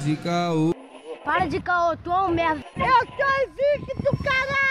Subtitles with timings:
[0.00, 0.72] de caô.
[1.24, 2.64] Para de caô, tu é um merda.
[2.76, 4.69] Eu sou invicto, caralho!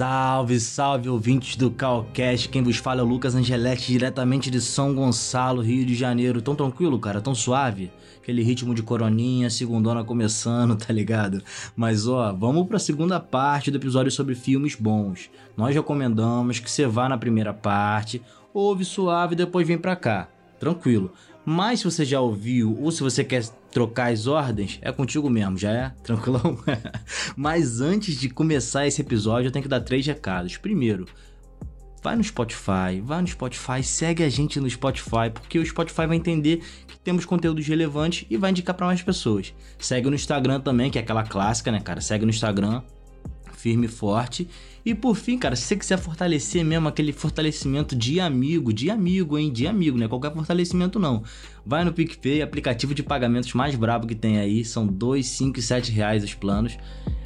[0.00, 2.48] Salve, salve ouvintes do Calcast.
[2.48, 6.40] Quem vos fala é o Lucas Angeletti, diretamente de São Gonçalo, Rio de Janeiro.
[6.40, 7.20] Tão tranquilo, cara?
[7.20, 7.92] Tão suave?
[8.16, 11.42] Aquele ritmo de coroninha, segundona começando, tá ligado?
[11.76, 15.28] Mas ó, vamos pra segunda parte do episódio sobre filmes bons.
[15.54, 18.22] Nós recomendamos que você vá na primeira parte,
[18.54, 20.30] ouve suave e depois vem pra cá.
[20.58, 21.12] Tranquilo.
[21.44, 25.56] Mas se você já ouviu ou se você quer trocar as ordens, é contigo mesmo,
[25.56, 25.92] já é?
[26.02, 26.58] Tranquilão?
[27.36, 30.56] Mas antes de começar esse episódio, eu tenho que dar três recados.
[30.56, 31.06] Primeiro,
[32.02, 36.16] vai no Spotify, vai no Spotify, segue a gente no Spotify, porque o Spotify vai
[36.16, 39.54] entender que temos conteúdos relevantes e vai indicar para mais pessoas.
[39.78, 42.00] Segue no Instagram também, que é aquela clássica, né, cara?
[42.00, 42.82] Segue no Instagram,
[43.52, 44.48] firme e forte.
[44.84, 49.38] E por fim, cara, se você quiser fortalecer mesmo aquele fortalecimento de amigo, de amigo,
[49.38, 49.52] hein?
[49.52, 50.08] De amigo, né?
[50.08, 51.22] Qualquer fortalecimento não.
[51.64, 54.64] Vai no PicPay, aplicativo de pagamentos mais brabo que tem aí.
[54.64, 56.78] São 2, 5 e 7 reais os planos.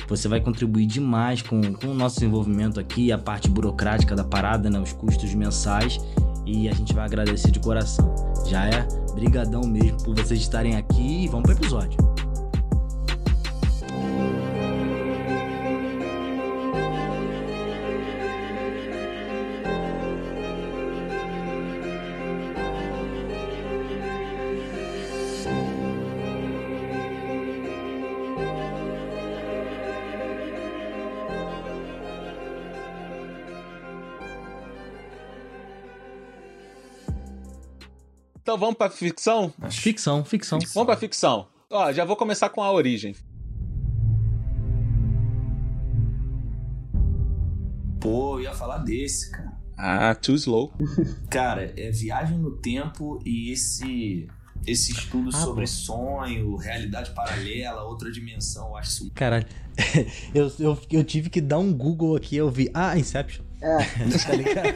[0.08, 4.68] Você vai contribuir demais com, com o nosso desenvolvimento aqui, a parte burocrática da parada,
[4.68, 4.78] né?
[4.80, 5.98] Os custos mensais.
[6.44, 8.14] E a gente vai agradecer de coração.
[8.46, 8.86] Já é?
[9.14, 12.13] Brigadão mesmo por vocês estarem aqui e vamos pro episódio.
[38.54, 39.52] Então vamos pra ficção?
[39.68, 40.60] Ficção, ficção.
[40.72, 41.48] Vamos pra ficção.
[41.68, 43.12] Ó, já vou começar com a origem.
[48.00, 49.52] Pô, eu ia falar desse, cara.
[49.76, 50.72] Ah, too slow.
[51.28, 54.28] Cara, é viagem no tempo e esse
[54.64, 55.66] esse estudo Ah, sobre pô.
[55.66, 59.10] sonho, realidade paralela, outra dimensão, eu acho isso.
[59.16, 59.46] Caralho,
[60.32, 62.70] eu, eu, eu tive que dar um Google aqui, eu vi.
[62.72, 63.44] Ah, Inception.
[63.64, 63.78] É,
[64.26, 64.74] Tá ligado?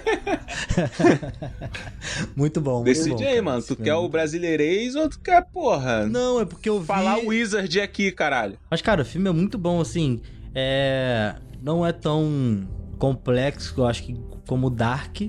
[2.35, 3.19] muito bom, muito Decide bom.
[3.21, 3.43] aí, cara.
[3.43, 3.63] mano.
[3.63, 4.11] Tu Esse quer o filme.
[4.11, 6.87] brasileirês ou tu quer, porra, Não, é porque eu vi.
[6.87, 8.59] falar Wizard aqui, caralho?
[8.71, 10.21] Mas, cara, o filme é muito bom, assim.
[10.55, 11.35] É.
[11.63, 12.67] Não é tão
[12.99, 14.17] complexo, eu acho que
[14.47, 15.21] como Dark.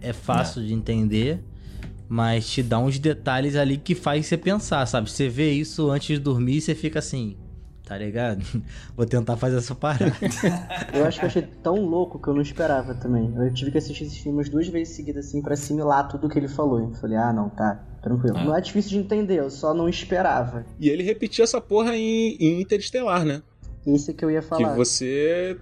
[0.00, 1.42] É fácil de entender.
[2.08, 5.10] Mas te dá uns detalhes ali que faz você pensar, sabe?
[5.10, 7.36] Você vê isso antes de dormir e você fica assim.
[7.88, 8.44] Tá ligado?
[8.94, 10.12] Vou tentar fazer essa parada.
[10.92, 13.32] eu acho que eu achei tão louco que eu não esperava também.
[13.34, 16.48] Eu tive que assistir esses filmes duas vezes seguidas, assim, pra assimilar tudo que ele
[16.48, 16.80] falou.
[16.80, 18.36] Eu falei, ah, não, tá, tranquilo.
[18.36, 18.44] Ah.
[18.44, 20.66] Não é difícil de entender, eu só não esperava.
[20.78, 23.42] E ele repetiu essa porra em, em Interestelar, né?
[23.86, 24.68] Esse que eu ia falar.
[24.68, 25.56] Que você,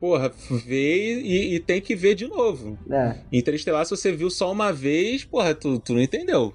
[0.00, 0.32] porra,
[0.64, 2.78] vê e, e tem que ver de novo.
[2.90, 6.54] É, Interestelar, se você viu só uma vez, porra, tu, tu não entendeu.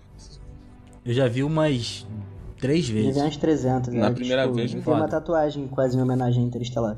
[1.06, 2.08] Eu já vi umas
[2.62, 3.18] três vezes.
[3.22, 3.94] umas 300.
[3.94, 4.16] Na né?
[4.16, 4.98] primeira tipo, vez, eu foda.
[4.98, 6.96] uma tatuagem quase em homenagem a Interestelar.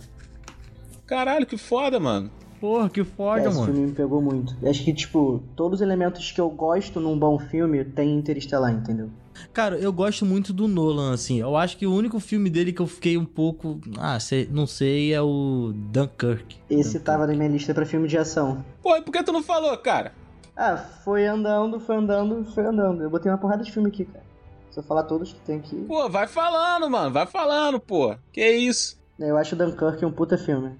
[1.08, 2.30] Caralho, que foda, mano.
[2.60, 3.66] Porra, que É, foda, esse mano.
[3.74, 4.56] filme me pegou muito.
[4.62, 8.72] Eu acho que, tipo, todos os elementos que eu gosto num bom filme tem Interestelar,
[8.72, 9.10] entendeu?
[9.52, 11.40] Cara, eu gosto muito do Nolan, assim.
[11.42, 13.82] Eu acho que o único filme dele que eu fiquei um pouco.
[13.98, 16.56] Ah, sei- não sei, é o Dunkirk.
[16.70, 18.64] Esse tava na minha lista pra filme de ação.
[18.82, 20.14] Pô, e por que tu não falou, cara?
[20.56, 23.02] Ah, foi andando, foi andando, foi andando.
[23.04, 24.24] Eu botei uma porrada de filme aqui, cara.
[24.74, 25.76] Se eu falar todos que tem aqui.
[25.76, 28.16] Pô, vai falando, mano, vai falando, pô.
[28.32, 29.00] Que isso?
[29.20, 30.72] Eu acho Dunkirk um puta filme.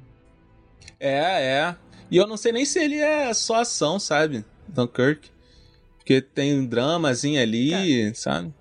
[1.00, 1.76] É, é.
[2.10, 4.44] E eu não sei nem se ele é só ação, sabe?
[4.68, 5.30] Dunkirk.
[5.98, 8.52] Porque tem um dramazinho ali, sabe?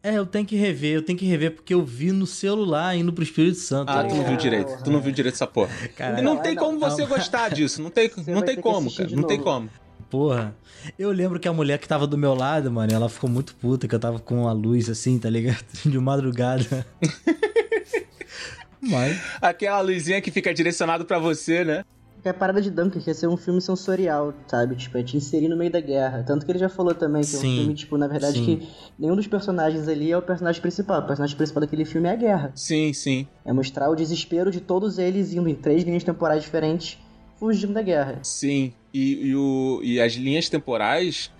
[0.00, 3.12] É, eu tenho que rever, eu tenho que rever porque eu vi no celular indo
[3.12, 3.90] pro Espírito Santo.
[3.90, 4.80] Ah, tu não viu direito.
[4.84, 5.74] Tu não viu direito essa porra.
[5.96, 6.20] Caralho.
[6.20, 7.08] E não tem não, como você não.
[7.08, 7.82] gostar disso.
[7.82, 9.10] Não tem, Você não tem que como, cara.
[9.10, 9.50] Não tem novo.
[9.50, 9.70] como.
[10.10, 10.54] Porra.
[10.98, 13.86] Eu lembro que a mulher que tava do meu lado, mano, ela ficou muito puta
[13.86, 15.64] que eu tava com a luz assim, tá ligado?
[15.84, 16.86] De madrugada.
[18.80, 19.20] Mas.
[19.40, 21.84] Aquela luzinha que fica direcionado pra você, né?
[22.14, 24.74] Porque a parada de Dunkirk é ser um filme sensorial, sabe?
[24.74, 26.24] Tipo, é te inserir no meio da guerra.
[26.24, 28.44] Tanto que ele já falou também que é um Sim, filme, tipo, na verdade, sim.
[28.44, 28.68] que
[28.98, 31.00] nenhum dos personagens ali é o personagem principal.
[31.00, 32.52] O personagem principal daquele filme é a guerra.
[32.56, 33.28] Sim, sim.
[33.44, 36.98] É mostrar o desespero de todos eles indo em três linhas temporais diferentes,
[37.38, 38.18] fugindo da guerra.
[38.24, 38.72] Sim.
[38.92, 41.30] E, e, o, e as linhas temporais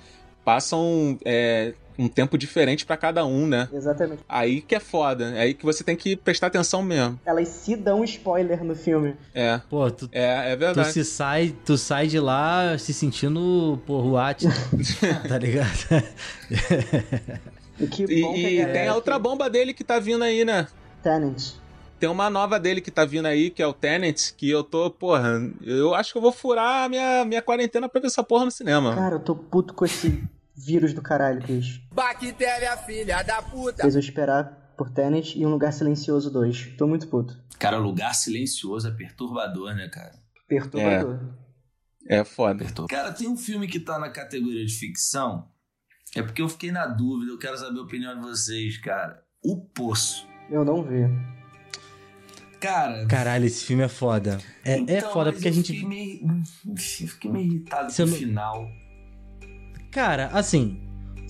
[0.44, 3.68] passam é, um tempo diferente pra cada um, né?
[3.72, 4.22] Exatamente.
[4.28, 5.32] Aí que é foda.
[5.34, 7.18] É aí que você tem que prestar atenção mesmo.
[7.26, 9.14] Elas se dão spoiler no filme.
[9.34, 9.60] É.
[9.68, 10.92] Pô, tu, É, é tu verdade.
[10.92, 14.44] se sai, tu sai de lá se sentindo, pô, Ruat,
[15.28, 16.04] tá ligado?
[17.80, 20.66] E que E, e tem a outra bomba dele que tá vindo aí, né?
[21.02, 21.52] Tenant.
[21.98, 24.90] Tem uma nova dele que tá vindo aí, que é o Tenet, que eu tô,
[24.90, 28.44] porra, eu acho que eu vou furar a minha, minha quarentena pra ver essa porra
[28.44, 28.94] no cinema.
[28.94, 30.22] Cara, eu tô puto com esse
[30.56, 31.80] vírus do caralho, Cris.
[31.92, 33.82] Bactéria, filha da puta.
[33.82, 36.76] Fez eu esperar por Tenet e Um Lugar Silencioso 2.
[36.76, 37.36] Tô muito puto.
[37.58, 40.12] Cara, lugar silencioso é perturbador, né, cara?
[40.46, 41.18] Perturbador.
[42.08, 42.64] É foda.
[42.88, 45.48] Cara, tem um filme que tá na categoria de ficção.
[46.14, 49.20] É porque eu fiquei na dúvida, eu quero saber a opinião de vocês, cara.
[49.42, 50.26] O Poço.
[50.48, 51.04] Eu não vi.
[52.60, 53.06] Cara.
[53.06, 54.38] Caralho, esse filme é foda.
[54.64, 55.72] É, é então, foda mas porque a eu gente.
[55.72, 56.20] Fiquei meio,
[56.68, 56.76] eu
[57.08, 58.68] fiquei meio irritado Você com o não- final.
[59.90, 60.80] Cara, assim,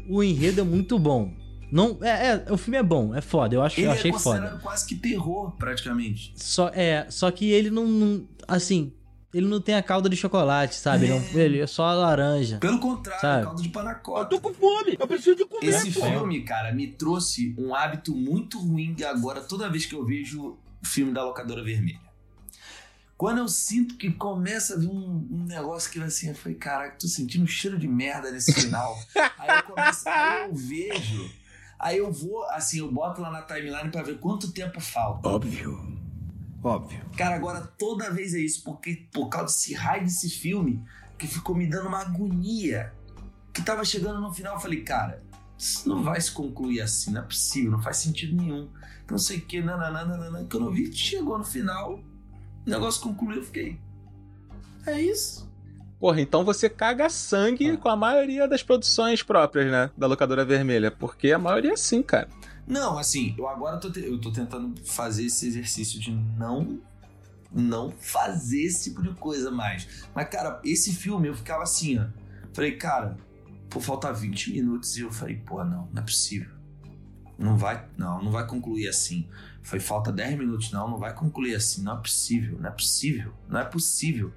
[0.08, 1.32] o enredo é muito bom.
[1.70, 4.10] Não, é, é, o filme é bom, é foda, eu acho, Ele eu é achei
[4.10, 4.62] considerado foda.
[4.62, 6.32] quase que terror, praticamente.
[6.36, 8.90] Só é, só que ele não, não- assim,
[9.34, 11.04] ele não tem a calda de chocolate, sabe?
[11.04, 12.56] Ele, não- ele é só a laranja.
[12.56, 13.44] Pelo contrário, Sabe?
[13.44, 14.40] caldo de panacota.
[14.40, 15.66] com fome, eu preciso de comer.
[15.68, 20.56] Esse filme, cara, me trouxe um hábito muito ruim agora toda vez que eu vejo
[20.82, 22.08] o filme da Locadora Vermelha.
[23.16, 26.56] Quando eu sinto que começa a vir um, um negócio que vai assim, eu falei,
[26.56, 28.96] caraca, tô sentindo um cheiro de merda nesse final.
[29.36, 31.30] aí eu começo, aí eu vejo,
[31.80, 35.28] aí eu vou, assim, eu boto lá na timeline pra ver quanto tempo falta.
[35.28, 35.98] Óbvio.
[36.62, 37.04] Óbvio.
[37.16, 40.80] Cara, agora toda vez é isso, porque por causa desse raio desse filme,
[41.18, 42.92] que ficou me dando uma agonia.
[43.52, 45.22] Que tava chegando no final, eu falei, cara,
[45.58, 48.70] isso não vai se concluir assim, não é possível, não faz sentido nenhum.
[49.10, 50.46] Não sei o que, nananana.
[50.50, 51.94] Quando eu vi que chegou no final,
[52.66, 53.78] o negócio concluiu, eu fiquei.
[54.86, 55.48] É isso.
[55.98, 59.90] Porra, então você caga sangue com a maioria das produções próprias, né?
[59.96, 60.90] Da locadora vermelha.
[60.90, 62.28] Porque a maioria é assim, cara.
[62.66, 66.78] Não, assim, eu agora tô, te- eu tô tentando fazer esse exercício de não
[67.50, 70.06] não fazer esse tipo de coisa mais.
[70.14, 72.04] Mas, cara, esse filme eu ficava assim, ó.
[72.52, 73.16] Falei, cara,
[73.70, 76.50] pô, falta 20 minutos e eu falei, pô, não, não é possível.
[77.38, 79.28] Não vai, não, não vai concluir assim.
[79.62, 83.32] Foi falta 10 minutos, não, não vai concluir assim, não é possível, não é possível,
[83.48, 84.32] não é possível.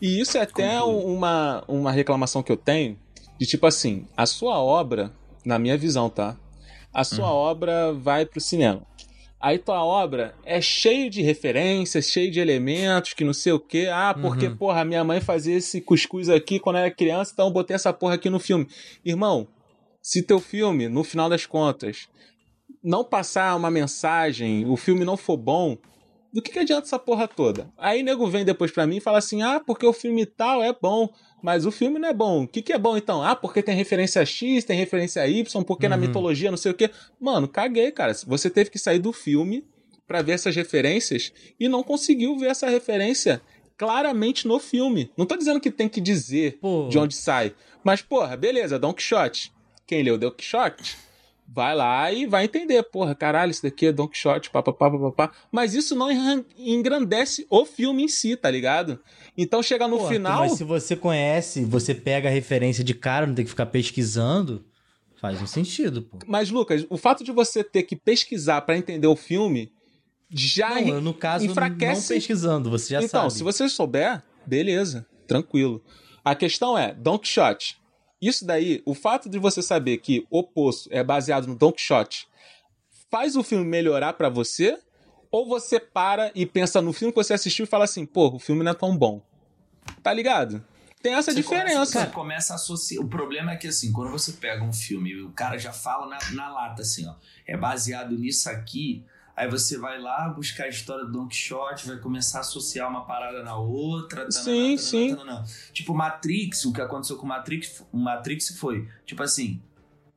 [0.00, 1.04] E isso é até Conclui.
[1.04, 2.98] uma, uma reclamação que eu tenho,
[3.38, 5.12] de tipo assim, a sua obra,
[5.44, 6.36] na minha visão, tá?
[6.92, 7.36] A sua Uhum.
[7.36, 8.82] obra vai pro cinema.
[9.40, 13.88] Aí tua obra é cheio de referências, cheio de elementos, que não sei o quê.
[13.92, 14.56] Ah, porque, Uhum.
[14.56, 18.14] porra, minha mãe fazia esse cuscuz aqui quando era criança, então eu botei essa porra
[18.14, 18.68] aqui no filme.
[19.04, 19.48] Irmão,
[20.00, 22.08] se teu filme, no final das contas,
[22.82, 25.76] não passar uma mensagem, o filme não for bom,
[26.32, 27.70] do que, que adianta essa porra toda?
[27.76, 30.72] Aí nego vem depois pra mim e fala assim: ah, porque o filme tal é
[30.72, 31.08] bom,
[31.42, 32.44] mas o filme não é bom.
[32.44, 33.22] O que, que é bom então?
[33.22, 36.00] Ah, porque tem referência X, tem referência Y, porque na Uhum.
[36.02, 36.90] mitologia não sei o quê.
[37.20, 38.14] Mano, caguei, cara.
[38.26, 39.62] Você teve que sair do filme
[40.06, 43.42] pra ver essas referências e não conseguiu ver essa referência
[43.76, 45.10] claramente no filme.
[45.16, 46.88] Não tô dizendo que tem que dizer Pô.
[46.88, 47.54] de onde sai,
[47.84, 49.52] mas porra, beleza, Don Quixote.
[49.86, 50.96] Quem leu Don Quixote?
[51.54, 55.32] Vai lá e vai entender, porra, caralho, isso daqui é Don Quixote, papapá, papapá.
[55.50, 56.08] Mas isso não
[56.56, 58.98] engrandece o filme em si, tá ligado?
[59.36, 60.40] Então chega no Pô, final.
[60.40, 64.64] Mas se você conhece, você pega a referência de cara, não tem que ficar pesquisando,
[65.20, 66.18] faz um sentido, pô.
[66.26, 69.70] Mas, Lucas, o fato de você ter que pesquisar pra entender o filme
[70.30, 72.00] já Não, no caso, enfraquece.
[72.00, 73.34] não pesquisando, você já então, sabe.
[73.34, 75.82] se você souber, beleza, tranquilo.
[76.24, 77.81] A questão é, Don Quixote.
[78.22, 82.28] Isso daí, o fato de você saber que o Poço é baseado no Don Quixote,
[83.10, 84.78] faz o filme melhorar pra você?
[85.28, 88.38] Ou você para e pensa no filme que você assistiu e fala assim, pô, o
[88.38, 89.20] filme não é tão bom.
[90.04, 90.64] Tá ligado?
[91.02, 91.74] Tem essa Você diferença.
[91.74, 93.04] Começa, você começa a associar.
[93.04, 96.06] O problema é que, assim, quando você pega um filme e o cara já fala
[96.06, 97.14] na, na lata, assim, ó,
[97.44, 99.04] é baseado nisso aqui.
[99.36, 103.04] Aí você vai lá buscar a história do Don Quixote, vai começar a associar uma
[103.04, 104.28] parada na outra.
[104.28, 105.16] tananã, Sim, tananã, sim.
[105.16, 105.44] tananã.
[105.72, 109.60] Tipo, Matrix, o que aconteceu com Matrix, o Matrix foi, tipo assim,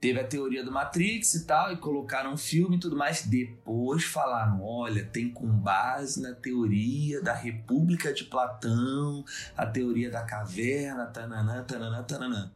[0.06, 3.26] teve a teoria do Matrix e tal, e colocaram um filme e tudo mais.
[3.26, 9.26] Depois falaram: olha, tem com base na teoria da República de Platão,
[9.58, 12.52] a teoria da caverna, tananã, tananã, tananã.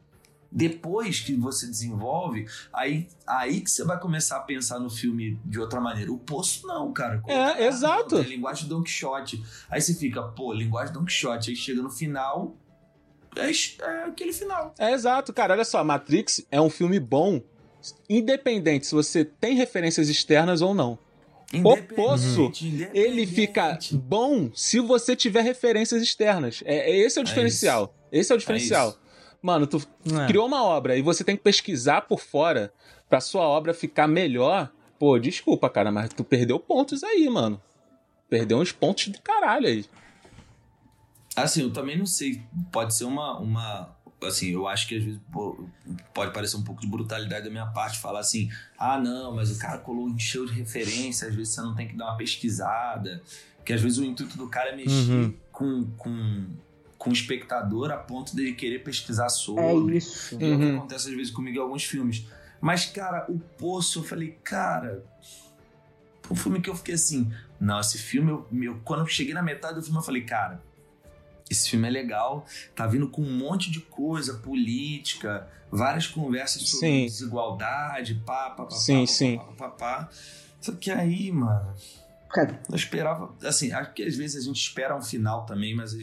[0.51, 5.59] Depois que você desenvolve, aí, aí que você vai começar a pensar no filme de
[5.59, 6.11] outra maneira.
[6.11, 7.21] O Poço não, cara.
[7.27, 8.15] É, exato.
[8.15, 9.43] Não, tem linguagem Don Quixote.
[9.69, 11.51] Aí você fica, pô, linguagem Don Quixote.
[11.51, 12.57] Aí chega no final,
[13.35, 14.73] é, é aquele final.
[14.79, 15.53] É exato, cara.
[15.53, 17.41] Olha só, Matrix é um filme bom,
[18.09, 20.97] independente se você tem referências externas ou não.
[21.63, 22.51] O Poço,
[22.93, 26.61] ele fica bom se você tiver referências externas.
[26.65, 27.95] É, é- esse é o diferencial.
[28.11, 28.89] esse é o diferencial.
[28.89, 28.99] isso.
[29.41, 29.77] Mano, tu
[30.21, 30.27] É.
[30.27, 32.73] criou uma obra e você tem que pesquisar por fora
[33.09, 34.69] pra sua obra ficar melhor.
[34.99, 37.61] Pô, desculpa, cara, mas tu perdeu pontos aí, mano.
[38.29, 39.85] Perdeu uns pontos do caralho aí.
[41.35, 42.41] Assim, eu também não sei.
[42.71, 45.65] Pode ser uma, uma assim, eu acho que às vezes pô,
[46.13, 49.57] pode parecer um pouco de brutalidade da minha parte falar assim, ah, não, mas o
[49.57, 53.23] cara colou encheu de referência, às vezes você não tem que dar uma pesquisada,
[53.63, 55.33] que às vezes o intuito do cara é mexer Uhum.
[55.53, 56.47] com, com,
[56.99, 59.95] com o espectador a ponto dele querer pesquisar sobre.
[59.95, 60.35] É isso.
[60.35, 60.77] É o que Uhum.
[60.77, 62.27] acontece às vezes comigo em alguns filmes.
[62.61, 65.03] Mas, cara, o Poço, eu falei, cara.
[66.29, 67.31] Um filme que eu fiquei assim.
[67.59, 70.61] Não, esse filme, eu, eu- quando eu cheguei na metade do filme, eu falei, cara,
[71.49, 76.87] esse filme é legal, tá vindo com um monte de coisa, política, várias conversas sobre
[76.87, 77.05] Sim.
[77.05, 79.37] desigualdade, pá, pá, pá, Sim, pá, sim.
[79.37, 80.09] pá, pá, pá, pá.
[80.61, 81.73] Só que aí, mano,
[82.29, 83.33] Cara, eu esperava.
[83.43, 85.93] Assim, acho que às vezes a gente espera um final também, mas.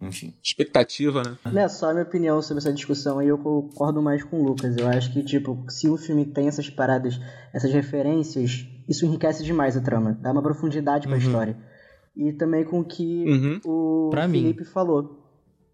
[0.00, 0.32] Enfim.
[0.42, 1.36] Expectativa, né?
[1.52, 4.44] não é só a minha opinião sobre essa discussão aí, eu concordo mais com o
[4.44, 4.76] Lucas.
[4.76, 7.20] Eu acho que, tipo, se o filme tem essas paradas,
[7.52, 11.22] essas referências, isso enriquece demais a trama, dá uma profundidade pra Uhum.
[11.22, 11.56] história.
[12.16, 13.60] E também com o que Uhum.
[13.64, 14.40] o Pra mim.
[14.40, 15.18] Felipe falou.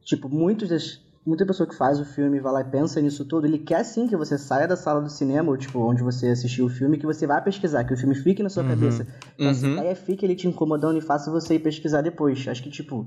[0.04, 3.46] Tipo, muitos das, muita pessoa que faz o filme vai lá e pensa nisso tudo,
[3.46, 6.66] ele quer sim que você saia da sala do cinema, ou tipo, onde você assistiu
[6.66, 8.68] o filme, que você vá pesquisar, que o filme fique na sua Uhum.
[8.70, 9.06] cabeça.
[9.36, 9.72] Que essa Uhum.
[9.74, 12.46] ideia fique ele te incomodando e faça você ir pesquisar depois.
[12.48, 13.06] Acho que, tipo,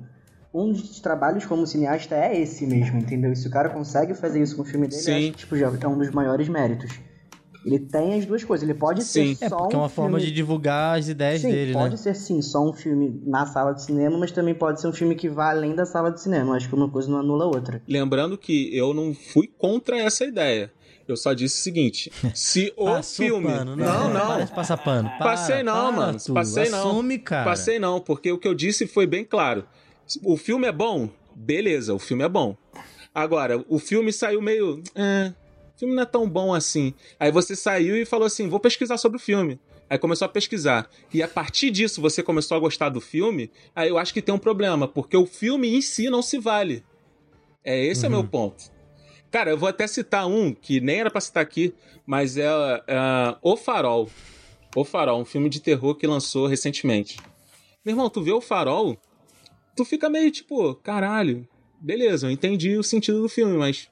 [0.53, 3.31] um dos trabalhos como cineasta é esse mesmo, entendeu?
[3.31, 5.13] E se o cara consegue fazer isso com o filme dele, eu Sim.
[5.17, 6.91] acho que, tipo, já é um dos maiores méritos.
[7.65, 9.35] Ele tem as duas coisas, ele pode Sim.
[9.35, 10.31] ser É, só porque é um uma forma filme...
[10.31, 11.97] de divulgar as ideias Sim, dele, pode né?
[11.97, 15.13] ser sim, só um filme na sala de cinema, mas também pode ser um filme
[15.13, 16.55] que vá além da sala de cinema.
[16.55, 17.81] Acho que uma coisa não anula a outra.
[17.87, 20.71] Lembrando que eu não fui contra essa ideia.
[21.05, 23.47] Eu só disse o seguinte: se o Passou filme.
[23.47, 23.83] pano, né?
[23.85, 24.45] não, Para não.
[24.45, 25.09] de passar pano.
[25.09, 26.17] Para, Passei não, para, mano.
[26.23, 26.33] tu.
[26.33, 26.79] Passei não.
[26.89, 27.43] Assume, cara.
[27.45, 29.65] Passei não, porque o que eu disse foi bem claro.
[30.23, 31.09] O filme é bom?
[31.35, 32.55] Beleza, o filme é bom.
[33.13, 34.81] Agora, o filme saiu meio.
[34.95, 35.33] É,
[35.75, 36.93] o filme não é tão bom assim.
[37.19, 39.59] Aí você saiu e falou assim: vou pesquisar sobre o filme.
[39.89, 40.89] Aí começou a pesquisar.
[41.11, 43.51] E a partir disso você começou a gostar do filme.
[43.75, 46.83] Aí eu acho que tem um problema, porque o filme em si não se vale.
[47.63, 48.71] É esse é o meu ponto.
[49.31, 51.73] Cara, eu vou até citar um que nem era pra citar aqui,
[52.05, 54.09] mas é, é O Farol.
[54.75, 57.17] O Farol, um filme de terror que lançou recentemente.
[57.83, 58.97] Meu irmão, tu vê o Farol,
[59.79, 61.47] tu fica meio tipo, caralho,
[61.79, 63.87] beleza, eu entendi o sentido do filme, mas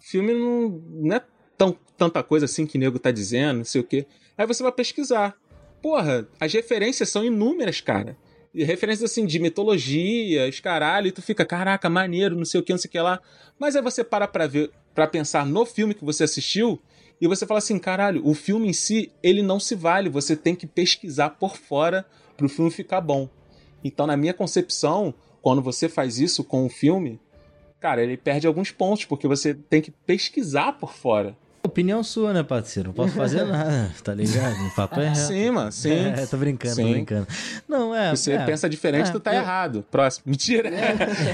[0.00, 1.22] filme não, não é
[1.56, 4.04] tão, tanta coisa assim que o nego tá dizendo, não sei o quê.
[4.36, 5.36] Aí você vai pesquisar.
[5.80, 8.16] Porra, as referências são inúmeras, cara.
[8.52, 12.64] E referências assim de mitologia, os caralho, e tu fica, caraca, maneiro, não sei o
[12.64, 13.20] que, não sei o que lá.
[13.60, 16.82] Mas aí você para pra ver, para pensar no filme que você assistiu,
[17.20, 20.56] e você fala assim, caralho, o filme em si, ele não se vale, você tem
[20.56, 22.04] que pesquisar por fora
[22.36, 23.28] pro filme ficar bom.
[23.84, 27.20] Então, na minha concepção, quando você faz isso com o filme,
[27.80, 31.36] cara, ele perde alguns pontos, porque você tem que pesquisar por fora.
[31.62, 32.90] Opinião sua, né, parceiro?
[32.90, 34.54] Não posso fazer nada, tá ligado?
[34.66, 35.18] O papo é reto.
[35.18, 35.90] Sim, mano, sim.
[36.16, 36.92] É, tô brincando, tô Sim.
[36.92, 37.26] brincando.
[37.68, 38.14] Não, é.
[38.14, 38.44] Se você é.
[38.46, 39.84] pensa diferente, É, tu tá eu- errado.
[39.90, 40.24] Próximo.
[40.30, 40.70] Mentira.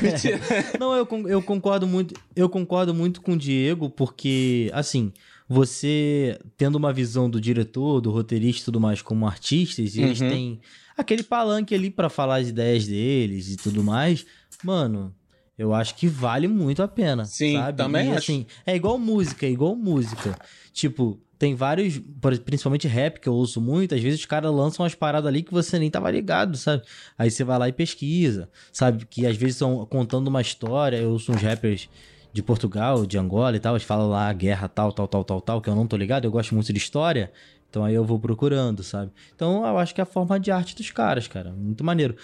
[0.00, 0.40] Mentira.
[0.80, 2.14] Não, eu, eu concordo muito.
[2.34, 5.12] Eu concordo muito com o Diego, porque, assim,
[5.46, 10.18] você tendo uma visão do diretor, do roteirista e tudo mais como artistas, e eles
[10.20, 10.28] Uhum.
[10.30, 10.60] têm
[10.96, 14.26] aquele palanque ali pra falar as ideias deles e tudo mais,
[14.64, 15.14] mano.
[15.56, 17.24] Eu acho que vale muito a pena.
[17.24, 17.76] Sim, sabe?
[17.76, 20.36] também e, assim, é igual música, é igual música.
[20.72, 22.00] Tipo, tem vários,
[22.44, 25.52] principalmente rap que eu ouço muito, às vezes os caras lançam umas paradas ali que
[25.52, 26.84] você nem tava ligado, sabe?
[27.18, 29.04] Aí você vai lá e pesquisa, sabe?
[29.04, 31.88] Que às vezes estão contando uma história, eu ouço uns rappers
[32.32, 35.40] de Portugal, de Angola e tal, eles falam lá a guerra tal, tal, tal, tal,
[35.40, 37.32] tal, que eu não tô ligado, eu gosto muito de história,
[37.72, 39.10] então aí eu vou procurando, sabe?
[39.34, 42.14] Então eu acho que é a forma de arte dos caras, cara, muito maneiro.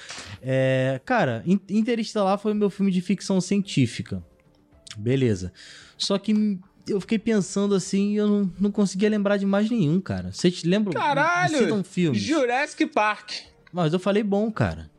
[0.43, 4.23] É, cara, In- Interestelar foi meu filme de ficção científica,
[4.99, 5.51] beleza.
[5.97, 9.99] Só que eu fiquei pensando assim e eu não, não conseguia lembrar de mais nenhum,
[10.03, 10.33] cara.
[10.33, 10.93] Vocês te lembram?
[10.93, 11.57] Caralho!
[11.57, 12.21] citam filmes.
[12.21, 13.31] Jurassic Park.
[13.73, 14.91] Mas eu falei bom, cara.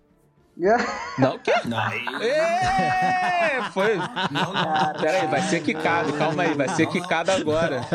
[1.17, 1.53] Não, o quê?
[1.65, 1.91] Não.
[2.21, 3.95] Ê, foi.
[4.31, 4.93] Não, não.
[4.99, 7.85] Pera aí, vai ser quicado, calma aí, vai ser quicado agora.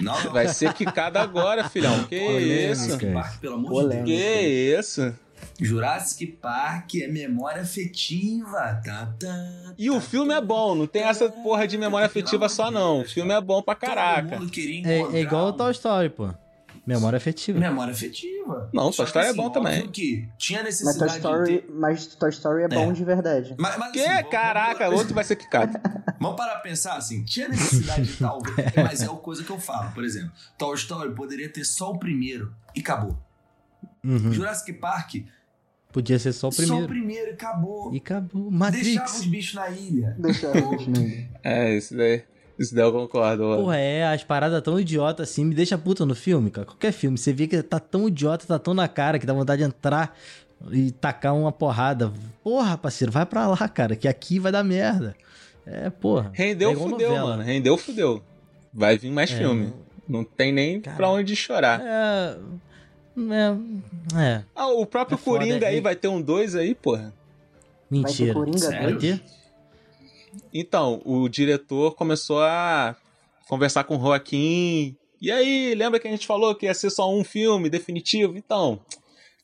[0.00, 0.32] Não, não.
[0.32, 2.04] Vai ser quicado agora, filhão.
[2.04, 2.90] Que isso?
[2.90, 4.04] Jurassic Park, pelo amor Polêmica.
[4.06, 4.30] de Deus.
[4.30, 5.14] Que isso?
[5.60, 8.80] Jurassic Park é memória afetiva.
[8.84, 12.70] Tá, tá, E o filme é bom, não tem essa porra de memória afetiva só
[12.70, 13.00] não.
[13.00, 14.28] O filme é bom pra caraca.
[14.30, 16.30] Todo mundo queria É, encontrar é igual o Toy Story, pô.
[16.84, 17.60] Memória afetiva.
[17.60, 18.68] Memória afetiva.
[18.74, 19.88] Não, Toy Story que, é bom também.
[19.88, 21.70] que tinha Mas necessidade Toy Story, ter...
[21.72, 22.92] mas Toy Story é bom É.
[22.92, 23.54] de verdade.
[23.58, 24.00] Mas, mas, Que?
[24.00, 25.78] assim, Caraca, vamos- outro vai ser quicado.
[26.20, 28.40] Vamos parar pra pensar assim, tinha necessidade de tal,
[28.84, 31.98] mas é a coisa que eu falo, por exemplo, Toy Story poderia ter só o
[31.98, 33.18] primeiro e acabou.
[34.04, 34.32] Uhum.
[34.32, 35.16] Jurassic Park,
[35.92, 36.88] Podia ser só o só o primeiro.
[36.88, 37.92] primeiro e acabou.
[37.92, 38.50] E acabou.
[38.70, 39.24] Deixava os Matrix.
[39.26, 40.16] bichos na ilha.
[40.18, 41.28] Deixa eu ver.
[41.42, 42.24] É, isso daí.
[42.58, 43.44] Isso daí eu concordo.
[43.44, 43.62] mano.
[43.62, 46.66] Porra, é, as paradas tão idiota assim, me deixa puta no filme, cara.
[46.66, 49.62] Qualquer filme, você vê que tá tão idiota, tá tão na cara, que dá vontade
[49.62, 50.16] de entrar
[50.70, 52.12] e tacar uma porrada.
[52.44, 55.14] Porra, parceiro, vai pra lá, cara, que aqui vai dar merda.
[55.66, 56.30] É, porra.
[56.34, 57.30] Rendeu, é fudeu, novela.
[57.30, 57.42] mano.
[57.42, 58.22] Rendeu, fudeu.
[58.72, 59.36] Vai vir mais É.
[59.38, 59.72] filme.
[60.08, 60.96] Não tem nem Cara.
[60.96, 61.80] pra onde chorar.
[61.80, 62.36] É.
[63.16, 64.20] É.
[64.20, 64.42] é.
[64.54, 67.12] Ah, o próprio É foda, Coringa aí é- vai ter um 2 aí, porra.
[67.90, 68.32] Mentira.
[68.34, 68.90] Coringa Sério?
[68.90, 69.22] Vai ter?
[70.52, 72.96] Então, o diretor começou a
[73.48, 74.96] conversar com o Joaquim.
[75.20, 78.36] E aí, lembra que a gente falou que ia ser só um filme definitivo?
[78.36, 78.80] Então,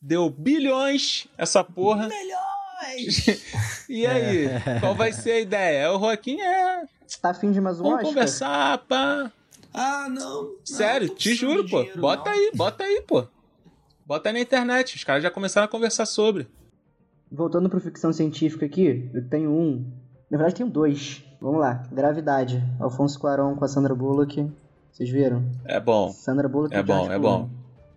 [0.00, 2.09] deu bilhões essa porra.
[3.88, 4.47] E aí,
[4.80, 5.78] qual vai ser a ideia?
[5.78, 6.85] É o Joaquim é.
[7.21, 8.09] Tá afim de mais um Vamos Oscar?
[8.11, 9.33] conversar, pá.
[9.75, 10.42] Ah, não.
[10.45, 11.80] não, Sério, tô te juro, pô.
[11.80, 12.37] dinheiro, Bota não.
[12.37, 13.26] aí, bota aí, pô.
[14.07, 14.97] Bota aí na internet.
[14.97, 16.47] Os caras já começaram a conversar sobre.
[17.30, 19.85] Voltando pro ficção científica aqui, eu tenho um.
[20.30, 21.25] Na verdade, tenho dois.
[21.40, 21.82] Vamos lá.
[21.90, 22.62] Gravidade.
[22.78, 24.50] Alfonso Cuarón com a Sandra Bullock.
[24.92, 25.44] Vocês viram?
[25.64, 26.11] É bom.
[26.11, 27.49] Sandra Bullock É bom, é bom.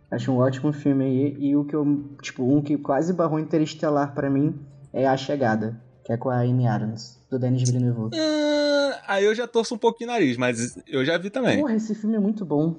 [0.09, 1.37] Acho um ótimo filme aí.
[1.39, 2.03] E o que eu.
[2.21, 4.59] Tipo, um que quase barrou Interestelar pra mim
[4.93, 5.81] é A Chegada.
[6.03, 8.15] Que é com a Amy Adams, do Denis Villeneuve.
[8.15, 11.59] Hum, aí eu já torço um pouquinho o nariz, mas eu já vi também.
[11.59, 12.75] Porra, esse filme é muito bom.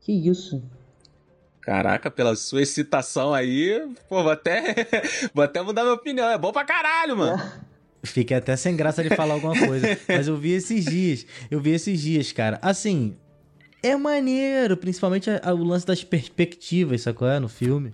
[0.00, 0.62] Que isso?
[1.62, 4.86] Caraca, pela sua excitação aí, pô, vou até,
[5.34, 6.28] vou até mudar minha opinião.
[6.28, 7.42] É bom pra caralho, mano.
[8.06, 9.86] Fiquei até sem graça de falar alguma coisa.
[10.08, 11.26] mas eu vi esses dias.
[11.50, 12.58] Eu vi esses dias, cara.
[12.62, 13.16] Assim,
[13.82, 17.28] é maneiro, principalmente a- a- o lance das perspectivas, sacou?
[17.28, 17.92] É, no filme.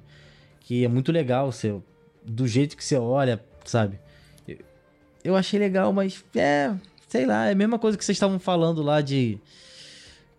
[0.61, 1.83] Que é muito legal, seu,
[2.25, 3.99] do jeito que você olha, sabe?
[4.47, 4.59] Eu,
[5.25, 6.73] eu achei legal, mas é.
[7.09, 9.39] Sei lá, é a mesma coisa que vocês estavam falando lá de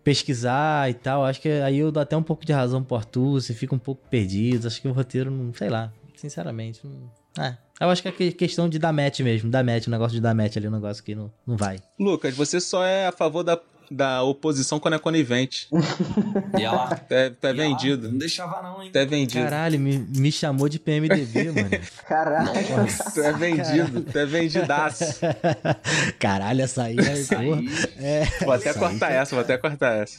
[0.02, 1.24] pesquisar e tal.
[1.24, 3.78] Acho que aí eu dou até um pouco de razão pro Arthur, você fica um
[3.78, 4.66] pouco perdido.
[4.66, 5.52] Acho que o roteiro não.
[5.54, 6.80] Sei lá, sinceramente.
[6.84, 7.56] Não, é.
[7.80, 9.50] Eu acho que é que- questão de dar match mesmo.
[9.50, 11.78] Dar match, o negócio de dar match ali, o negócio que não, não vai.
[11.98, 13.58] Lucas, você só é a favor da,
[13.90, 15.66] da oposição quando é conivente.
[16.56, 16.86] E ela.
[16.94, 18.10] Tu é, é e ela vendido.
[18.12, 18.90] Não deixava, não, hein?
[18.94, 19.42] É vendido.
[19.42, 21.70] Caralho, me, me chamou de PMDB, mano.
[22.08, 22.52] Caraca.
[23.12, 24.02] Tu é vendido.
[24.02, 25.04] Tu é vendidaço.
[26.20, 27.12] Caralho, essa aí é.
[27.14, 27.58] Isso porra.
[27.58, 27.68] aí.
[27.98, 28.24] É.
[28.44, 30.18] Vou até cortar essa, vou até cortar essa.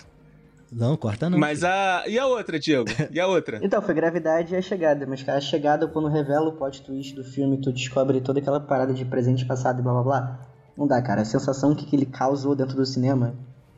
[0.77, 1.37] Não, corta não.
[1.39, 2.03] Mas a.
[2.05, 2.85] E a outra, Diego?
[3.09, 3.59] E a outra?
[3.63, 5.05] Então, foi Gravidade e A Chegada.
[5.07, 8.59] Mas, cara, A Chegada, quando revela o plot twist do filme, tu descobre toda aquela
[8.59, 10.39] parada de presente, passado e blá blá blá.
[10.77, 11.21] Não dá, cara.
[11.21, 13.33] A sensação que, que ele causou dentro do cinema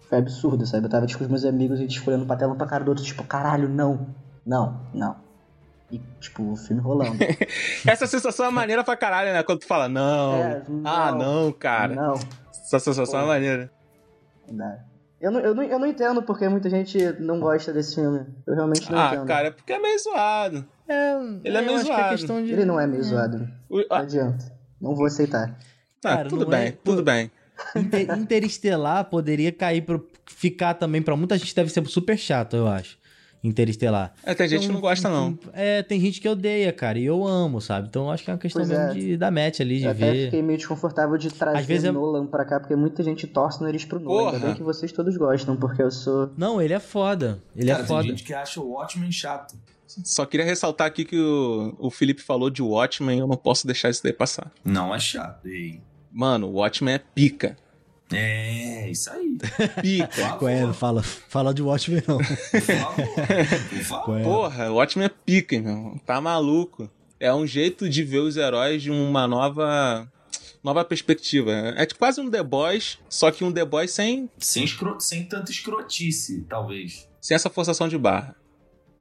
[0.10, 0.86] foi absurdo, sabe?
[0.86, 2.90] Eu tava tipo, com os meus amigos e olhando pra tela um pra cara do
[2.90, 4.08] outro, tipo, caralho, não.
[4.44, 5.16] Não, não.
[5.92, 7.18] E, tipo, o filme rolando.
[7.88, 9.44] Essa sensação é maneira pra caralho, né?
[9.44, 10.34] Quando tu fala, não.
[10.36, 11.44] É, Ah, não.
[11.46, 11.94] não, cara.
[11.96, 12.14] Não,
[12.50, 13.28] Essa sensação é Pô.
[13.28, 13.72] maneira.
[14.50, 14.80] não dá.
[15.20, 18.26] Eu não, eu, não, eu não entendo porque muita gente não gosta desse filme.
[18.46, 19.26] Eu realmente não Ah, entendo.
[19.28, 20.66] cara, é porque é meio zoado.
[20.88, 22.10] É, Ele é meio acho que é zoado.
[22.10, 22.52] questão de.
[22.54, 23.50] Ele não é meio zoado.
[23.70, 24.52] O- Não ah, adianta.
[24.80, 25.58] Não vou aceitar.
[26.00, 27.32] tá, Cara, tudo não bem, é- tudo bem.
[27.76, 30.08] Inter- Interestelar poderia cair pro.
[30.28, 32.98] ficar também pra muita gente deve ser super chato, eu acho.
[33.48, 34.14] Interestelar.
[34.24, 35.38] É, tem gente que Então, não gosta, não.
[35.54, 37.88] É, tem gente que odeia, cara, e eu amo, sabe?
[37.88, 38.94] Então eu acho que é uma questão Pois mesmo é.
[38.94, 40.26] de dar match ali, de Eu até ver.
[40.26, 43.60] fiquei meio desconfortável de trazer Às vezes é- Nolan pra cá, porque muita gente torce
[43.62, 44.18] o nariz pro Nolan.
[44.26, 44.46] Ainda Porra.
[44.48, 46.30] bem que vocês todos gostam, porque eu sou.
[46.38, 47.42] Não, ele é foda.
[47.56, 48.08] Ele Cara, é tem foda.
[48.08, 49.56] gente que acha o Watchmen chato.
[49.88, 53.90] Só queria ressaltar aqui que o, o Felipe falou de Watchmen, eu não posso deixar
[53.90, 54.52] isso daí passar.
[54.66, 55.46] Não é chato.
[55.48, 55.80] Ei.
[56.12, 57.56] Mano, o Watchmen é pica.
[58.14, 59.38] É, isso aí.
[59.82, 60.34] Pica.
[60.38, 60.72] Qual é?
[60.74, 62.18] Fala, fala de Watchmen, não.
[62.18, 62.96] Por favor.
[63.70, 64.06] Por favor.
[64.06, 64.24] Qual é?
[64.24, 66.00] Porra, o Watchmen é pica, irmão.
[66.06, 66.90] Tá maluco.
[67.20, 70.08] É um jeito de ver os heróis de uma nova
[70.64, 71.52] nova perspectiva.
[71.76, 74.98] É tipo quase um The Boys, só que um The Boys sem, Sem, escro...
[75.00, 77.08] Sem tanta escrotice, talvez.
[77.22, 78.36] sem essa forçação de barra.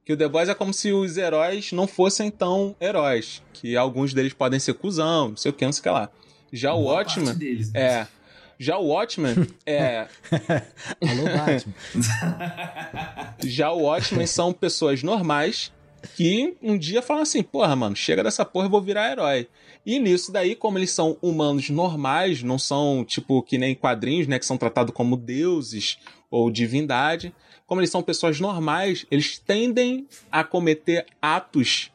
[0.04, 3.42] Que o The Boys é como se os heróis não fossem tão heróis.
[3.52, 6.08] Que alguns deles podem ser cuzão, não sei o que, não sei o que lá.
[6.52, 7.26] Já o Boa Watchmen.
[7.26, 7.80] parte deles, né?
[7.80, 8.06] É.
[8.58, 9.34] Já o Watchmen
[9.66, 10.06] é.
[11.00, 11.74] Alô, Batman.
[13.44, 15.72] Já o Watchmen são pessoas normais
[16.16, 19.48] que um dia falam assim: porra, mano, chega dessa porra, eu vou virar herói.
[19.84, 24.38] E nisso daí, como eles são humanos normais, não são tipo que nem quadrinhos, né,
[24.38, 25.98] que são tratados como deuses
[26.30, 27.32] ou divindade,
[27.66, 31.90] como eles são pessoas normais, eles tendem a cometer atos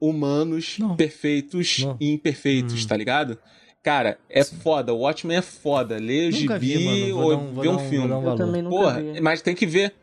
[0.00, 0.96] humanos Não.
[0.96, 1.96] perfeitos Não.
[2.00, 2.88] e imperfeitos, Hum.
[2.88, 3.38] tá ligado?
[3.82, 4.92] Cara, é foda.
[4.94, 5.96] O Watchmen é foda.
[5.98, 7.14] Lê o Nunca gibi vi, mano.
[7.14, 8.12] Vou ou um- dar um um- filme.
[8.12, 9.20] um Eu também nunca Porra, vi.
[9.20, 9.94] mas tem que ver.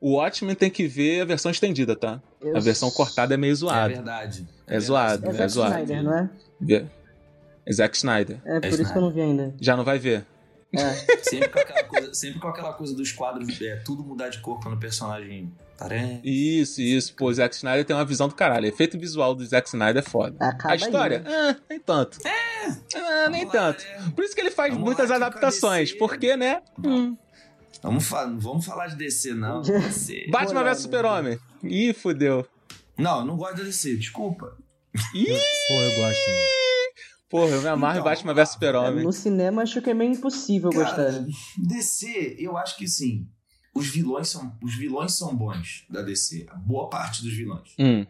[0.00, 2.20] O Watchmen tem que ver a versão estendida, tá?
[2.40, 3.88] Eu A versão cortada é meio É zoada.
[3.94, 4.48] verdade.
[4.66, 5.74] É zoado, É é Zack zoado.
[5.74, 6.30] Snyder, não é?
[6.60, 6.84] Vê.
[7.66, 8.38] É Zack Snyder.
[8.44, 8.92] É por isso Snyder.
[8.92, 9.54] que eu não vi ainda.
[9.60, 10.24] Já não vai ver.
[10.74, 10.90] É.
[11.22, 14.58] Sempre com aquela coisa, sempre com aquela coisa dos quadros, é, tudo mudar de cor
[14.58, 15.52] quando o personagem
[16.24, 17.14] Isso, isso.
[17.14, 18.64] Pô, o Zack Snyder tem uma visão do caralho.
[18.64, 20.36] O efeito visual do Zack Snyder é foda.
[20.40, 21.22] Acaba a história?
[21.26, 22.18] aí, Ah, nem tanto.
[22.26, 23.84] É, nem Vamos lá, tanto.
[23.84, 24.12] né?
[24.14, 25.92] Por isso que ele faz Vamos muitas lá, adaptações.
[25.92, 26.62] Porque, né?
[26.84, 27.16] Hum.
[27.82, 29.60] Vamos, fa não vamos falar de DC, não.
[29.62, 30.26] DC.
[30.30, 31.38] Batman vs Super-Homem.
[31.64, 32.46] Ih, fudeu.
[32.96, 34.56] Não, eu não gosto de DC, desculpa.
[35.14, 36.28] Ih, Pô, eu gosto.
[36.30, 36.52] mano.
[37.28, 39.04] Porra, eu me amarro Então, em Batman vs Super-Homem.
[39.04, 40.96] No cinema acho que é meio impossível gostar.
[40.96, 41.28] Cara, né?
[41.58, 43.26] DC, eu acho que sim.
[43.74, 46.46] Os vilões são, os vilões são bons da DC.
[46.50, 47.74] A boa parte dos vilões.
[47.78, 48.06] Hum.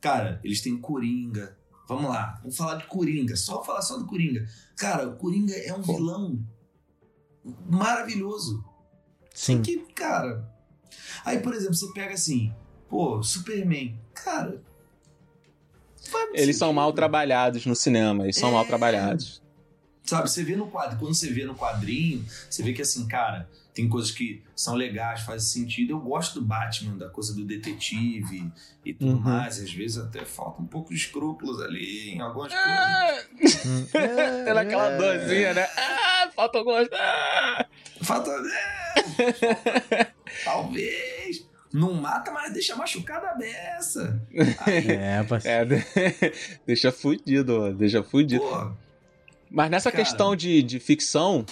[0.00, 1.56] Cara, eles têm Coringa.
[1.88, 3.36] Vamos lá, vamos falar de Coringa.
[3.36, 4.46] Só falar só do Coringa.
[4.76, 6.44] Cara, o Coringa é um vilão
[7.68, 8.64] maravilhoso.
[9.34, 9.62] Sim.
[9.62, 10.48] Que, cara.
[11.24, 12.52] Aí, por exemplo, você pega assim,
[12.88, 13.98] pô, Superman.
[14.14, 14.62] Cara.
[16.32, 18.52] Eles são mal trabalhados no cinema, eles são É.
[18.52, 19.42] mal trabalhados.
[20.04, 23.48] Sabe, você vê no quadro, quando você vê no quadrinho, você vê que assim, cara,
[23.80, 25.92] tem coisas que são legais, fazem sentido.
[25.92, 28.52] Eu gosto do Batman, da coisa do detetive
[28.84, 29.20] e tudo Uhum.
[29.20, 29.58] mais.
[29.58, 33.18] Às vezes até falta um pouco de escrúpulos ali em algumas Ah!
[33.38, 33.62] coisas.
[33.92, 35.66] Tendo aquela dorzinha, né?
[35.76, 36.88] Ah, falta algumas.
[36.92, 37.66] Ah!
[38.02, 38.30] Falta.
[38.30, 40.06] é,
[40.44, 41.48] talvez.
[41.72, 44.20] Não mata, mas deixa machucada a beça.
[44.66, 45.74] Aí, É, parceiro.
[45.74, 46.32] É,
[46.66, 48.42] deixa fudido, deixa fudido.
[48.42, 48.72] pô,
[49.50, 50.02] Mas nessa Cara.
[50.04, 51.46] questão de, de ficção,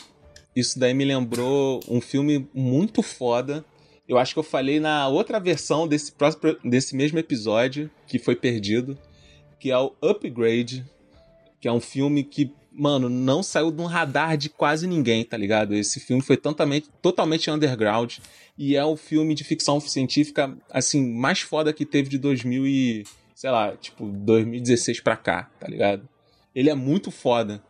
[0.59, 3.65] isso daí me lembrou um filme muito foda.
[4.09, 8.35] Eu acho que eu falei na outra versão desse, próximo, desse mesmo episódio, que foi
[8.35, 8.99] perdido,
[9.61, 10.85] que é o Upgrade,
[11.61, 15.37] que é um filme que, mano, não saiu de um radar de quase ninguém, tá
[15.37, 15.75] ligado?
[15.75, 18.17] Esse filme foi totalmente, totalmente underground
[18.57, 23.05] e é o filme de ficção científica, assim, mais foda que teve de 2000 e,
[23.35, 26.09] sei lá, tipo, 2016 pra cá, tá ligado?
[26.55, 27.63] Ele é muito foda.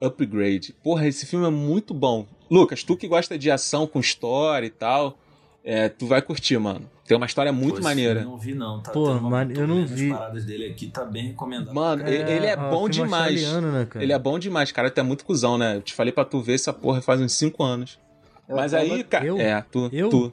[0.00, 0.74] Upgrade.
[0.82, 2.26] Porra, esse filme é muito bom.
[2.50, 5.18] Lucas, tu que gosta de ação com história e tal,
[5.64, 6.88] é, tu vai curtir, mano.
[7.06, 8.20] Tem uma história muito pô, maneira.
[8.20, 8.80] eu Não vi, não.
[8.82, 10.10] Tá, Pô, mano, eu não vendo as vi.
[10.10, 11.74] paradas dele aqui, tá bem recomendado.
[11.74, 13.42] Mano, ele- ele é ó, bom demais.
[13.54, 14.04] né, cara?
[14.04, 14.90] Ele é bom demais, cara.
[14.90, 15.76] Tu é muito cuzão, né?
[15.76, 17.98] Eu te falei pra tu ver essa porra faz uns 5 anos.
[18.46, 19.24] Eu Mas tava- aí, cara.
[19.26, 19.38] Eu?
[19.40, 19.88] É, tu.
[19.92, 20.08] Eu?
[20.10, 20.32] Tu.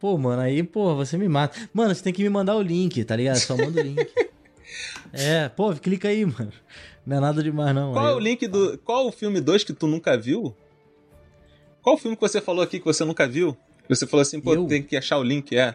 [0.00, 1.58] Pô, mano, aí, pô, você me mata.
[1.72, 3.36] Mano, você tem que me mandar o link, tá ligado?
[3.38, 4.06] Só manda o link.
[5.12, 6.52] é, pô, clica aí, mano.
[7.08, 7.94] Não é nada demais, não.
[7.94, 8.76] Qual Aí é o link do.
[8.84, 10.54] Qual o filme 2 que tu nunca viu?
[11.80, 13.56] Qual o filme que você falou aqui que você nunca viu?
[13.88, 14.66] Você falou assim, pô, Eu?
[14.66, 15.74] tem que achar o link, é.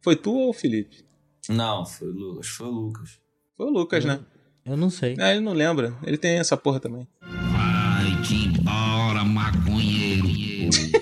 [0.00, 1.04] Foi tu ou o Felipe?
[1.48, 2.48] Não, foi o Lucas.
[2.48, 3.20] Foi o Lucas.
[3.56, 4.20] Foi o Lucas, Eu- né?
[4.66, 5.14] Eu não sei.
[5.20, 5.94] É, ele não lembra.
[6.04, 7.06] Ele tem essa porra também.
[7.20, 10.26] Vai-te embora, maconheiro.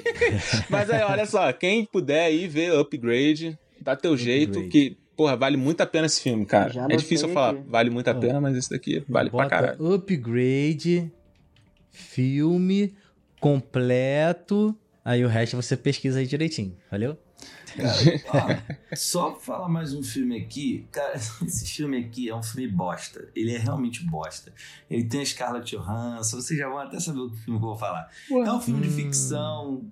[0.68, 4.68] Mas aí, olha só, quem puder aí ver Upgrade, dá teu jeito, Upgrade.
[4.68, 6.72] que, porra, vale muito a pena esse filme, cara.
[6.72, 7.62] Já é difícil eu falar, aqui.
[7.68, 9.92] vale muito a pena, mas esse daqui vale pra Bota caralho.
[9.92, 11.12] Upgrade,
[11.90, 12.94] filme
[13.38, 14.74] completo.
[15.04, 17.18] Aí o resto você pesquisa aí direitinho, valeu?
[17.76, 21.14] Cara, ó, só pra falar mais um filme aqui, cara,
[21.46, 23.28] esse filme aqui é um filme bosta.
[23.36, 24.52] Ele é realmente bosta.
[24.90, 27.76] Ele tem a Scarlett Johansson, vocês já vão até saber o filme que eu vou
[27.76, 28.08] falar.
[28.30, 28.96] É um filme de Hum.
[28.96, 29.82] ficção.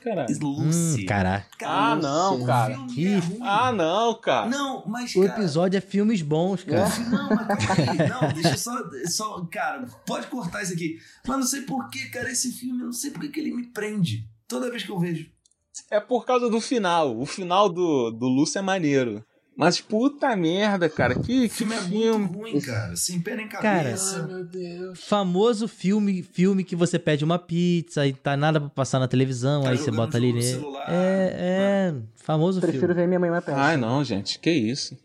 [0.00, 0.38] Caralho.
[0.40, 1.02] Lucy.
[1.02, 1.46] Hum, caraca.
[1.66, 2.78] Ah, não, cara.
[2.80, 3.38] O Que- é ruim.
[3.42, 4.48] Ah, não, cara.
[4.48, 6.88] Não, mas O cara, episódio é filmes bons, cara.
[7.10, 8.08] Não, mas.
[8.08, 9.44] Não, deixa eu só, só.
[9.50, 10.98] Cara, pode cortar isso aqui.
[11.26, 14.28] Mas não sei porquê, cara, esse filme, eu não sei porque que ele me prende.
[14.46, 15.28] Toda vez que eu vejo.
[15.90, 17.18] É por causa do final.
[17.18, 19.24] O final do, do Lúcio é maneiro.
[19.56, 21.14] Mas puta merda, cara.
[21.14, 22.26] Que, O que filme é filme.
[22.26, 22.96] muito ruim, cara.
[22.96, 24.22] Sem pé nem Cara, cabeça.
[24.26, 25.04] meu Deus.
[25.04, 29.62] Famoso filme, filme que você pede uma pizza e tá nada pra passar na televisão,
[29.62, 30.42] Tá aí você bota ali nele.
[30.44, 30.86] celular.
[30.88, 32.94] É, é, famoso Prefiro filme.
[32.94, 33.58] ver minha mãe mais perto.
[33.58, 34.38] Ai, não, gente.
[34.40, 34.98] Que isso.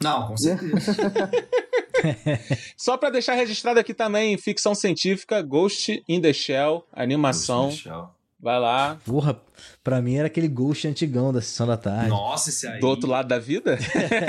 [0.00, 0.96] Não, com certeza.
[2.76, 7.66] Só pra deixar registrado aqui também, ficção científica, Ghost in the Shell, animação.
[7.68, 8.14] Michel.
[8.42, 8.96] Vai lá.
[9.04, 9.38] Porra,
[9.84, 12.08] pra mim era aquele Ghost antigão da sessão da tarde.
[12.08, 12.80] Nossa, esse aí.
[12.80, 13.78] Do outro lado da vida?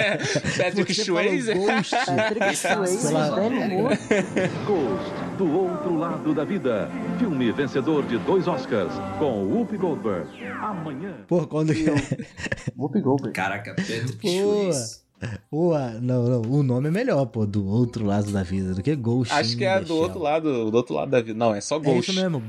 [0.58, 1.54] Patrick Swayze?
[1.54, 1.92] Ghost.
[2.06, 3.98] Patrick é Swayze, Moore.
[4.68, 6.90] Ghost, do outro lado da vida.
[7.18, 10.28] Filme vencedor de dois Oscars, com Whoopi Goldberg.
[10.62, 11.14] Amanhã.
[11.28, 11.72] Porra, quando.
[12.78, 13.34] Whoopi Goldberg.
[13.34, 14.18] Caraca, Patrick.
[14.30, 15.02] Swayze.
[15.50, 16.42] Pô, não, não.
[16.52, 19.32] O nome é melhor, pô, do outro lado da vida, do que Ghost.
[19.34, 21.38] Acho que é do outro lado, do outro lado da vida.
[21.38, 22.12] Não, é só É Ghost.
[22.12, 22.44] isso mesmo.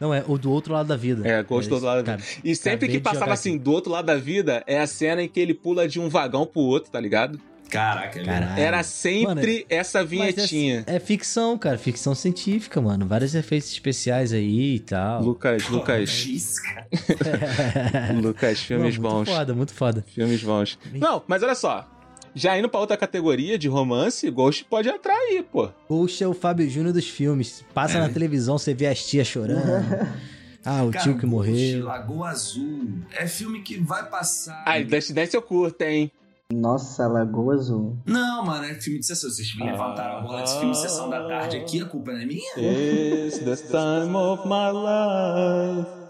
[0.00, 1.26] Não, é o do outro lado da vida.
[1.26, 2.26] É, Ghost do outro lado da vida.
[2.28, 3.58] Cara, E sempre que passava assim, aqui.
[3.60, 6.44] do outro lado da vida, é a cena em que ele pula de um vagão
[6.46, 7.40] pro outro, tá ligado?
[7.70, 8.60] Caraca, é Caralho.
[8.60, 10.84] Era sempre essa Mas vinhetinha.
[10.86, 11.76] É, é ficção, cara.
[11.76, 13.06] Ficção científica, mano.
[13.06, 15.22] Vários efeitos especiais aí e tal.
[15.22, 16.86] Lucas, Lucas, Gisca.
[18.22, 19.28] Lucas, filmes Pô, muito bons.
[19.36, 20.04] foda, muito foda.
[20.14, 20.78] Filmes bons.
[20.92, 21.88] Não, mas olha só.
[22.34, 25.68] Já indo pra outra categoria de romance, Ghost pode entrar aí, pô.
[25.88, 27.64] Ghost é o Fábio Júnior dos filmes.
[27.72, 29.60] Passa na televisão, você vê as tias chorando.
[30.66, 31.84] Ah, o Cara, tio que Ghost, morreu.
[31.84, 32.88] Lagoa Azul.
[33.12, 34.64] É filme que vai passar.
[34.66, 36.10] Ai, Dance Dance eu curto, hein?
[36.50, 37.98] Nossa, Lagoa Azul.
[38.06, 39.28] Não, mano, é filme de sessão.
[39.28, 42.20] Vocês me levantaram a bola desse filme de sessão da tarde aqui, a culpa não
[42.20, 42.52] é minha?
[42.56, 46.04] It's the time of my life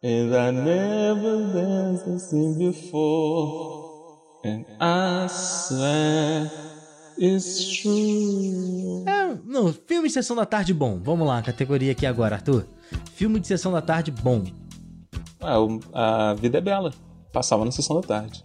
[0.00, 3.77] And I never danced assim before
[4.44, 6.50] And I swear
[7.20, 9.04] It's true.
[9.06, 11.00] É, não, filme de sessão da tarde bom.
[11.02, 12.64] Vamos lá, categoria aqui agora, Arthur.
[13.14, 14.44] Filme de sessão da tarde bom.
[15.40, 16.92] Ah, o- a vida é bela.
[17.32, 18.44] Passava na sessão da tarde.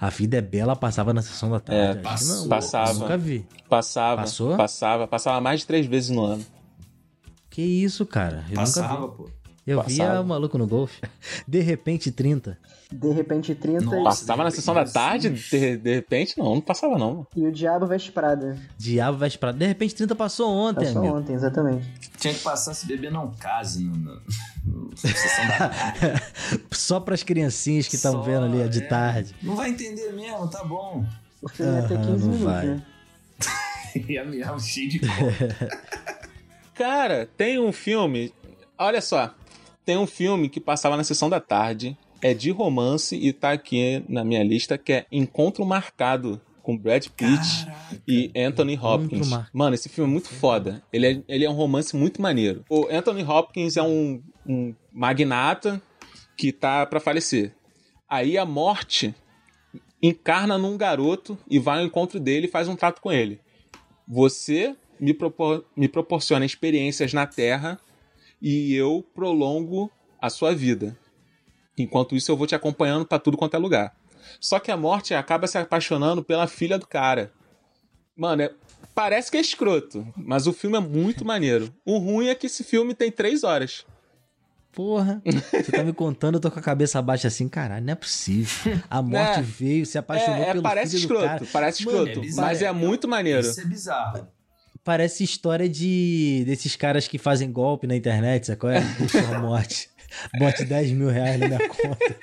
[0.00, 1.98] A Vida é Bela passava na sessão da tarde.
[1.98, 2.92] É, que não, passava.
[2.94, 3.46] Nunca vi.
[3.70, 4.20] Passava.
[4.22, 4.56] Passou?
[4.56, 5.06] Passava.
[5.06, 6.44] Passava mais de três vezes no ano.
[7.48, 8.38] Que isso, cara?
[8.40, 9.14] Eu nunca Passava, vi.
[9.16, 9.30] pô.
[9.66, 10.12] Eu Passava.
[10.12, 11.00] via o maluco no golfe.
[11.48, 12.58] De repente, 30.
[12.92, 14.02] De repente 30 Nossa.
[14.20, 15.30] Passava na sessão da tarde?
[15.30, 16.54] De, de repente, não.
[16.56, 17.26] Não passava, não.
[17.34, 18.58] e o Diabo Veste Prada.
[18.76, 19.52] Diabo vai esperar.
[19.54, 21.16] De repente, 30 passou ontem, Passou amigo.
[21.16, 21.86] ontem, exatamente.
[22.18, 24.20] Tinha que passar se beber não case no, no,
[24.66, 26.20] no- sessão da
[26.70, 28.86] Só pras criancinhas que estão vendo ali de é.
[28.86, 29.34] tarde.
[29.42, 31.04] Não vai entender mesmo, tá bom.
[31.40, 32.66] O filme ia ter Aham, 15 não minutos, vai.
[32.66, 32.82] né?
[34.08, 35.00] E a minha cheio de.
[36.74, 38.32] Cara, tem um filme.
[38.76, 39.32] Olha só.
[39.84, 41.96] Tem um filme que passava na sessão da tarde.
[42.22, 47.06] É de romance e tá aqui na minha lista, que é Encontro Marcado com Brad
[47.08, 47.66] Pitt
[48.08, 49.28] e Anthony Hopkins.
[49.52, 50.82] Mano, esse filme é muito foda.
[50.90, 52.64] Ele é, ele é um romance muito maneiro.
[52.70, 55.82] O Anthony Hopkins é um, um magnata
[56.38, 57.54] que tá pra falecer.
[58.08, 59.14] Aí a morte
[60.02, 63.40] encarna num garoto e vai ao encontro dele e faz um trato com ele.
[64.08, 67.78] Você me, propor- me proporciona experiências na Terra
[68.40, 70.96] e eu prolongo a sua vida.
[71.76, 73.94] Enquanto isso, eu vou te acompanhando pra tudo quanto é lugar.
[74.40, 77.32] Só que a morte acaba se apaixonando pela filha do cara.
[78.16, 78.52] Mano, é-
[78.94, 81.74] parece que é escroto, mas o filme é muito maneiro.
[81.84, 83.84] O ruim é que esse filme tem três horas.
[84.72, 87.96] Porra, você tá me contando, eu tô com a cabeça baixa assim, caralho, não é
[87.96, 88.80] possível.
[88.90, 89.42] A morte É.
[89.42, 91.50] veio, se apaixonou É, é, pelo parece filho do escroto, cara.
[91.52, 92.48] parece escroto, é bizarro.
[92.48, 93.40] mas é muito maneiro.
[93.40, 94.28] Isso é bizarro.
[94.84, 98.68] Parece história de desses caras que fazem golpe na internet, sacou?
[98.70, 99.88] É, puxa a morte.
[100.38, 102.16] Bote 10 mil reais na minha conta.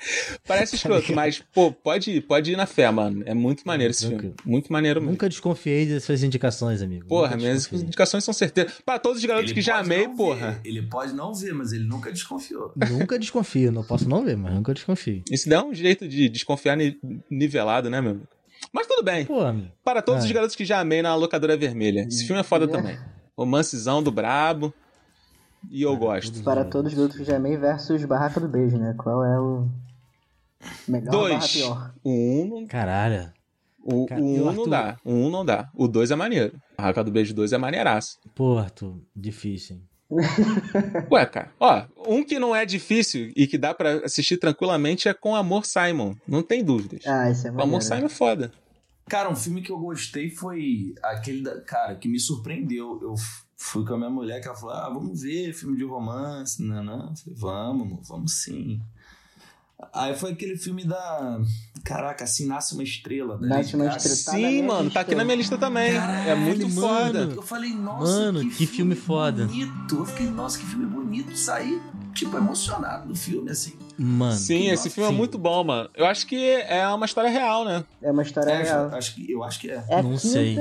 [0.46, 3.22] Parece escroto, mas, pô, pode ir, pode ir na fé, mano.
[3.26, 4.32] É muito maneiro esse filme.
[4.46, 5.10] Muito maneiro mesmo.
[5.12, 7.06] Nunca desconfiei das suas indicações, amigo.
[7.06, 8.72] Porra, minhas indicações são certeiras.
[8.86, 10.52] Pra todos os garotos Ele que já amei, porra.
[10.62, 12.72] ver, Ele pode não ver, mas ele nunca desconfiou.
[12.74, 15.22] Nunca desconfio, não posso não ver, mas nunca desconfio.
[15.30, 16.96] Isso dá um jeito de desconfiar ni-
[17.30, 18.28] nivelado, né, meu amigo?
[18.72, 19.26] Mas tudo bem.
[19.26, 19.40] Pô.
[19.84, 20.26] Para todos Ah.
[20.26, 22.06] os garotos que já amei na locadora vermelha.
[22.08, 22.98] Esse filme é foda também.
[23.36, 24.72] Romancezão do brabo.
[25.70, 26.42] E eu gosto.
[26.42, 28.94] Para todos os garotos que já amei versus Barraca do Beijo, né?
[28.98, 29.68] Qual é o
[30.88, 31.52] melhor barra Dois.
[31.52, 31.94] pior?
[32.02, 33.32] O um, não- Caralho.
[33.84, 34.68] o, o o um não Arthur?
[34.70, 34.96] dá.
[35.04, 35.70] O um não dá.
[35.74, 36.52] O dois é maneiro.
[36.76, 38.18] A Raca do Beijo 2 é maneiraço.
[38.34, 39.82] Pô, Arthur, difícil, hein?
[41.10, 41.50] Ué, cara.
[41.60, 45.64] Ó, um que não é difícil e que dá pra assistir tranquilamente é com Amor
[45.64, 46.14] Simon.
[46.26, 47.02] Não tem dúvidas.
[47.06, 47.62] Ah, esse é o maneiro.
[47.70, 48.52] Amor Simon é foda.
[49.12, 51.60] Cara, um filme que eu gostei foi aquele da.
[51.60, 52.98] Cara, que me surpreendeu.
[53.02, 53.14] Eu
[53.54, 56.62] fui com a minha mulher que ela falou: ah, vamos ver filme de romance.
[56.62, 57.10] Não, não.
[57.10, 58.80] Eu falei, vamos, amor, vamos sim.
[59.92, 61.38] Aí foi aquele filme da.
[61.84, 63.36] Caraca, assim nasce uma estrela.
[63.36, 64.16] Da Nasce uma estrela.
[64.24, 65.92] Tá na Sim, minha mano, tá aqui na minha lista também.
[65.92, 66.80] Caralho, é muito mano.
[66.80, 67.18] foda.
[67.36, 69.44] Eu falei, nossa, Mano, que filme foda.
[69.44, 69.94] bonito.
[69.94, 71.36] Eu fiquei, nossa, que filme bonito.
[71.36, 73.74] Saí, tipo, emocionado do filme, assim.
[73.98, 74.32] Mano.
[74.34, 75.14] Sim, esse filme sim.
[75.14, 75.88] é muito bom, mano.
[75.94, 77.84] Eu acho que é uma história real, né?
[78.02, 78.88] É uma história É, real.
[78.94, 79.82] acho que, eu acho que é.
[79.88, 80.18] É Não quinta...
[80.18, 80.58] sei.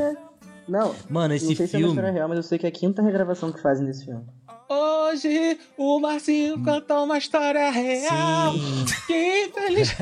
[0.67, 1.95] Não, Mano, esse não sei se é uma filme.
[1.95, 4.23] história real, mas eu sei que é a quinta regravação que fazem desse filme.
[4.75, 8.53] Hoje o Marcinho contou uma história real.
[8.53, 8.86] Sim.
[9.05, 9.93] Que feliz.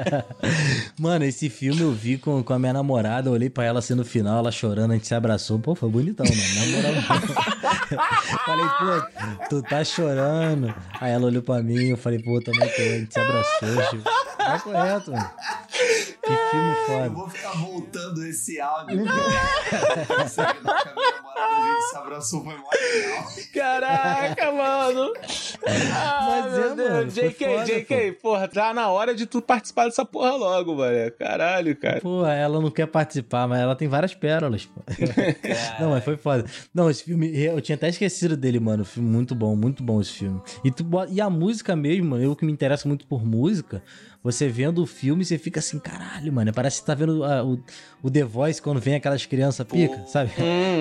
[0.98, 3.92] Mano, esse filme eu vi com, com a minha namorada, eu olhei pra ela assim
[3.94, 5.58] no final, ela chorando, a gente se abraçou.
[5.58, 6.40] Pô, foi bonitão, mano.
[6.54, 8.00] Na moral.
[8.46, 10.74] falei, pô, tu tá chorando.
[10.98, 12.80] Aí ela olhou pra mim, eu falei, pô, também tô.
[12.80, 14.10] A gente se abraçou, tipo.
[14.38, 15.30] Tá correto, mano.
[15.70, 17.10] Que filme Eu foda.
[17.10, 19.04] vou ficar voltando esse áudio.
[19.04, 23.32] Aqui da minha namorada, a gente se abraçou, foi mó legal.
[23.80, 25.12] Caraca, mano.
[25.92, 26.90] Ah, Mas meu é, Deus.
[26.90, 31.10] mano, JK, foda, JK, porra, tá na hora de tu participar dessa porra logo, mano.
[31.18, 32.00] Caralho, cara.
[32.00, 34.82] Pô, ela não quer participar, mas ela tem várias pérolas, pô.
[35.80, 36.44] Não, mas foi foda.
[36.72, 38.84] Não, esse filme, eu tinha até esquecido dele, mano.
[38.84, 40.40] Filme muito bom, muito bom esse filme.
[40.62, 43.82] E, tu, e a música mesmo, eu que me interesso muito por música,
[44.24, 46.52] você vendo o filme, você fica assim, caralho, mano.
[46.52, 47.60] Parece que você tá vendo ah, o,
[48.02, 50.32] o The Voice quando vem aquelas crianças pica, sabe?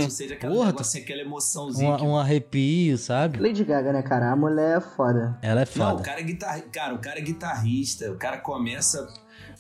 [0.02, 1.92] Ou seja, aquela Porra, negócio, aquela emoçãozinha.
[1.92, 3.38] Um, que- um arrepio, sabe?
[3.40, 4.32] Lady Gaga, né, cara?
[4.32, 5.38] A mulher é foda.
[5.42, 6.04] Ela é Não, o foda.
[6.04, 6.70] cara é guitarrista.
[6.72, 8.12] Cara, o cara é guitarrista.
[8.12, 9.08] O cara começa.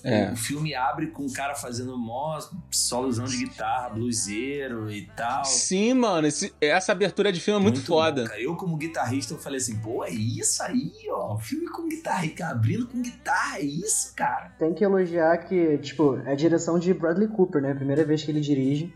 [0.04, 0.32] É.
[0.32, 2.38] O filme abre com o cara fazendo mó
[2.70, 5.46] solozão de guitarra, bluseiro e tal.
[5.46, 8.26] Sim, mano, esse- essa abertura de filme é muito, bom, foda.
[8.28, 8.42] cara.
[8.42, 11.38] Eu, como guitarrista, eu falei assim, pô, é isso aí, ó.
[11.38, 14.50] Filme com guitarra, abrindo com guitarra, é isso, cara.
[14.60, 17.74] Tem que elogiar que, tipo, é a direção de Bradley Cooper, né?
[17.74, 18.94] Primeira vez que ele dirige.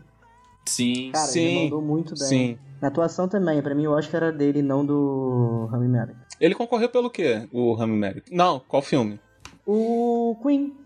[0.66, 1.10] Sim.
[1.12, 2.28] Cara, Sim, ele mandou muito bem.
[2.28, 2.58] Sim.
[2.82, 6.18] Na atuação também, pra mim o Oscar era dele, não do Rami Malek.
[6.38, 8.30] Ele concorreu pelo quê, o Rami Malek?
[8.30, 9.18] Não, qual filme?
[9.66, 10.76] O Queen.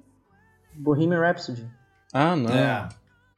[0.75, 1.69] Bohemian Rhapsody.
[2.13, 2.51] Ah, não.
[2.51, 2.89] É.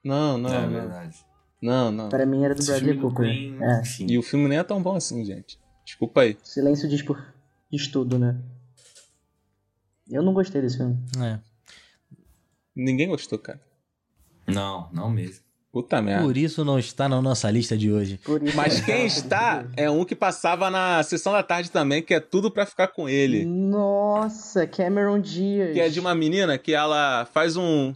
[0.02, 1.24] Não, não, é verdade.
[1.62, 2.08] Não, não.
[2.10, 3.26] Pra mim era do Esse Bradley Cooper.
[3.26, 3.80] Queen, É.
[3.80, 4.06] enfim.
[4.10, 5.58] E o filme nem é tão bom assim, gente.
[5.84, 6.36] Desculpa aí.
[6.42, 7.22] Silêncio diz por
[7.70, 8.38] diz tudo, né?
[10.10, 10.98] Eu não gostei desse filme.
[11.22, 11.38] É.
[12.74, 13.60] Ninguém gostou, cara.
[14.46, 15.43] Não, não mesmo.
[15.74, 16.22] Puta merda.
[16.22, 18.20] Por isso não está na nossa lista de hoje.
[18.54, 22.48] Mas quem está é um que passava na sessão da tarde também, que é tudo
[22.48, 23.44] pra ficar com ele.
[23.44, 25.72] Nossa, Cameron Diaz.
[25.72, 27.92] Que é de uma menina que ela faz um,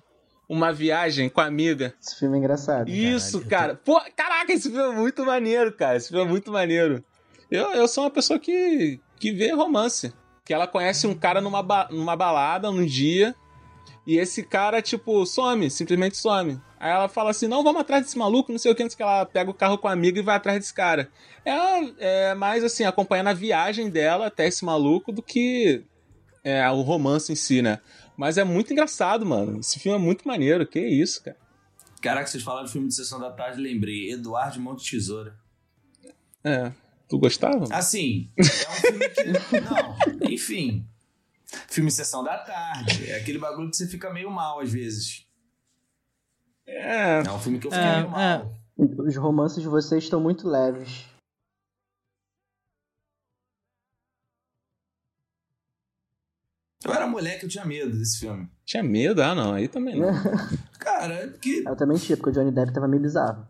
[0.49, 1.95] uma viagem com a amiga.
[2.05, 2.89] Esse filme é engraçado.
[2.91, 3.81] Isso, Caralho, cara.
[3.85, 5.97] Pô, caraca, esse filme é muito maneiro, cara.
[5.97, 7.05] Esse filme é muito maneiro.
[7.49, 10.13] Eu, eu sou uma pessoa que, que vê romance.
[10.45, 13.37] Que ela conhece um cara numa, ba- numa balada um dia.
[14.05, 16.59] E esse cara, tipo, some, simplesmente some.
[16.81, 19.03] Aí ela fala assim: não, vamos atrás desse maluco, não sei o que, o que.
[19.03, 21.11] Ela pega o carro com a amiga e vai atrás desse cara.
[21.45, 25.85] É, é mais assim, acompanhando a viagem dela até esse maluco do que
[26.45, 27.81] é, o romance em si, né?
[28.17, 29.61] Mas é muito engraçado, mano.
[29.61, 30.67] Esse filme é muito maneiro.
[30.67, 31.37] Que isso, cara.
[32.01, 34.11] Caraca, vocês falaram de filme de Sessão da Tarde, lembrei.
[34.13, 35.37] Eduardo Monte Tesoura.
[36.45, 36.73] É.
[37.09, 37.65] Tu gostava?
[37.75, 39.61] Assim, é um filme que.
[39.61, 39.97] Não,
[40.31, 40.87] enfim.
[41.69, 43.11] Filme Sessão da Tarde.
[43.11, 45.28] É aquele bagulho que você fica meio mal às vezes.
[46.69, 47.21] É.
[47.27, 48.53] É um filme que eu fiquei É, meio mal.
[48.77, 51.07] Os romances de vocês estão muito leves.
[56.85, 58.49] Eu era moleque, eu tinha medo desse filme.
[58.65, 59.21] Tinha medo?
[59.23, 59.55] Ah, não.
[59.55, 60.09] Aí também não.
[60.79, 61.65] Cara, é porque.
[61.67, 63.47] Eu também tinha, porque o Johnny Depp tava meio bizarro.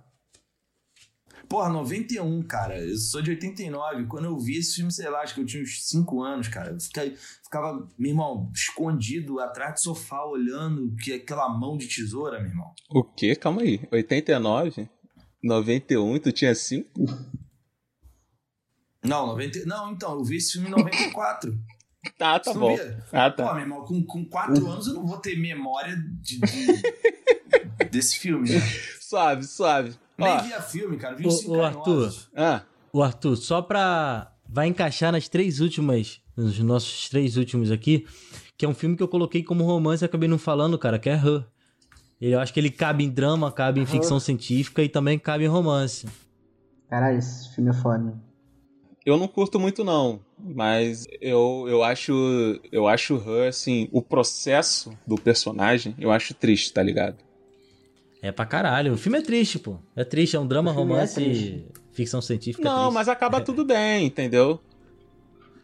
[1.49, 2.79] Porra, 91, cara.
[2.79, 4.05] Eu sou de 89.
[4.07, 6.73] Quando eu vi esse filme, sei lá, acho que eu tinha uns 5 anos, cara.
[6.73, 7.11] Eu ficava,
[7.43, 12.75] ficava, meu irmão, escondido atrás do sofá, olhando que aquela mão de tesoura, meu irmão.
[12.91, 13.35] O quê?
[13.35, 13.81] Calma aí.
[13.91, 14.89] 89?
[15.43, 16.89] 91 e tu tinha 5?
[19.05, 19.65] Não, 90...
[19.65, 21.59] não, então, eu vi esse filme em 94.
[22.21, 22.75] Ah, tá não bom.
[22.77, 23.05] via?
[23.13, 23.53] Ah, Pô, tá.
[23.55, 28.49] meu irmão, com, com 4 anos eu não vou ter memória de, de- desse filme.
[28.51, 28.61] né?
[29.01, 29.95] Suave, suave.
[30.19, 31.15] Nem Ó, via filme, cara.
[31.15, 32.13] Vi cinco ô, Arthur.
[32.37, 34.33] ah, O Arthur, só pra.
[34.49, 36.21] Vai encaixar nas três últimas.
[36.37, 38.07] Nos nossos três últimos aqui.
[38.57, 41.09] Que é um filme que eu coloquei como romance e acabei não falando, cara, que
[41.09, 41.45] é Her.
[42.21, 45.49] Eu acho que ele cabe em drama, cabe em ficção científica e também cabe em
[45.49, 46.09] romance.
[46.89, 48.21] Caralho, esse filme é foda.
[49.07, 52.13] eu não curto muito não, mas eu, eu acho
[52.73, 57.17] eu acho Her, assim, o processo do personagem, eu acho triste, tá ligado?
[58.21, 58.95] É pra caralho.
[58.95, 59.77] O filme é triste, pô.
[59.95, 61.67] É triste, é um drama, é romance, triste.
[61.93, 62.65] ficção científica.
[62.69, 62.95] Não, triste.
[62.95, 64.61] mas acaba tudo bem, entendeu?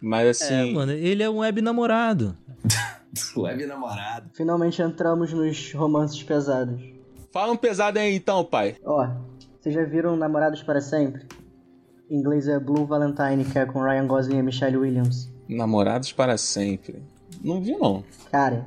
[0.00, 2.36] Mas É, assim, mano, ele é um web namorado.
[3.36, 4.28] Web namorado.
[4.34, 6.80] Finalmente entramos nos romances pesados.
[7.32, 8.74] fala um pesado aí então, pai.
[8.84, 9.06] Ó,
[9.60, 11.24] vocês já viram Namorados para Sempre?
[12.10, 15.32] Em inglês é Blue Valentine, que é com Ryan Gosling e Michelle Williams.
[15.48, 17.02] Namorados para sempre.
[17.42, 18.02] Não vi não.
[18.32, 18.66] Cara,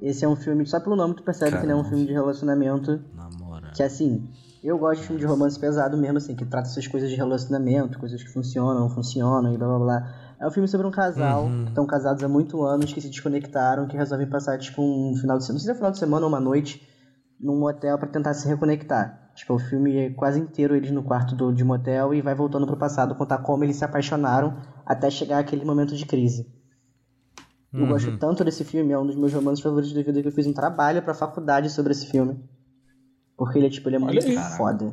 [0.00, 2.12] esse é um filme, só pelo nome tu percebe que não é um filme de
[2.12, 3.00] relacionamento.
[3.14, 3.72] Namorado.
[3.74, 4.28] Que assim,
[4.62, 7.98] eu gosto de filme de romance pesado mesmo, assim, que trata essas coisas de relacionamento,
[7.98, 10.14] coisas que funcionam, não funcionam e blá blá blá.
[10.40, 11.64] É um filme sobre um casal Uhum.
[11.64, 15.36] que estão casados há muito anos, que se desconectaram, que resolvem passar, tipo, um final
[15.38, 16.80] de semana, não sei se é final de semana ou uma noite,
[17.38, 19.18] num motel pra tentar se reconectar.
[19.34, 22.66] Tipo, o filme é quase inteiro eles no quarto do, de motel e vai voltando
[22.66, 26.46] pro passado contar como eles se apaixonaram até chegar aquele momento de crise.
[27.72, 27.88] Eu Uhum.
[27.88, 30.46] gosto tanto desse filme, é um dos meus romances favoritos da vida que eu fiz
[30.46, 32.38] um trabalho pra faculdade sobre esse filme.
[33.36, 34.92] Porque ele é, tipo, ele é muito foda.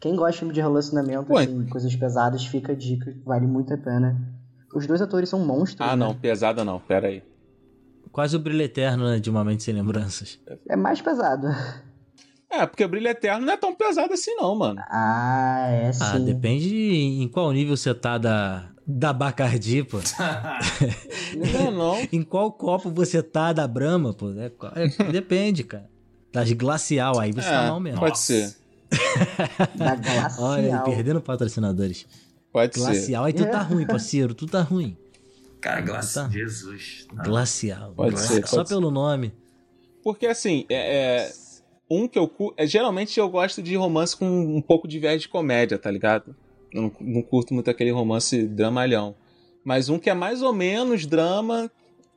[0.00, 1.44] Quem gosta de filme de relacionamento, Ué.
[1.44, 4.16] assim, coisas pesadas, fica a dica, vale muito a pena.
[4.74, 5.86] Os dois atores são monstros.
[5.86, 6.04] Ah, né?
[6.04, 7.22] não, pesada não, pera aí.
[8.10, 9.18] Quase o brilho eterno, né?
[9.18, 10.38] De uma mente sem lembranças.
[10.68, 11.48] É mais pesado.
[12.50, 14.78] É, porque Brilho Eterno não é tão pesado assim não, mano.
[14.90, 16.02] Ah, é sim.
[16.04, 19.98] Ah, depende em qual nível você tá da, da Bacardi, pô.
[21.36, 22.08] Não é não.
[22.12, 24.30] Em qual copo você tá da Brahma, pô.
[24.32, 25.88] É, é- depende, cara.
[26.32, 28.00] Das glacial, aí você tá É, mal mesmo.
[28.00, 28.54] pode ser.
[29.76, 30.44] Da glacial.
[30.48, 32.06] Olha, perdendo patrocinadores.
[32.52, 32.80] Pode ser.
[32.80, 34.34] Glacial, aí tu tá ruim, parceiro.
[34.34, 34.96] Tu tá ruim.
[35.60, 36.14] Cara, glace...
[36.14, 36.28] Tá.
[36.28, 37.06] Jesus.
[37.12, 37.22] Não.
[37.24, 37.92] Glacial.
[37.94, 38.34] Pode glacial.
[38.34, 38.74] ser, Só pode ser.
[38.74, 39.32] pelo nome.
[40.02, 41.32] Porque assim, é, é,
[41.88, 42.30] um que eu.
[42.56, 46.34] É, geralmente eu gosto de romance com um pouco de viés de comédia, tá ligado?
[46.72, 49.14] Eu não, não curto muito aquele romance dramalhão.
[49.64, 51.70] Mas um que é mais ou menos drama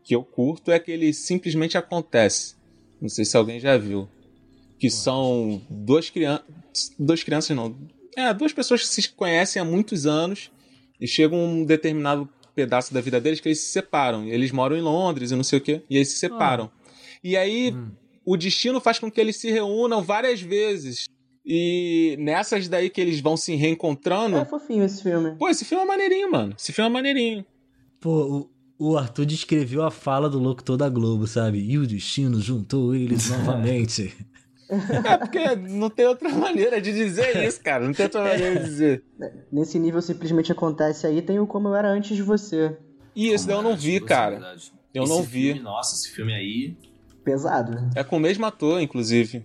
[0.03, 2.55] que eu curto é aquele Simplesmente Acontece.
[3.01, 4.07] Não sei se alguém já viu.
[4.79, 6.45] Que são duas crianças.
[6.97, 7.75] Duas crianças não.
[8.15, 10.51] É, duas pessoas que se conhecem há muitos anos
[10.99, 14.25] e chega um determinado pedaço da vida deles que eles se separam.
[14.25, 15.81] E eles moram em Londres e não sei o quê.
[15.89, 16.71] E eles se separam.
[17.23, 17.91] E aí Hum.
[18.25, 21.07] o destino faz com que eles se reúnam várias vezes.
[21.45, 24.37] E nessas daí que eles vão se reencontrando.
[24.37, 25.35] É fofinho esse filme.
[25.37, 26.55] Pô, esse filme é maneirinho, mano.
[26.57, 27.45] Esse filme é maneirinho.
[27.99, 31.59] Pô, o, o Arthur descreveu a fala do locutor da Globo, sabe?
[31.59, 34.11] E o destino juntou eles novamente.
[34.67, 37.85] É porque não tem outra maneira de dizer isso, cara.
[37.85, 39.03] Não tem outra maneira de dizer.
[39.51, 42.75] Nesse nível simplesmente acontece aí, tem o Como Eu Era Antes de Você.
[43.15, 44.31] E esse daí eu não vi, cara.
[44.31, 44.73] verdade.
[44.93, 45.43] Eu Esse não vi.
[45.53, 46.75] filme, nossa, esse filme aí
[47.23, 47.89] Pesado.
[47.95, 49.43] É com o mesmo ator, inclusive.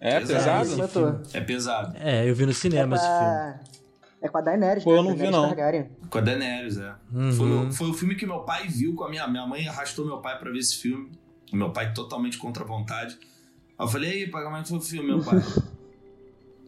[0.00, 0.68] É Pesado.
[0.68, 0.82] pesado?
[0.82, 1.22] Ator.
[1.32, 1.96] é pesado.
[1.98, 3.78] É, eu vi no É cinema esse filme.
[4.20, 4.98] É com a Daenerys, Pô, né?
[4.98, 5.48] eu não vi, Daenerys não.
[5.48, 5.90] Targaryen.
[6.10, 6.94] Com a Daenerys, é.
[7.12, 7.32] Uhum.
[7.32, 9.26] Foi, o- foi o filme que meu pai viu com a minha...
[9.28, 11.10] Minha mãe arrastou meu pai pra ver esse filme.
[11.52, 13.16] Meu pai totalmente contra a vontade.
[13.78, 15.38] Aí eu falei, e aí, pai, como é que foi o filme, meu pai?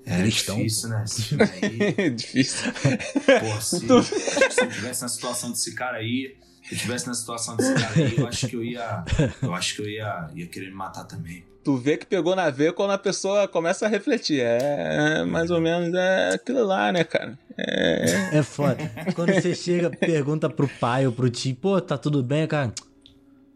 [0.06, 1.04] É Cristão, difícil, né?
[1.04, 2.10] Esse filme aí.
[2.10, 2.72] Difícil.
[2.72, 3.80] Pô, se,
[4.50, 6.36] se eu tivesse na situação desse cara aí,
[6.70, 9.04] eu tivesse na situação desse cara aí, eu acho que eu ia.
[9.42, 11.44] Eu acho que eu ia, ia querer me matar também.
[11.62, 14.40] Tu vê que pegou na veia quando a pessoa começa a refletir.
[14.40, 17.38] É, mais ou menos é aquilo lá, né, cara?
[17.58, 18.38] É.
[18.38, 18.78] É foda.
[19.14, 22.72] Quando você chega, pergunta pro pai ou pro tio, pô, tá tudo bem, cara?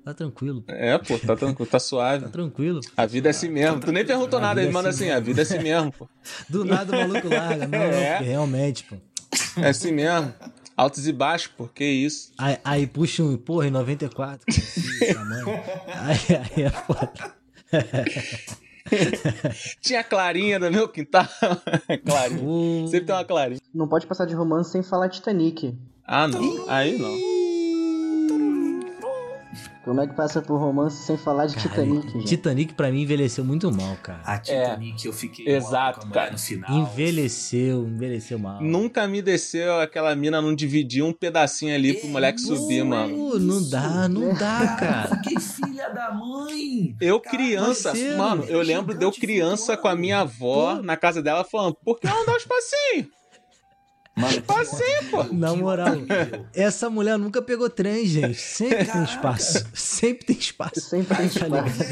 [0.04, 0.70] Tá tranquilo, pô.
[0.70, 2.24] É, pô, tá, tranquilo, tá suave.
[2.24, 2.82] Tá tranquilo.
[2.94, 3.80] A vida é assim mesmo.
[3.80, 6.06] Tu nem perguntou nada, ele é manda assim assim, a vida é assim mesmo, pô.
[6.46, 7.66] Do nada o maluco larga.
[7.66, 8.18] Não, É.
[8.18, 8.96] realmente, pô.
[9.56, 10.30] É assim mesmo.
[10.76, 12.32] Altos e baixos, pô, que isso.
[12.36, 15.44] Aí, aí puxa um, porra, em 94, conheci essa mãe.
[15.86, 16.18] Aí,
[16.56, 17.34] aí é foda.
[19.80, 21.26] Tinha a Clarinha no meu quintal.
[22.04, 22.88] Clarinha.
[22.88, 23.60] Sempre tem uma Clarinha.
[23.72, 25.76] Não pode passar de romance sem falar Titanic.
[26.06, 26.68] Ah, não.
[26.68, 27.14] Aí não.
[29.84, 32.24] Como é que passa por romance sem falar de Titanic, gente?
[32.24, 34.22] Titanic pra mim envelheceu muito mal, cara.
[34.24, 35.56] A Titanic, eu fiquei É.
[35.56, 36.32] Exato, com a mulher cara.
[36.32, 36.70] no final.
[36.70, 38.62] Envelheceu, envelheceu mal.
[38.62, 43.14] Nunca me desceu aquela mina não dividir um pedacinho ali pro moleque subir, mano.
[43.14, 45.16] Pô, não dá, não dá, cara.
[45.22, 46.96] Fiquei filha da mãe.
[46.98, 51.22] Eu Cara, criança, mano, eu lembro de eu criança com a minha avó na casa
[51.22, 53.08] dela falando, por que ela não dá os passinhos?
[54.16, 55.24] Mano, Passei, pô.
[55.34, 55.96] Na moral,
[56.54, 58.40] essa mulher nunca pegou trem, gente.
[58.40, 59.66] Sempre tem espaço.
[59.74, 60.80] Sempre tem espaço.
[60.80, 61.82] Sempre tem espaço.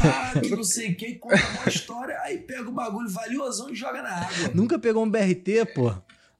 [0.00, 4.02] Ah, que não sei quem conta uma história, aí pega o bagulho valiosão e joga
[4.02, 4.50] na água.
[4.54, 5.92] Nunca pegou um BRT, pô.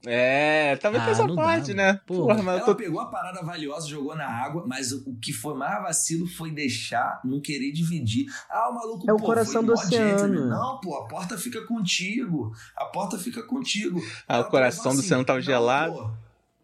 [0.05, 1.75] É, também tem Ah, essa dá, parte, mano.
[1.75, 1.99] né?
[2.05, 2.25] Pô.
[2.27, 2.75] Porra, mas Ela tô...
[2.75, 6.51] pegou a parada valiosa, jogou na água, mas o o que foi mais vacilo foi
[6.51, 8.25] deixar, não querer dividir.
[8.49, 10.47] Ah, o maluco, É o pô, coração foi do oceano.
[10.47, 12.51] Não, pô, a porta fica contigo.
[12.77, 13.99] A porta fica contigo.
[14.27, 16.09] Ah, o Ela coração do oceano tava "Não, gelado." pô,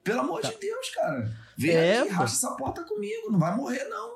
[0.03, 1.31] pelo amor de Deus, cara.
[1.57, 4.15] Vem É, aqui, racha essa porta comigo, não vai morrer, não.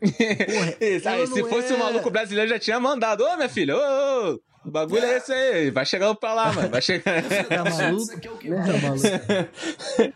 [0.00, 3.24] Porra, aí, ela se fosse é- um maluco brasileiro, já tinha mandado.
[3.24, 3.80] Ô, minha filha, ô,
[4.34, 5.70] ô, o bagulho é esse aí.
[5.70, 6.68] Vai chegar pra lá, mano.
[6.68, 7.22] Vai chegar.
[7.22, 8.02] Tá maluco?
[8.02, 8.48] Isso aqui é o que?
[8.50, 10.14] Tá maluco?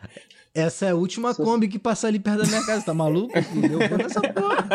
[0.55, 2.85] Essa é a última Kombi que passa ali perto da minha casa.
[2.85, 3.41] Tá maluco?
[3.43, 3.81] filho?
[3.83, 4.67] Eu vou nessa porra.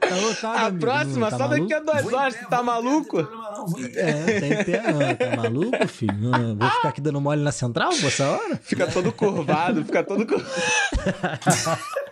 [0.00, 0.80] Tá lotado, A amigo.
[0.80, 2.02] próxima, Tá só daqui a maluco?
[2.02, 3.16] duas horas, tu tá maluco?
[3.16, 4.00] Não tem problema não, vou em pé.
[4.00, 4.78] É.
[4.78, 6.14] Ah, tá maluco, filho?
[6.14, 8.56] Não, vou ficar aqui dando mole na central essa hora?
[8.62, 10.48] Fica todo curvado, fica todo curvado.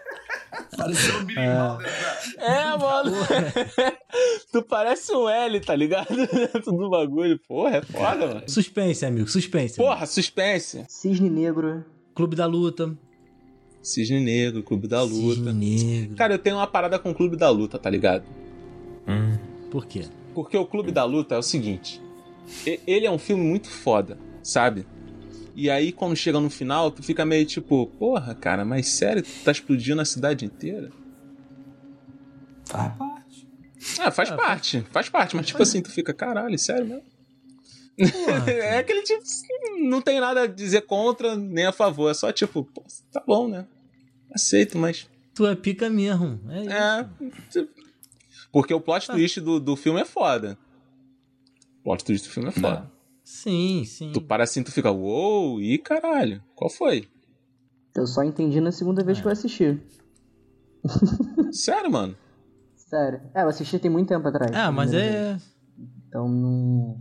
[0.76, 2.20] Pareceu um Billy Mulder, cara.
[2.38, 3.12] É, mano.
[4.52, 6.08] tu parece um L, tá ligado?
[6.32, 7.38] Dentro do bagulho.
[7.48, 8.42] Porra, é foda, mano.
[8.46, 9.80] Suspense, amigo, suspense.
[9.80, 9.92] amigo.
[9.94, 10.84] Porra, suspense.
[10.88, 11.84] Cisne Negro.
[12.14, 12.96] Clube da Luta.
[13.82, 15.36] Cisne Negro, Clube da Luta.
[15.36, 16.16] Cisne Negro.
[16.16, 18.24] Cara, eu tenho uma parada com o Clube da Luta, tá ligado?
[19.70, 20.04] Por quê?
[20.34, 22.00] Porque o Clube da Luta é o seguinte:
[22.66, 24.86] e- ele é um filme muito foda, sabe?
[25.56, 29.30] E aí, quando chega no final, tu fica meio tipo, porra, cara, mas sério, tu
[29.42, 30.92] tá explodindo a cidade inteira?
[32.66, 33.48] Faz parte.
[33.98, 37.04] Ah, faz parte, faz parte, mas tipo assim, tu fica, caralho, sério mesmo?
[37.96, 39.22] Porra, é aquele tipo,
[39.88, 43.48] não tem nada a dizer contra nem a favor, é só tipo, pô, tá bom,
[43.48, 43.66] né?
[44.30, 45.08] Aceito, mas.
[45.34, 46.38] tu é pica mesmo.
[46.50, 47.60] É isso.
[47.60, 47.66] É.
[48.52, 50.58] Porque o plot twist do, do filme é foda.
[51.80, 52.90] O plot twist do filme é foda.
[53.28, 54.12] Sim, sim.
[54.12, 57.08] Tu para assim, tu fica, uou, ih caralho, qual foi?
[57.92, 59.80] Eu só entendi na segunda vez que eu assisti.
[61.52, 62.16] Sério, mano?
[62.76, 63.20] Sério.
[63.34, 64.54] É, eu assisti tem muito tempo atrás.
[64.54, 65.42] Ah, mas primeira vez.
[65.42, 65.46] é.
[66.08, 67.00] Então não.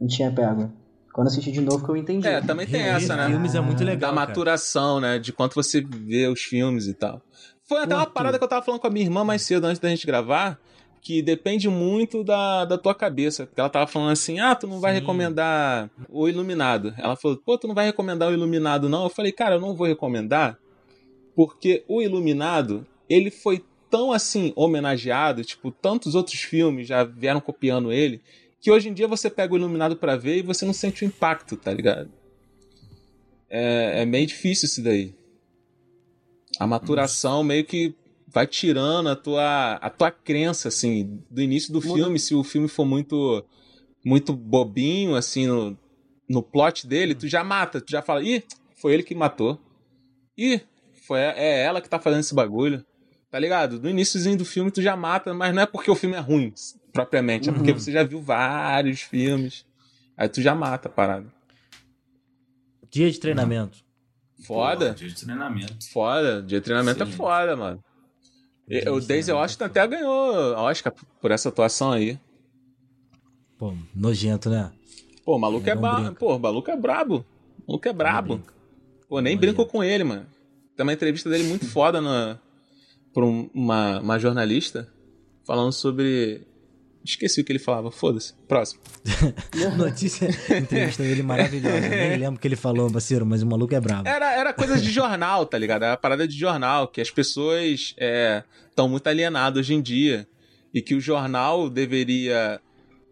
[0.00, 0.70] Não tinha pego.
[1.12, 2.26] Quando assisti de novo que eu entendi.
[2.26, 3.26] É, também tem Rever essa, né?
[3.26, 4.12] filmes é muito legal.
[4.12, 4.28] da cara.
[4.28, 5.18] maturação, né?
[5.18, 7.20] De quanto você vê os filmes e tal.
[7.64, 9.42] Foi até Pô, uma tu- parada que eu tava falando com a minha irmã mais
[9.42, 10.58] cedo, antes da gente gravar,
[11.02, 13.44] que depende muito da, da tua cabeça.
[13.44, 15.00] Porque ela tava falando assim, ah, tu não vai Sim.
[15.00, 16.94] recomendar o Iluminado.
[16.96, 19.02] Ela falou, pô, tu não vai recomendar o Iluminado, não?
[19.02, 20.56] Eu falei, cara, eu não vou recomendar,
[21.34, 27.92] porque o Iluminado, ele foi tão assim homenageado, tipo, tantos outros filmes já vieram copiando
[27.92, 28.22] ele,
[28.60, 31.06] que hoje em dia você pega o Iluminado pra ver e você não sente o
[31.06, 32.10] impacto, tá ligado?
[33.50, 35.12] É, é meio difícil isso daí.
[36.60, 37.92] A maturação meio que
[38.32, 41.94] vai tirando a tua, a tua crença, assim, do início do Muda.
[41.94, 43.44] filme, se o filme for muito
[44.04, 45.78] muito bobinho, assim, no,
[46.28, 48.42] no plot dele, tu já mata, tu já fala, ih,
[48.80, 49.60] foi ele que matou.
[50.36, 50.60] Ih,
[51.06, 52.84] foi, é ela que tá fazendo esse bagulho.
[53.30, 53.80] Tá ligado?
[53.80, 56.52] No iníciozinho do filme tu já mata, mas não é porque o filme é ruim.
[56.92, 57.48] propriamente.
[57.48, 57.58] É Uhum.
[57.58, 59.64] porque você já viu vários filmes.
[60.16, 61.26] Aí tu já mata a parada.
[62.90, 63.78] Dia de treinamento.
[64.46, 64.86] Foda.
[64.86, 65.90] Porra, dia de treinamento.
[65.90, 66.42] Foda.
[66.42, 67.12] Dia de treinamento é Sim.
[67.12, 67.82] foda, mano.
[68.90, 72.18] O treinamento Washington até ganhou Oscar por essa atuação aí.
[73.58, 74.72] Pô, nojento, né?
[75.24, 75.94] Pô, o maluco é, ba...
[76.00, 76.12] brinca.
[76.14, 77.24] Pô, o maluco é brabo.
[77.66, 78.40] O maluco é brabo.
[79.08, 80.26] Pô, nem brinco com ele, mano.
[80.76, 82.38] Tem uma entrevista dele muito foda na...
[83.12, 84.88] por um- uma, uma jornalista
[85.46, 86.46] falando sobre.
[87.04, 88.32] Esqueci o que ele falava, foda-se.
[88.46, 88.80] Próximo.
[89.76, 91.88] Notícia, entrevista dele maravilhosa.
[91.88, 94.08] Nem lembro o que ele falou, parceiro, mas o maluco é brabo.
[94.08, 95.84] Era, era coisa de jornal, tá ligado?
[95.84, 97.94] Era parada de jornal, que as pessoas
[98.70, 100.28] estão muito alienadas hoje em dia.
[100.74, 102.58] E que o jornal deveria,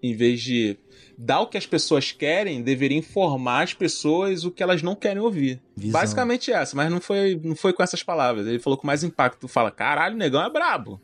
[0.03, 0.79] em vez de
[1.19, 5.21] dar o que as pessoas querem, deveria informar as pessoas o que elas não querem
[5.21, 5.61] ouvir.
[5.77, 6.01] Visão.
[6.01, 8.47] Basicamente essa, mas não foi, não foi com essas palavras.
[8.47, 9.47] Ele falou com mais impacto.
[9.47, 10.99] Fala, caralho, o negão é brabo.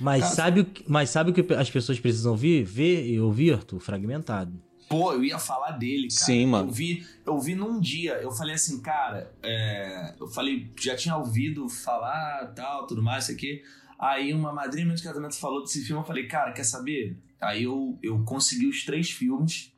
[0.00, 2.64] Mas sabe, o que, mas sabe o que as pessoas precisam ouvir?
[2.64, 3.80] Ver e ouvir, Arthur?
[3.80, 4.52] Fragmentado.
[4.88, 6.24] Pô, eu ia falar dele, cara.
[6.24, 6.68] Sim, mano.
[6.68, 11.16] Eu vi, eu vi num dia, eu falei assim, cara, é, eu falei, já tinha
[11.16, 13.62] ouvido falar, tal, tudo mais, isso aqui.
[13.96, 17.16] Aí uma madrinha de casamento falou desse filme, eu falei, cara, quer saber?
[17.40, 19.72] Aí eu, eu consegui os três filmes.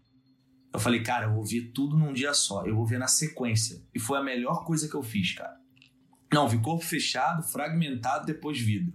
[0.73, 2.65] Eu falei, cara, eu vou ver tudo num dia só.
[2.65, 3.83] Eu vou ver na sequência.
[3.95, 5.57] E foi a melhor coisa que eu fiz, cara.
[6.33, 8.91] Não, vi corpo fechado, fragmentado, depois vida.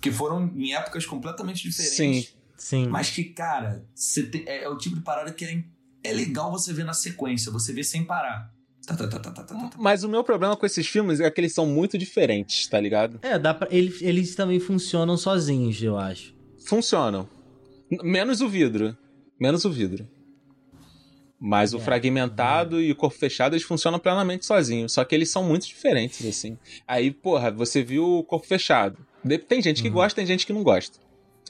[0.00, 1.96] Que foram em épocas completamente diferentes.
[1.96, 2.26] Sim.
[2.56, 2.88] Sim.
[2.88, 5.62] Mas que, cara, você te- é, é o tipo de parada que é,
[6.02, 8.52] é legal você ver na sequência, você vê sem parar.
[8.86, 9.70] Tá, tá, tá, tá, tá, tá.
[9.76, 13.18] Mas o meu problema com esses filmes é que eles são muito diferentes, tá ligado?
[13.22, 16.34] É, dá pra, eles, eles também funcionam sozinhos, eu acho.
[16.66, 17.28] funcionam.
[18.02, 18.96] Menos o vidro.
[19.38, 20.08] Menos o vidro.
[21.40, 21.80] Mas o É.
[21.80, 24.92] fragmentado e o corpo fechado, eles funcionam plenamente sozinhos.
[24.92, 26.58] Só que eles são muito diferentes, assim.
[26.86, 28.98] Aí, porra, você viu o corpo fechado.
[29.48, 29.82] Tem gente Uhum.
[29.84, 30.98] que gosta, tem gente que não gosta.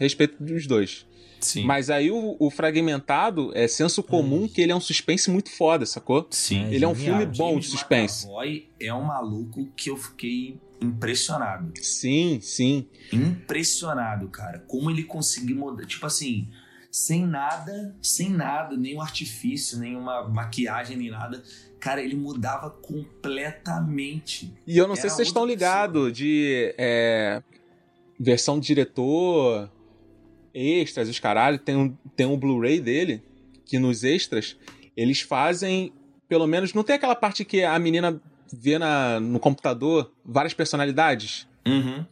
[0.01, 1.07] Respeito dos dois.
[1.41, 1.65] Sim.
[1.65, 5.87] Mas aí o, o fragmentado é senso comum que ele é um suspense muito foda,
[5.87, 6.27] sacou?
[6.31, 6.65] Sim.
[6.65, 7.19] É, Ele é um genial.
[7.21, 8.25] filme bom de suspense.
[8.27, 11.73] McAvoy é um maluco que eu fiquei impressionado.
[11.81, 12.87] Sim, sim.
[13.13, 14.65] Impressionado, cara.
[14.67, 15.87] Como ele conseguiu mudar.
[15.87, 16.49] Tipo assim,
[16.91, 21.43] sem nada, sem nada, nenhum artifício, nenhuma maquiagem, nem nada.
[21.79, 24.53] Cara, ele mudava completamente.
[24.67, 27.43] E eu não sei Era se vocês estão ligados de é,
[28.19, 29.71] versão de diretor,
[30.53, 31.59] extras, os caralho.
[31.59, 33.23] Tem um, tem um Blu-ray dele,
[33.65, 34.57] que nos extras,
[34.97, 35.93] eles fazem,
[36.29, 38.21] pelo menos, não tem aquela parte que a menina
[38.53, 41.47] vê na, no computador várias personalidades?
[41.67, 42.05] Uhum.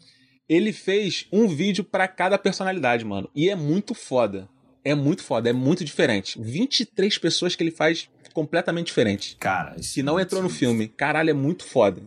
[0.49, 3.29] Ele fez um vídeo pra cada personalidade, mano.
[3.35, 4.49] E é muito foda.
[4.85, 6.41] É muito foda, é muito diferente.
[6.41, 9.37] 23 pessoas que ele faz completamente diferente.
[9.41, 10.87] Cara, Que não entrou no filme.
[10.87, 12.03] Caralho, é muito foda.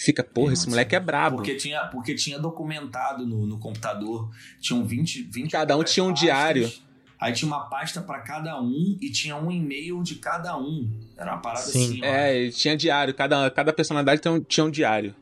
[0.00, 1.36] Fica, porra, esse moleque é brabo.
[1.36, 4.30] Porque tinha, porque tinha documentado no, no computador,
[4.60, 6.72] tinham 20, 20 Cada um tinha um pastas, diário.
[7.20, 10.88] Aí tinha uma pasta pra cada um e tinha um e-mail de cada um.
[11.16, 11.84] Era uma parada Sim.
[11.84, 12.04] assim.
[12.04, 13.12] É, tinha diário.
[13.12, 15.12] Cada, cada personalidade tem um- tinha um diário.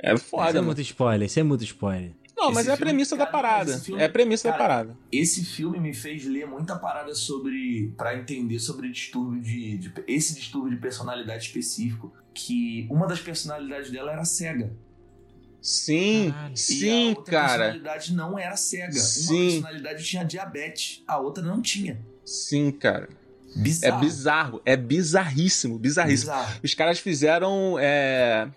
[0.00, 0.66] É Isso foda, é mano.
[0.66, 2.12] muito spoiler, isso é muito spoiler.
[2.38, 3.70] Não, mas é a premissa da cara, parada.
[3.72, 4.96] esse filme- é a premissa da cara, parada.
[5.10, 7.92] Esse filme me fez ler muita parada sobre.
[7.96, 12.12] Pra entender sobre distúrbio de, de- Esse distúrbio de personalidade específico.
[12.32, 14.72] Que uma das personalidades dela era cega.
[15.60, 16.50] Sim, Caralho.
[16.50, 17.48] e a sim, outra cara.
[17.64, 18.92] personalidade não era cega.
[18.92, 19.34] Sim.
[19.34, 22.00] Uma personalidade tinha diabetes, a outra não tinha.
[22.24, 23.08] Sim, cara.
[23.56, 24.00] É Bizarro.
[24.00, 24.62] bizarro.
[24.64, 26.30] É bizarríssimo, bizarríssimo.
[26.32, 26.60] Bizarro.
[26.62, 28.48] Os caras fizeram é,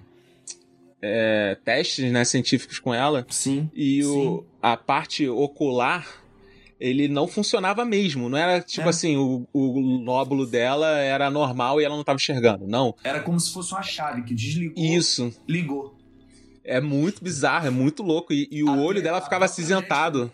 [1.02, 3.70] é, testes né, científicos com ela Sim.
[3.74, 4.46] e o, Sim.
[4.62, 6.08] a parte ocular
[6.80, 8.28] ele não funcionava mesmo.
[8.28, 8.90] Não era tipo É.
[8.90, 12.66] assim, o, o lóbulo dela era normal e ela não estava enxergando.
[12.68, 12.96] Não.
[13.04, 15.32] Era como se fosse uma chave que desligou, Isso.
[15.48, 15.96] ligou.
[16.64, 18.34] É muito bizarro, é muito louco.
[18.34, 20.32] E, e o Até olho dela ficava acinzentado.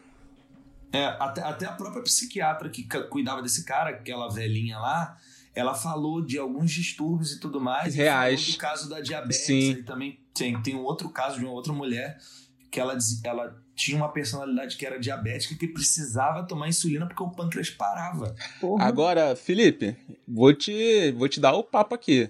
[0.94, 5.18] É, até, até a própria psiquiatra que cuidava desse cara, aquela velhinha lá,
[5.54, 7.94] ela falou de alguns distúrbios e tudo mais.
[7.94, 8.40] e Reais.
[8.42, 9.40] falou do caso da diabetes.
[9.46, 9.72] Sim.
[9.72, 12.18] E também tem, tem um outro caso de uma outra mulher
[12.72, 17.24] que ela, diz- ela tinha uma personalidade que era diabética que precisava tomar insulina porque
[17.24, 18.36] o pâncreas parava.
[18.60, 18.86] Porra.
[18.86, 19.96] Agora, Felipe,
[20.28, 22.30] vou te, vou te dar o papo aqui.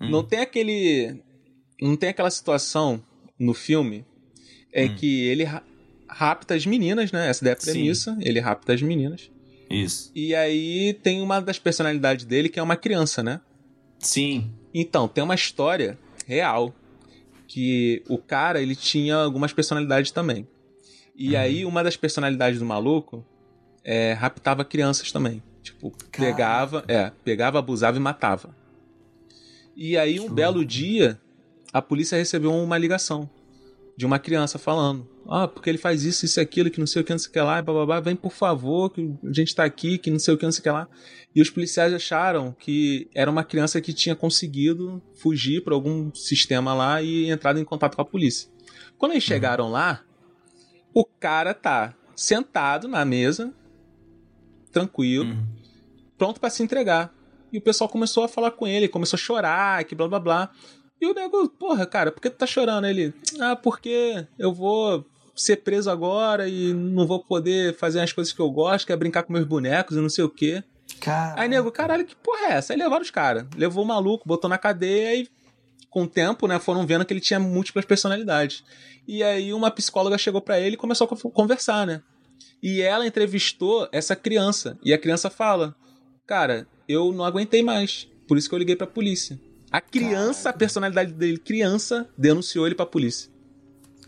[0.00, 0.10] Hum.
[0.10, 1.22] Não tem aquele.
[1.80, 3.00] Não tem aquela situação
[3.38, 4.04] no filme
[4.72, 4.96] é Hum.
[4.96, 5.62] que ele ra-
[6.08, 7.28] rapta as meninas, né?
[7.28, 7.70] Essa daí é a Sim.
[7.72, 8.18] premissa.
[8.20, 9.30] Ele rapta as meninas.
[9.70, 10.10] Isso.
[10.14, 13.40] E aí tem uma das personalidades dele que é uma criança, né?
[13.98, 14.50] Sim.
[14.74, 16.74] Então, tem uma história real
[17.48, 20.46] que o cara, ele tinha algumas personalidades também.
[21.16, 21.40] E Uhum.
[21.40, 23.24] aí uma das personalidades do maluco
[23.82, 25.42] é, raptava crianças também.
[25.62, 26.10] Tipo, Caraca.
[26.36, 28.54] pegava, é, pegava, abusava e matava.
[29.74, 31.18] E aí um belo dia,
[31.72, 33.28] a polícia recebeu uma ligação
[33.98, 35.08] de uma criança falando.
[35.28, 37.32] Ah, porque ele faz isso, isso, aquilo, que não sei o que, não sei o
[37.32, 40.34] que lá, e bababá, vem por favor, que a gente tá aqui, que não sei
[40.34, 40.88] o que, não sei o que lá.
[41.34, 46.72] E os policiais acharam que era uma criança que tinha conseguido fugir para algum sistema
[46.74, 48.48] lá e entrado em contato com a polícia.
[48.96, 50.02] Quando eles chegaram lá,
[50.94, 53.52] o cara tá sentado na mesa,
[54.70, 55.46] tranquilo, Uhum.
[56.16, 57.12] pronto para se entregar.
[57.52, 60.50] E o pessoal começou a falar com ele, começou a chorar, que blá blá blá.
[61.00, 62.86] E o nego, porra, cara, por que tu tá chorando?
[62.86, 68.32] Ele, ah, porque eu vou ser preso agora e não vou poder fazer as coisas
[68.32, 70.62] que eu gosto, que é brincar com meus bonecos e não sei o quê.
[71.00, 72.72] Cara, Aí nego, caralho, que porra é essa?
[72.72, 73.46] Aí levaram os caras.
[73.56, 75.28] Levou o maluco, botou na cadeia e
[75.88, 78.64] com o tempo, né, foram vendo que ele tinha múltiplas personalidades.
[79.06, 82.02] E aí uma psicóloga chegou pra ele e começou a con- conversar, né?
[82.62, 84.76] E ela entrevistou essa criança.
[84.84, 85.74] E a criança fala:
[86.26, 88.08] Cara, eu não aguentei mais.
[88.26, 89.38] Por isso que eu liguei pra polícia.
[89.70, 93.30] A criança, a personalidade dele, criança, denunciou ele pra polícia.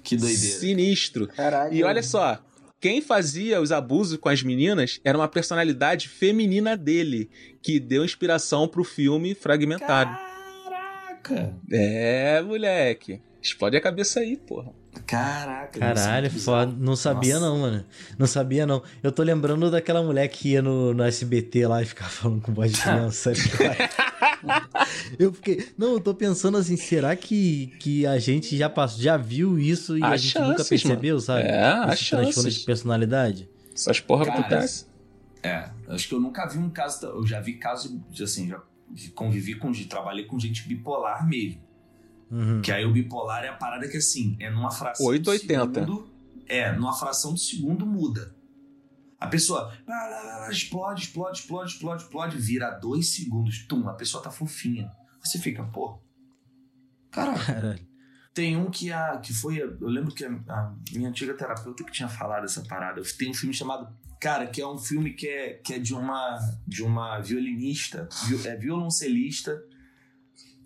[0.03, 0.59] que doideira.
[0.59, 1.29] Sinistro.
[1.29, 1.75] Caralho.
[1.75, 2.39] E olha só,
[2.81, 7.29] quem fazia os abusos com as meninas era uma personalidade feminina dele,
[7.63, 10.17] que deu inspiração pro filme Fragmentado.
[10.65, 11.55] Caraca!
[11.71, 13.21] É, moleque.
[13.43, 14.73] Explode a cabeça aí, porra.
[15.07, 15.79] Caraca.
[15.79, 16.75] Caralho, é foda.
[16.79, 17.47] Não sabia Nossa.
[17.47, 17.85] não, mano.
[18.19, 18.83] Não sabia não.
[19.03, 22.53] Eu tô lembrando daquela mulher que ia no, no SBT lá e ficava falando com
[22.53, 23.33] voz de criança.
[25.19, 25.69] eu fiquei...
[25.77, 29.97] Não, eu tô pensando assim, será que, que a gente já passou, já viu isso
[29.99, 31.21] e a Há gente nunca chances, percebeu, mano.
[31.21, 31.49] sabe?
[31.49, 32.55] É, há Esse transtorno chances.
[32.55, 33.49] de personalidade?
[33.75, 34.87] Essas porra Cara, acontecem.
[35.43, 37.07] É, acho que eu nunca vi um caso.
[37.07, 38.61] Eu já vi casos de assim, já
[39.15, 39.73] convivi com.
[39.73, 41.63] Trabalhei com gente bipolar mesmo.
[42.31, 42.61] Uhum.
[42.61, 45.67] Que aí o bipolar é a parada que assim, é numa fração 880.
[45.67, 46.11] de segundo.
[46.47, 48.35] É, numa fração de segundo muda.
[49.21, 49.71] A pessoa
[50.51, 53.67] explode, explode, explode, explode, explode, vira dois segundos.
[53.67, 54.91] Tum, a pessoa tá fofinha.
[55.23, 56.01] Você fica, pô.
[57.11, 57.39] Caralho.
[57.45, 57.91] Caralho.
[58.33, 61.91] Tem um que a que foi, eu lembro que a, a minha antiga terapeuta que
[61.93, 63.03] tinha falado essa parada.
[63.19, 66.39] Tem um filme chamado, cara, que é um filme que é, que é de uma
[66.67, 69.61] de uma violinista, vi- é violoncelista.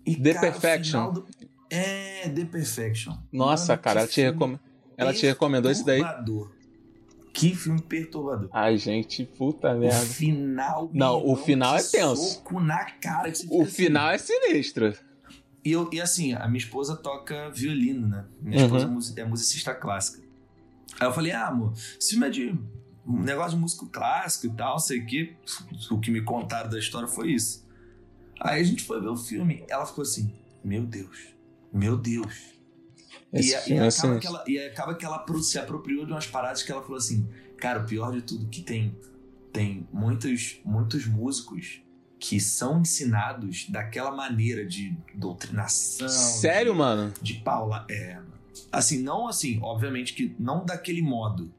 [0.05, 1.11] E, The cara, Perfection.
[1.11, 1.27] do-
[1.69, 3.17] é The Perfection.
[3.33, 4.59] Nossa, Mano, cara, ela te, recom...
[4.95, 6.01] ela te recomendou isso daí?
[7.35, 8.47] Que filme perturbador.
[8.53, 10.05] Ai, gente, puta O merda.
[10.05, 10.89] final.
[10.93, 12.15] Não, o final é tenso.
[12.35, 13.65] Soco na cara O fica assim.
[13.65, 14.93] final é sinistro.
[15.63, 18.25] E, eu, e assim, a minha esposa toca violino, né?
[18.41, 18.77] Minha Uhum.
[18.77, 20.23] esposa é é musicista clássica.
[20.97, 22.57] Aí eu falei, ah, amor, esse filme é de
[23.05, 25.35] um negócio de músico clássico e tal, sei o que.
[25.91, 27.65] O que me contaram da história foi isso.
[28.39, 30.33] Aí a gente foi ver o filme, ela ficou assim,
[30.63, 31.35] meu Deus,
[31.73, 32.54] meu Deus.
[33.35, 34.19] Esse E, e é acaba sinistro.
[34.19, 37.27] que ela, e acaba que ela se apropriou de umas paradas que ela falou assim,
[37.57, 38.95] cara, o pior de tudo que tem
[39.53, 41.81] tem muitos muitos músicos
[42.19, 46.09] que são ensinados daquela maneira de doutrinação.
[46.09, 47.13] Sério, de, mano?
[47.21, 47.85] De Paula.
[47.89, 48.19] É.
[48.71, 51.51] Assim, não assim, obviamente que não daquele modo,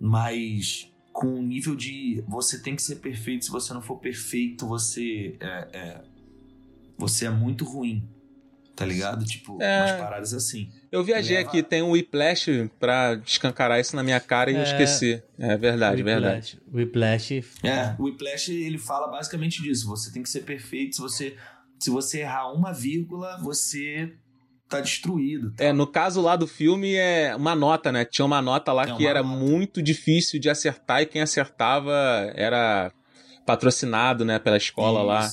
[0.00, 3.46] mas com o nível de você tem que ser perfeito.
[3.46, 6.02] Se você não for perfeito, você é, é-
[6.96, 8.08] você é muito ruim.
[8.78, 9.24] Tá ligado?
[9.24, 9.80] Tipo, É.
[9.80, 10.70] umas paradas assim.
[10.92, 14.60] Eu viajei Leva- aqui, tem um Whiplash pra escancarar isso na minha cara e eu
[14.60, 14.62] É.
[14.62, 15.20] esqueci.
[15.38, 16.60] É verdade, verdade.
[16.72, 17.34] Whiplash.
[17.34, 17.64] Whiplash.
[17.64, 19.86] É, o Whiplash ele fala basicamente disso.
[19.88, 20.94] Você tem que ser perfeito.
[20.96, 21.36] Se você,
[21.80, 24.12] se você errar uma vírgula, você
[24.68, 25.50] tá destruído.
[25.54, 25.64] tá?
[25.64, 28.04] É, no caso lá do filme é uma nota, né?
[28.04, 29.36] Tinha uma nota lá É que era nota.
[29.36, 31.94] muito difícil de acertar e quem acertava
[32.36, 32.92] era
[33.46, 35.28] patrocinado, né, pela escola lá.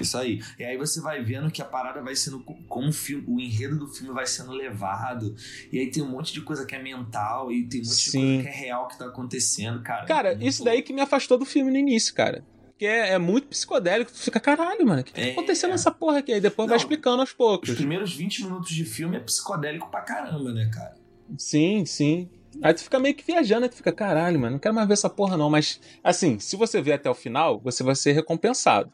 [0.00, 0.16] Isso.
[0.18, 0.40] Aí.
[0.58, 3.40] E aí você vai vendo que a parada vai sendo co- como o filme, o
[3.40, 5.34] enredo do filme vai sendo levado.
[5.72, 8.10] E aí tem um monte de coisa que é mental e tem um monte de
[8.10, 8.20] Sim.
[8.36, 10.06] coisa que é real que tá acontecendo, cara.
[10.06, 12.44] Cara, Muito isso daí que me afastou do filme no início, cara.
[12.78, 15.26] Que é, é muito psicodélico, tu fica, caralho, mano, o que, que É.
[15.26, 16.32] tá acontecendo nessa porra aqui?
[16.32, 17.70] Aí depois vai Não, explicando aos Os poucos.
[17.74, 20.94] primeiros 20 minutos de filme é psicodélico pra caramba, né, cara?
[21.36, 22.28] Sim, sim.
[22.62, 24.94] Aí tu fica meio que viajando, aí tu fica, caralho, mano, não quero mais ver
[24.94, 25.48] essa porra não.
[25.50, 28.90] Mas, assim, se você ver até o final, você vai ser recompensado.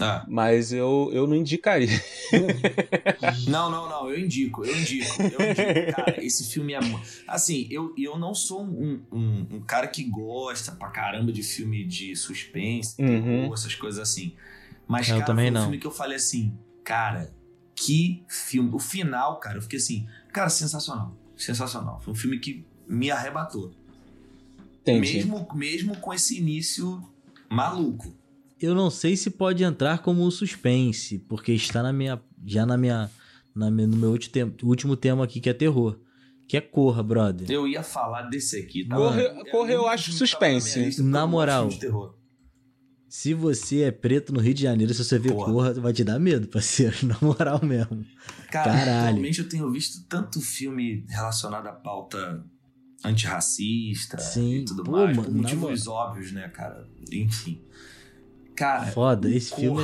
[0.00, 0.24] Ah.
[0.26, 1.88] Mas eu, eu não indicaria.
[3.46, 5.96] Não, não, não, eu indico, eu indico, eu indico.
[5.96, 6.80] Cara, esse filme é.
[7.28, 11.84] Assim, eu, eu não sou um, um, um cara que gosta pra caramba de filme
[11.84, 13.06] de suspense, Uhum.
[13.22, 14.34] terror, essas coisas assim.
[14.88, 15.62] Mas, Eu cara, também foi um não.
[15.62, 17.32] filme que eu falei assim, cara,
[17.76, 18.70] que filme.
[18.72, 21.14] O final, cara, eu fiquei assim, cara, sensacional.
[21.36, 22.00] Sensacional.
[22.00, 23.72] Foi um filme que me arrebatou.
[24.80, 25.14] Entendi.
[25.16, 27.02] Mesmo, mesmo com esse início
[27.50, 28.16] maluco.
[28.62, 32.20] Eu não sei se pode entrar como um suspense, porque está na minha.
[32.46, 33.10] Já na minha.
[33.54, 35.98] Na minha no meu último tema, último tema aqui, que é terror.
[36.48, 37.50] Que é Corra, brother.
[37.50, 38.96] Eu ia falar desse aqui, tá?
[38.96, 40.78] Corre- É o Corre eu acho na suspense.
[40.78, 41.68] lista, porque Na eu de moral.
[43.08, 45.52] Se você é preto no Rio de Janeiro, se você vê Porra.
[45.52, 46.96] Corra, vai te dar medo, parceiro.
[47.06, 48.04] Na moral mesmo.
[48.50, 49.08] Cara, Caralho.
[49.08, 52.42] atualmente eu tenho visto tanto filme relacionado à pauta
[53.04, 56.88] antirracista Sim, e tudo pô, mais, mano, por na motivos óbvios, né, cara?
[57.12, 57.62] Enfim.
[58.54, 59.82] Cara, Foda, esse filme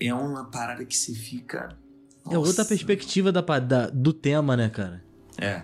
[0.00, 1.76] é- é uma parada que você fica.
[2.30, 2.64] É outra Nossa.
[2.66, 5.02] perspectiva da, da- do tema, né, cara?
[5.38, 5.62] É.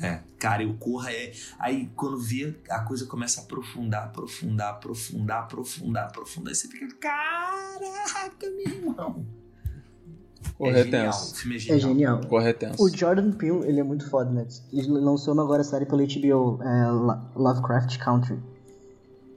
[0.00, 0.20] É.
[0.38, 1.32] Cara, e o Corra é.
[1.58, 6.52] Aí quando vê, a coisa começa a aprofundar, aprofundar, aprofundar, aprofundar, aprofundar.
[6.52, 9.26] E você fica, caraca, meu irmão.
[10.58, 11.10] Corra é é genial.
[11.14, 11.80] O filme é É genial.
[11.88, 12.20] genial.
[12.26, 12.82] Corra é tenso.
[12.82, 14.46] O Jordan Peele, ele é muito foda, né?
[14.72, 18.38] Ele lançou agora série pela HBO, é, Lo- Lovecraft Country.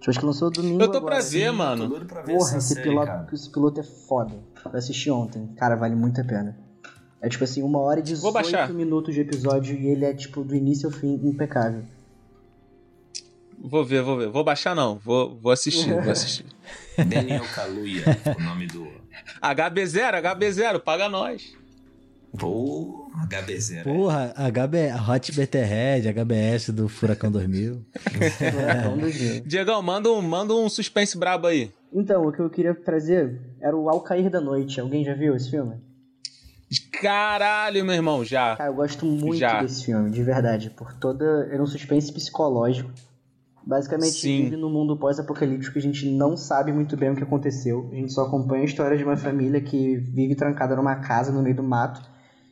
[0.09, 1.17] Eu acho que lançou domingo Eu tô agora.
[1.17, 1.87] pra ver, Tô mano.
[1.87, 3.27] doido pra ver Porra, esse, série, piloto, cara.
[3.31, 4.39] esse piloto é foda.
[4.65, 5.47] Eu assisti ontem.
[5.55, 6.57] Cara, vale muito a pena.
[7.21, 8.61] É tipo assim, uma hora e Vou baixar.
[8.63, 11.83] 18 minutos de episódio e ele é tipo do início ao fim impecável.
[13.61, 14.29] Vou ver, vou ver.
[14.29, 16.45] Vou baixar não, vou, vou assistir, vou assistir.
[16.97, 18.03] Daniel Kaluuya,
[18.35, 18.87] o nome do.
[19.43, 21.53] HB0, HB0, paga nós.
[22.37, 23.83] Pô, HB0.
[23.83, 27.85] Porra, HB, Hot Betterhead, HBS do Furacão 2000.
[28.51, 29.41] Furacão do dia.
[29.41, 31.71] Diegão, manda um, manda um suspense brabo aí.
[31.91, 34.79] Então, o que eu queria trazer era o Ao Cair da Noite.
[34.79, 35.75] Alguém já viu esse filme?
[37.01, 38.55] Caralho, meu irmão, já.
[38.55, 39.61] Cara, eu gosto muito Já.
[39.61, 40.69] desse filme, de verdade.
[40.69, 41.47] Por toda.
[41.51, 42.91] Era um suspense psicológico.
[43.65, 44.43] Basicamente, Sim.
[44.43, 47.89] vive num mundo pós-apocalíptico que a gente não sabe muito bem o que aconteceu.
[47.91, 51.41] A gente só acompanha a história de uma família que vive trancada numa casa no
[51.41, 52.01] meio do mato.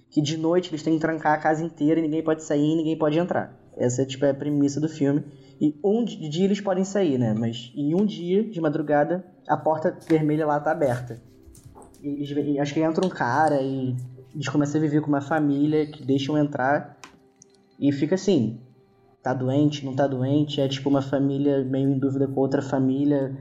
[0.10, 2.76] Que de noite eles têm que trancar a casa inteira e ninguém pode sair e
[2.76, 3.53] ninguém pode entrar.
[3.76, 5.24] Essa tipo é a premissa do filme.
[5.60, 7.34] E um di- dia eles podem sair, né?
[7.38, 11.22] Mas em um dia, de madrugada, a porta vermelha lá tá aberta.
[12.01, 13.95] E eles, e acho que entra um cara e
[14.34, 16.97] eles começam a viver com uma família que deixam entrar
[17.80, 18.60] e fica assim,
[19.22, 23.36] tá doente, não tá doente, é tipo uma família meio em dúvida com outra família,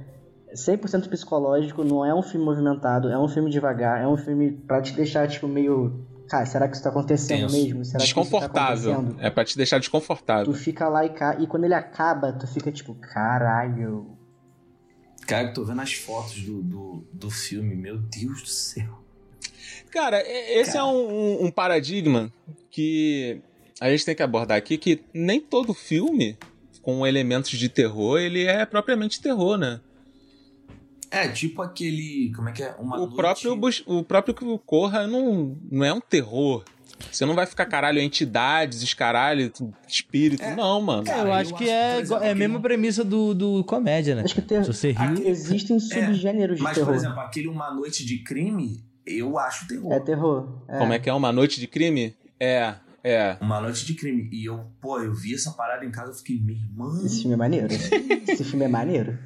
[0.54, 4.80] 100% psicológico, não é um filme movimentado, é um filme devagar, é um filme pra
[4.80, 5.92] te deixar tipo meio,
[6.28, 7.54] cara, será que isso tá acontecendo Tenso.
[7.56, 7.84] mesmo?
[7.84, 8.92] Será que isso tá Desconfortável.
[8.92, 9.24] acontecendo?
[9.24, 10.52] é pra te deixar Tu desconfortável.
[10.54, 11.36] fica lá e, ca...
[11.40, 14.16] e quando ele acaba, tu fica tipo, caralho.
[15.26, 19.02] Cara, eu tô vendo as fotos do, do, do filme, meu Deus do céu.
[19.90, 20.88] Cara, esse é um,
[21.42, 22.30] um- um paradigma
[22.70, 23.40] que
[23.80, 26.36] a gente tem que abordar aqui, que nem todo filme
[26.82, 29.80] com elementos de terror, ele é propriamente terror, né?
[31.16, 32.32] É, tipo aquele.
[32.34, 32.74] Como é que é?
[32.78, 36.62] Uma o noite- próprio o próprio Corra não, não é um terror.
[37.12, 39.52] Você não vai ficar, caralho, entidades, os caralho,
[39.86, 40.42] espírito.
[40.42, 40.56] É.
[40.56, 41.04] não, mano.
[41.04, 44.14] Cara, eu eu acho que acho, é, exemplo, é a mesma premissa do, do comédia,
[44.14, 44.22] né?
[44.22, 44.64] Acho que ter...
[44.64, 46.88] Se você ri, Aquele- existem subgêneros de Mas, terror.
[46.88, 49.92] por exemplo, aquele Uma Noite de Crime, eu acho terror.
[49.92, 50.62] É terror.
[50.68, 50.78] É.
[50.78, 51.12] Como é que é?
[51.12, 52.14] Uma noite de crime?
[52.40, 53.36] É, é.
[53.42, 54.30] Uma Noite de Crime.
[54.32, 57.04] E eu, pô, eu vi essa parada em casa e fiquei, meu irmão.
[57.04, 57.68] Esse filme é maneiro.
[58.26, 59.18] Esse filme é maneiro.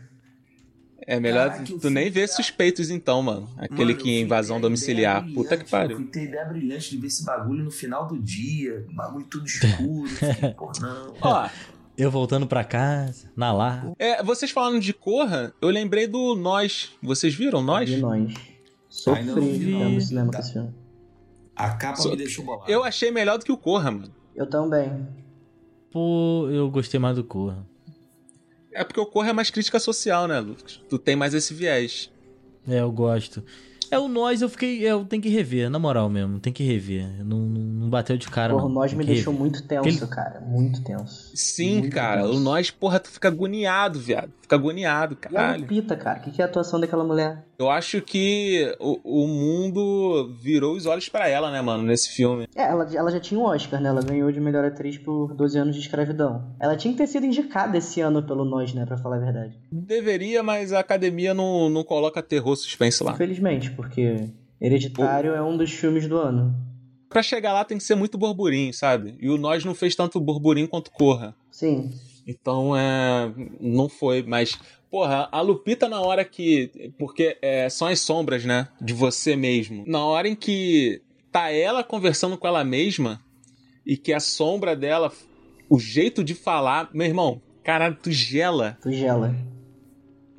[1.06, 3.48] É melhor Caraca, tu nem ver suspeitos, então, mano.
[3.56, 5.26] Aquele Mano, que é invasão domiciliar.
[5.32, 5.98] Puta que pariu.
[5.98, 8.86] Eu ter ideia brilhante de ver esse bagulho no final do dia.
[8.92, 10.06] Bagulho tudo escuro.
[10.08, 11.14] fiquei, pô, não.
[11.20, 11.48] Ó,
[11.96, 13.90] eu voltando pra casa, na lá.
[13.98, 16.90] é, vocês falando de Corra, eu lembrei do Nós.
[17.02, 17.88] Vocês viram Nós?
[17.88, 18.22] De nós.
[18.22, 18.34] Não
[18.88, 19.78] Sofri vi, não.
[19.80, 20.42] vendo cinema Tá.
[20.42, 20.74] filme.
[21.56, 22.70] A capa Só- me deixou bolado.
[22.70, 24.12] Eu achei melhor do que o Corra, mano.
[24.34, 25.06] Eu também.
[25.90, 27.66] Pô, eu gostei mais do Corra.
[28.72, 30.80] É porque o Corra é mais crítica social, né, Lucas?
[30.88, 32.10] Tu tem mais esse viés.
[32.68, 33.42] É, eu gosto.
[33.90, 34.80] É o Nós, eu fiquei.
[34.82, 36.38] Eu tenho que rever, na moral mesmo.
[36.38, 37.08] Tem que rever.
[37.24, 38.68] Não, não bateu de cara, Porra, o.
[38.68, 39.40] Nós me deixou rever.
[39.40, 40.40] muito tenso, Aquele- cara.
[40.40, 41.32] Muito tenso.
[41.34, 42.22] Sim, Muito cara.
[42.22, 42.36] tenso.
[42.36, 44.30] O Nós, porra, tu fica agoniado, viado.
[44.50, 45.60] Fica agoniado, E caralho.
[45.60, 46.18] Lupita, cara.
[46.18, 47.44] O que, que é a atuação daquela mulher?
[47.56, 52.48] Eu acho que o, o mundo virou os olhos pra ela, né, mano, nesse filme.
[52.56, 53.88] É, ela, ela já tinha um Oscar, né?
[53.88, 56.52] Ela ganhou de melhor atriz por 12 anos de escravidão.
[56.58, 58.84] Ela tinha que ter sido indicada esse ano pelo Nós, né?
[58.84, 59.56] Pra falar a verdade.
[59.70, 63.12] Deveria, mas a academia não, não coloca terror suspense lá.
[63.12, 64.30] Infelizmente, porque
[64.60, 66.52] Hereditário é um dos filmes do ano.
[67.08, 69.16] Pra chegar lá tem que ser muito burburinho, sabe?
[69.20, 71.36] E o Nós não fez tanto burburinho quanto Corra.
[71.52, 71.92] Sim.
[72.26, 73.32] Então, é.
[73.60, 74.58] Não foi, mas.
[74.90, 76.92] Porra, a Lupita na hora que.
[76.98, 78.68] Porque é, são as sombras, né?
[78.80, 79.84] De você mesmo.
[79.86, 83.20] Na hora em que tá ela conversando com ela mesma
[83.86, 85.12] e que a sombra dela,
[85.68, 86.90] o jeito de falar.
[86.92, 88.78] Meu irmão, caralho, tu gela.
[88.82, 89.34] Tu gela.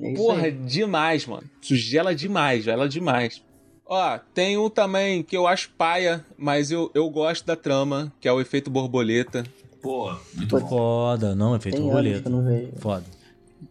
[0.00, 0.52] É Porra, aí.
[0.52, 1.48] demais, mano.
[1.60, 3.42] Tu gela demais, gela demais.
[3.86, 8.26] Ó, tem um também que eu acho paia, mas eu, eu gosto da trama, que
[8.26, 9.44] é o efeito borboleta.
[9.82, 10.60] Pô, muito Pô.
[10.68, 12.28] Foda, não, efeito Tem anos que borboleta.
[12.28, 12.72] eu não vejo.
[12.78, 13.04] Foda.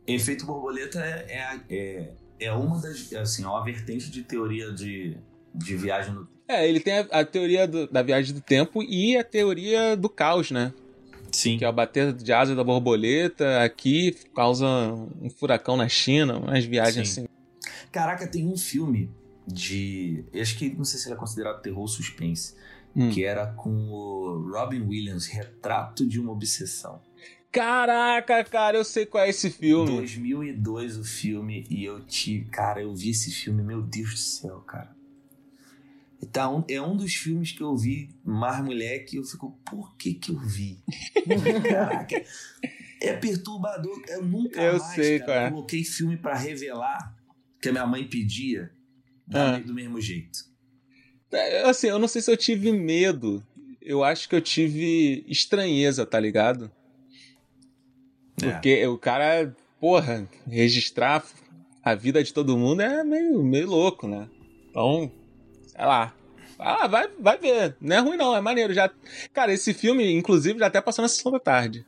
[0.05, 2.11] Efeito borboleta é, é, é,
[2.47, 3.11] é uma das.
[3.13, 5.15] Assim, é uma vertente de teoria de,
[5.55, 9.15] de viagem no É, ele tem a, a teoria do- da viagem do tempo e
[9.17, 10.73] a teoria do caos, né?
[11.31, 11.57] Sim.
[11.57, 16.65] Que é o bater de asa da borboleta aqui causa um furacão na China, umas
[16.65, 17.21] viagens Sim.
[17.21, 17.29] assim.
[17.89, 19.09] Caraca, tem um filme
[19.47, 20.25] de.
[20.33, 22.53] eu Acho que não sei se ele é considerado terror ou suspense.
[22.95, 23.09] Hum.
[23.09, 27.01] Que era com o Robin Williams, Retrato de uma Obsessão.
[27.51, 29.91] Caraca, cara, eu sei qual é esse filme.
[29.97, 32.45] 2002 o filme e eu tive.
[32.49, 34.95] Cara, eu vi esse filme, meu Deus do céu, cara.
[36.23, 40.13] Então, é um dos filmes que eu vi mais moleque e eu fico, por que
[40.13, 40.79] que eu vi?
[41.67, 42.23] Caraca,
[43.01, 44.01] é perturbador.
[44.07, 45.49] Eu nunca Eu mais, sei cara, é.
[45.49, 47.17] coloquei filme pra revelar
[47.59, 48.71] que a minha mãe pedia
[49.33, 49.57] Ah.
[49.59, 50.45] do mesmo jeito.
[51.31, 53.43] É, Assim, eu não sei se eu tive medo.
[53.81, 56.71] Eu acho que eu tive estranheza, tá ligado?
[58.41, 58.51] É.
[58.51, 61.23] Porque o cara, porra, registrar
[61.83, 64.27] a vida de todo mundo é meio, meio louco, né?
[64.69, 65.11] Então,
[65.65, 66.13] sei lá.
[66.59, 67.75] Ah, vai, vai ver.
[67.81, 68.71] Não é ruim, não, é maneiro.
[68.71, 68.91] Já...
[69.33, 71.83] Cara, esse filme, inclusive, já até passou na sessão da tarde.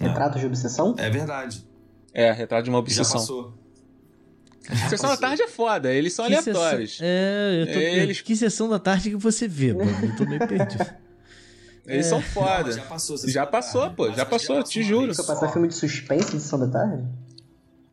[0.00, 0.94] Retrato de obsessão?
[0.96, 1.66] É verdade.
[2.14, 3.52] É, retrato de uma Já obsessão.
[4.72, 4.88] Passou.
[4.90, 6.90] Sessão da tarde é foda, eles são Que aleatórios.
[6.92, 7.78] sessão- É, eu tô...
[7.78, 9.90] Eles- Que sessão da tarde que você vê, mano?
[10.02, 10.86] Eu tô meio perdido.
[11.86, 12.64] Eles são Não, foda.
[12.66, 13.16] mas já passou.
[13.28, 15.14] Já passou, pô, já acho que passou, te juro.
[15.14, 15.22] só.
[15.24, 17.02] passar filme de suspense de Sessão da Tarde?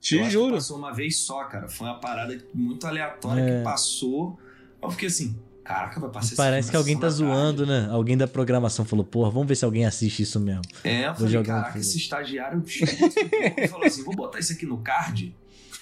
[0.02, 0.56] Te Eu juro.
[0.56, 1.70] Passou uma vez só, cara.
[1.70, 3.58] Foi uma parada muito aleatória É.
[3.60, 4.38] que passou.
[4.84, 7.88] Eu fiquei assim, caraca, vai passar esse Parece que alguém tá zoando, né?
[7.90, 10.62] Alguém da programação falou, porra, vamos ver se alguém assiste isso mesmo.
[10.84, 12.62] É, eu falei, caraca, esse estagiário
[13.58, 15.34] ele falou assim: vou botar isso aqui no card.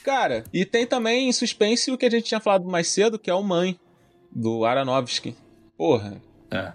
[0.04, 3.30] Cara, e tem também em suspense o que a gente tinha falado mais cedo, que
[3.30, 3.80] é o Mãe,
[4.32, 5.36] do Aronofsky.
[5.78, 6.74] Porra, É.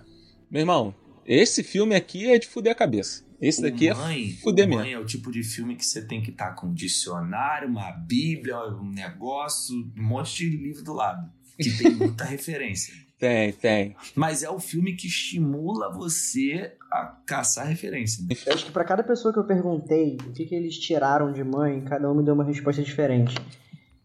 [0.51, 0.95] meu irmão,
[1.26, 3.26] esse filme aqui é de fuder a cabeça.
[3.41, 4.83] Esse daqui é mãe, fuder o mesmo.
[4.83, 7.93] mãe é o tipo de filme que você tem que estar com um dicionário, uma
[7.93, 11.31] bíblia, um negócio, um monte de livro do lado.
[11.57, 12.93] Que tem muita referência.
[13.19, 13.97] Tem, tem.
[14.14, 18.23] Mas é o filme que estimula você a caçar referência.
[18.25, 18.37] né?
[18.47, 21.43] Eu acho que pra cada pessoa que eu perguntei o que, que eles tiraram de
[21.43, 23.35] mãe, cada um me deu uma resposta diferente.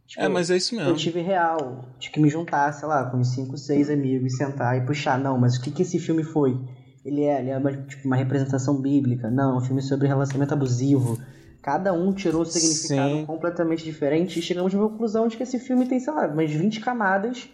[0.07, 0.95] Tipo, É, mas é isso Eu mesmo.
[0.95, 4.81] tive real, tive que me juntar, sei lá, com uns 5, 6 amigos, sentar e
[4.85, 5.19] puxar.
[5.19, 6.59] Não, mas o que, que esse filme foi?
[7.05, 9.29] Ele é, ele é uma, tipo, uma representação bíblica?
[9.29, 11.19] Não, é um filme sobre relacionamento abusivo.
[11.61, 13.25] Cada um tirou um significado Sim.
[13.25, 16.79] completamente diferente e chegamos numa conclusão de que esse filme tem, sei lá, umas 20
[16.81, 17.47] camadas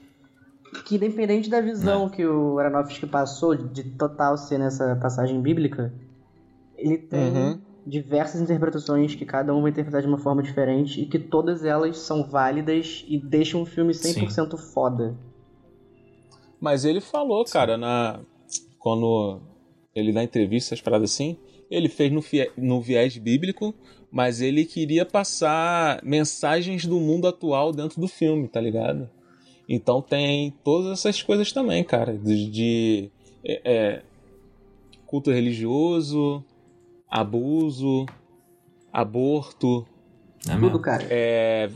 [0.85, 5.93] que independente da visão que o Aronofsky passou de total ser nessa passagem bíblica,
[6.77, 7.59] ele tem Uhum.
[7.85, 11.97] diversas interpretações que cada um vai interpretar de uma forma diferente e que todas elas
[11.99, 15.15] são válidas e deixam o filme 100% foda.
[16.59, 18.19] Mas ele falou, cara, na
[18.77, 19.41] quando
[19.95, 21.37] ele dá entrevista, as paradas assim,
[21.69, 23.73] ele fez no, fie- no viés bíblico,
[24.11, 29.09] mas ele queria passar mensagens do mundo atual dentro do filme, tá ligado?
[29.69, 33.11] Então tem todas essas coisas também, cara, de, de,
[33.45, 34.03] é, é,
[35.05, 36.43] culto religioso,
[37.07, 38.07] abuso,
[38.91, 39.85] aborto,
[40.43, 40.81] Não é Tudo, mesmo?
[40.81, 41.03] cara.
[41.07, 41.69] é,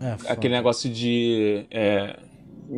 [0.00, 2.16] É, aquele negócio de é,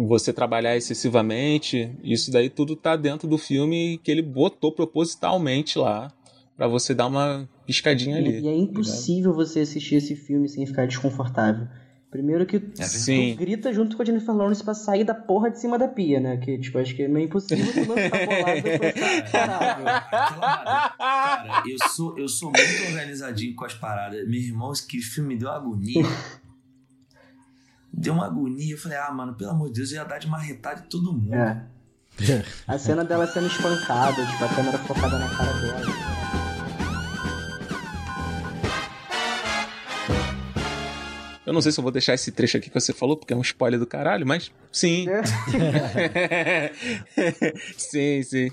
[0.08, 6.10] você trabalhar excessivamente, isso daí tudo tá dentro do filme que ele botou propositalmente lá
[6.56, 8.38] pra você dar uma piscadinha ali.
[8.38, 11.68] E, e é impossível você assistir esse filme sem ficar desconfortável.
[12.10, 13.36] Primeiro que tu Sim.
[13.36, 16.38] grita junto com a Jennifer Lawrence pra sair da porra de cima da pia, né?
[16.38, 19.84] Que, tipo, acho que é meio impossível tu ficar bolado depois caralho.
[19.84, 24.26] Cara, eu sou, eu sou muito organizadinho com as paradas.
[24.26, 26.04] Meu irmão, que filme me deu agonia.
[27.92, 28.74] Deu uma agonia.
[28.74, 31.12] Eu falei, ah, mano, pelo amor de Deus, eu ia dar de marretada de todo
[31.12, 31.32] mundo.
[31.32, 31.64] É.
[32.66, 36.39] A cena dela sendo espancada, tipo, a câmera focada na cara dela.
[41.50, 43.36] Eu não sei se eu vou deixar esse trecho aqui que você falou, porque é
[43.36, 45.06] um spoiler do caralho, mas sim.
[47.76, 48.52] sim, sim.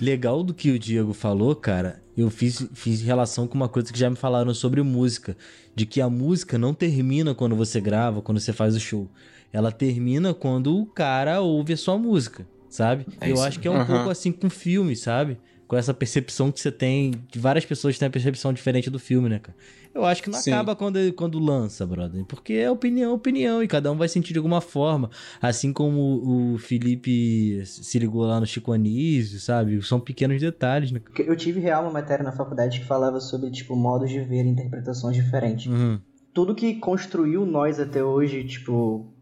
[0.00, 3.98] Legal do que o Diego falou, cara, eu fiz, fiz relação com uma coisa que
[3.98, 5.36] já me falaram sobre música.
[5.74, 9.10] De que a música não termina quando você grava, quando você faz o show.
[9.52, 13.06] Ela termina quando o cara ouve a sua música, sabe?
[13.20, 13.86] É eu acho que é um Aham.
[13.86, 15.38] pouco assim com filme, sabe?
[15.66, 17.12] Com essa percepção que você tem.
[17.28, 19.56] Que várias pessoas têm a percepção diferente do filme, né, cara?
[19.92, 20.52] Eu acho que não Sim.
[20.52, 22.24] acaba quando, quando lança, brother.
[22.24, 23.62] Porque é opinião, opinião.
[23.62, 25.10] E cada um vai sentir de alguma forma.
[25.42, 29.82] Assim como o Felipe se ligou lá no Chico Anísio, sabe?
[29.82, 31.00] São pequenos detalhes, né?
[31.18, 35.16] Eu tive real uma matéria na faculdade que falava sobre, tipo, modos de ver interpretações
[35.16, 35.66] diferentes.
[35.66, 36.00] Uhum.
[36.32, 39.12] Tudo que construiu nós até hoje, tipo,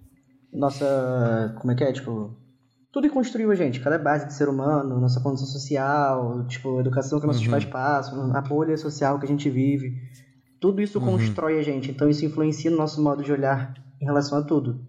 [0.53, 1.55] nossa.
[1.61, 1.93] Como é que é?
[1.93, 2.37] Tipo.
[2.99, 6.81] Tudo que construiu a gente, cada base de ser humano, nossa condição social, tipo, a
[6.81, 7.53] educação que nossos Uhum.
[7.53, 9.95] pais passam, a bolha social que a gente vive.
[10.61, 11.05] Tudo isso Uhum.
[11.05, 14.81] constrói a gente, então isso influencia no nosso modo de olhar em relação a tudo.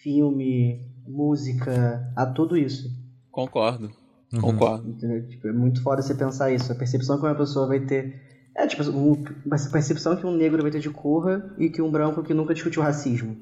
[0.00, 2.88] Filme, música, a tudo isso.
[3.32, 3.90] Concordo.
[4.32, 4.40] Uhum.
[4.40, 4.88] Concordo.
[4.88, 5.26] Entendeu?
[5.26, 6.70] Tipo, é muito foda você pensar isso.
[6.70, 8.22] A percepção que uma pessoa vai ter
[8.56, 12.22] É, tipo, a percepção que um negro vai ter de cor e que um branco
[12.22, 13.36] que nunca discutiu racismo.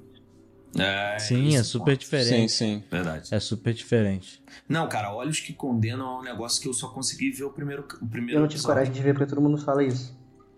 [0.79, 2.53] É, Sim, isso, é super diferente.
[2.53, 2.85] Sim, sim.
[2.91, 3.29] Verdade.
[3.35, 4.43] É super diferente.
[4.69, 7.87] Não, cara, Olhos que Condenam é um negócio que eu só consegui ver o primeiro,
[8.01, 8.75] o primeiro Eu não tive episódio.
[8.77, 10.17] coragem de ver porque todo mundo fala isso.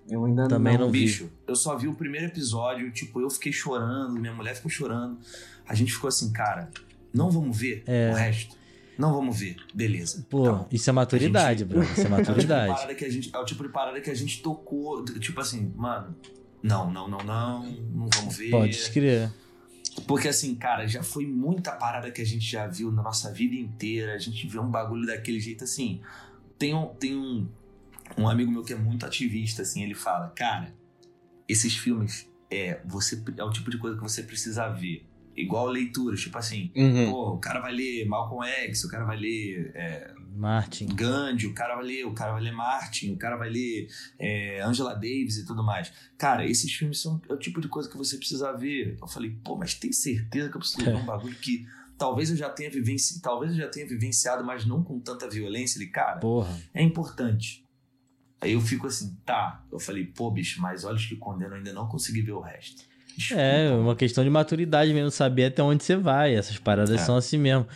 [0.08, 1.00] Eu ainda Também não vi.
[1.00, 5.18] Bicho, eu só vi o primeiro episódio, tipo, eu fiquei chorando, minha mulher ficou chorando.
[5.66, 6.70] A gente ficou assim, cara,
[7.12, 8.10] não vamos ver É.
[8.12, 8.54] o resto.
[8.96, 9.56] Não vamos ver.
[9.74, 10.24] Beleza.
[10.30, 11.84] Pô, tá isso é maturidade, gente- Bruno.
[11.84, 12.72] Isso é É o, tipo de maturidade.
[12.74, 15.04] parada que a gente, é o tipo de parada que a gente tocou.
[15.04, 16.14] Tipo assim, mano,
[16.62, 18.50] não, não, não, não, não vamos ver.
[18.50, 19.30] Pode escrever.
[20.06, 23.54] Porque assim, cara, já foi muita parada que a gente já viu na nossa vida
[23.54, 24.14] inteira.
[24.14, 26.00] A gente vê um bagulho daquele jeito assim.
[26.58, 27.48] Tem um, tem um,
[28.18, 30.74] um amigo meu que é muito ativista, assim, ele fala, cara,
[31.48, 35.06] esses filmes é, você, é o tipo de coisa que você precisa ver.
[35.36, 37.10] Igual leituras, tipo assim, Uhum.
[37.10, 40.86] pô, o cara vai ler Malcolm X, o cara vai ler é, Martin.
[40.86, 44.60] Gandhi, o cara vai ler, o cara vai ler Martin, o cara vai ler é,
[44.62, 45.92] Angela Davis e tudo mais.
[46.18, 48.96] Cara, esses filmes são é o tipo de coisa que você precisa ver.
[49.00, 51.66] Eu falei, pô, mas tem certeza que eu preciso ver um bagulho que
[51.96, 53.20] talvez eu já tenha vivenci...
[53.22, 55.78] talvez eu já tenha vivenciado, mas não com tanta violência.
[55.78, 56.58] Ele, cara, Porra.
[56.72, 57.64] é importante.
[58.40, 59.64] Aí eu fico assim, tá.
[59.72, 62.82] Eu falei, pô, bicho, mas olhos que condenam, eu ainda não consegui ver o resto.
[63.16, 63.40] Desculpa.
[63.42, 66.34] É, uma questão de maturidade mesmo, saber até onde você vai.
[66.34, 67.04] Essas paradas É.
[67.04, 67.66] são assim mesmo.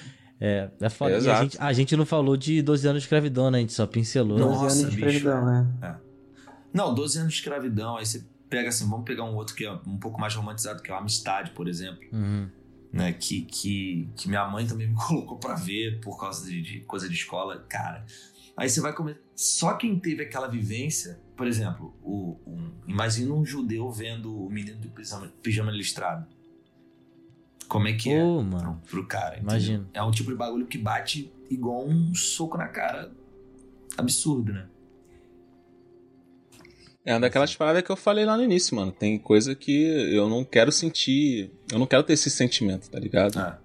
[0.41, 1.19] É, é foda.
[1.19, 3.59] E a, gente, a gente não falou de 12 anos de escravidão, né?
[3.59, 4.39] A gente só pincelou.
[4.39, 4.49] Não.
[4.51, 5.17] 12 Nossa, anos de bicho.
[5.19, 5.47] escravidão,
[5.81, 5.99] né?
[6.73, 7.97] Não, 12 anos de escravidão.
[7.97, 10.91] Aí você pega assim, vamos pegar um outro que é um pouco mais romantizado, que
[10.91, 12.03] é o Amistade, por exemplo.
[12.13, 12.49] Uhum.
[12.93, 16.81] né, que, que, que minha mãe também me colocou pra ver por causa de, de
[16.81, 18.05] coisa de escola, cara.
[18.57, 19.21] Aí você vai comer.
[19.37, 24.79] Só quem teve aquela vivência, por exemplo, o, um- imagina um judeu vendo o menino
[24.81, 26.27] do pijama, pijama listrado.
[27.69, 28.81] Como é que é Pô, mano.
[28.83, 29.39] pro, pro cara?
[29.39, 29.87] Imagino.
[29.93, 33.11] É um tipo de bagulho que bate igual um soco na cara.
[33.97, 34.67] Absurdo, né?
[37.05, 38.93] É uma daquelas paradas que eu falei lá no início, mano.
[38.93, 39.83] Tem coisa que
[40.15, 41.51] eu não quero sentir.
[41.71, 43.39] Eu não quero ter esse sentimento, tá ligado?
[43.39, 43.59] Ah,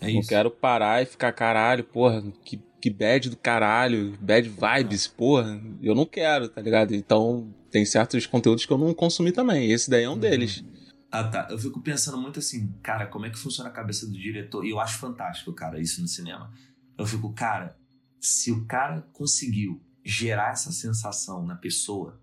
[0.00, 0.28] é não isso.
[0.28, 5.60] quero parar e ficar, caralho, porra, que, que bad do caralho, bad vibes, porra.
[5.82, 6.94] Eu não quero, tá ligado?
[6.94, 9.70] Então, tem certos conteúdos que eu não consumi também.
[9.70, 10.62] Esse daí é um deles.
[11.20, 11.48] Ah, tá.
[11.50, 14.64] Eu fico pensando muito assim, cara, como é que funciona a cabeça do diretor?
[14.64, 16.52] E eu acho fantástico, cara, isso no cinema.
[16.98, 17.76] Eu fico, cara,
[18.20, 22.20] se o cara conseguiu gerar essa sensação na pessoa,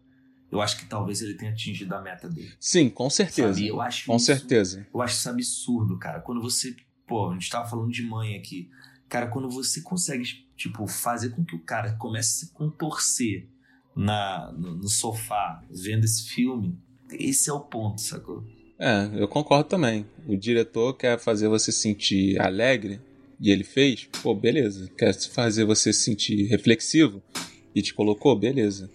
[0.51, 2.53] eu acho que talvez ele tenha atingido a meta dele.
[2.59, 3.53] Sim, com certeza.
[3.53, 3.67] Sabe?
[3.67, 4.87] Eu acho Com isso- certeza.
[4.93, 6.19] Eu acho isso absurdo, cara.
[6.21, 6.75] Quando você.
[7.07, 8.69] Pô, a gente tava falando de mãe aqui.
[9.09, 10.23] Cara, quando você consegue,
[10.55, 13.47] tipo, fazer com que o cara comece a se contorcer
[13.95, 16.79] na, no, no sofá vendo esse filme,
[17.11, 18.43] esse é o ponto, sacou?
[18.83, 20.05] É, eu concordo também.
[20.27, 22.99] O diretor quer fazer você se sentir alegre,
[23.39, 24.89] e ele fez, pô, beleza.
[24.97, 27.23] Quer fazer você se sentir reflexivo,
[27.73, 28.89] e te colocou, beleza.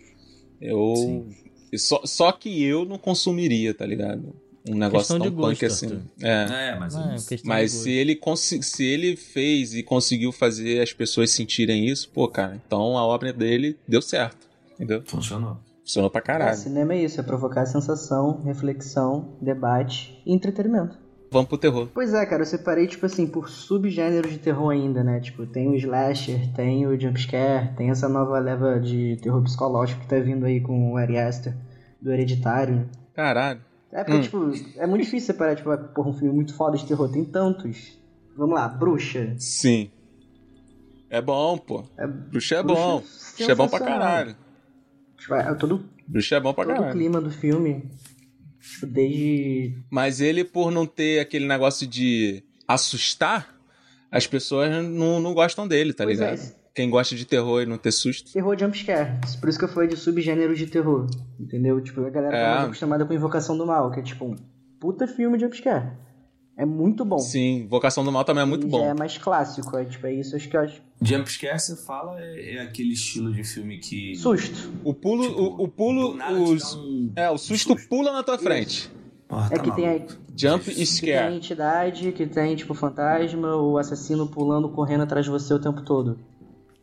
[0.60, 1.26] Eu.
[1.72, 4.36] e Só, só que eu não consumiria, tá ligado?
[4.68, 5.86] Um negócio Questão de tão gosto, punk assim.
[5.86, 6.02] Arthur.
[6.20, 6.68] É.
[6.68, 11.30] É, mas é é Mas se ele, se ele fez e conseguiu fazer as pessoas
[11.30, 14.46] sentirem isso, pô, cara, então a obra dele deu certo.
[14.74, 15.02] Entendeu?
[15.06, 15.58] funcionou.
[15.88, 16.56] Funcionou pra É, caralho.
[16.58, 20.98] cinema é isso, é provocar sensação, reflexão, debate e entretenimento.
[21.30, 21.88] Vamos pro terror.
[21.94, 25.18] Pois é, cara, eu separei, tipo assim, por subgêneros de terror ainda, né?
[25.18, 30.06] Tipo, tem o slasher, tem o jumpscare, tem essa nova leva de terror psicológico que
[30.08, 31.54] tá vindo aí com o Ari Aster,
[32.02, 32.86] do Hereditário.
[33.14, 33.60] Caralho.
[33.90, 34.50] É porque, Hum.
[34.52, 37.98] tipo, é muito difícil separar, tipo, porra, um filme muito foda de terror, tem tantos.
[38.36, 39.34] Vamos lá, Bruxa.
[39.38, 39.90] Sim.
[41.08, 41.82] É bom, pô.
[41.96, 42.98] É, Bruxa é Bruxa bom.
[43.00, 44.36] Bruxa é bom pra caralho.
[45.28, 46.92] Tipo, é todo, Bruxa é bom pra todo o caralho.
[46.98, 47.84] clima do filme,
[48.60, 49.74] tipo, desde...
[49.90, 53.54] Mas ele, por não ter aquele negócio de assustar,
[54.10, 56.58] as pessoas não, não gostam dele, tá Pois é, ligado?
[56.74, 58.32] Quem gosta de terror e não ter susto.
[58.32, 59.18] Terror jumpscare.
[59.40, 61.06] Por isso que eu falei de subgêneros de terror.
[61.38, 61.80] Entendeu?
[61.82, 62.40] Tipo, a galera É.
[62.44, 64.36] tá mais acostumada com Invocação do Mal, que é tipo um
[64.78, 65.90] puta filme jumpscare.
[66.58, 67.18] É muito bom.
[67.18, 68.80] Sim, Vocação do Mal também é muito E bom.
[68.80, 70.82] Já é mais clássico, é tipo, é isso acho que eu acho.
[71.00, 74.16] Jumpscare, você fala, é, é aquele estilo de filme que.
[74.16, 74.68] Susto.
[74.82, 76.18] O pulo, tipo, o, o pulo,
[76.52, 78.90] os, um- é, o susto pula na tua frente.
[79.30, 80.14] Ah, É tá que tem, a, maluco.
[80.36, 81.36] Jump e que tem a scare.
[81.36, 86.18] entidade, que tem, tipo, fantasma, o assassino pulando, correndo atrás de você o tempo todo.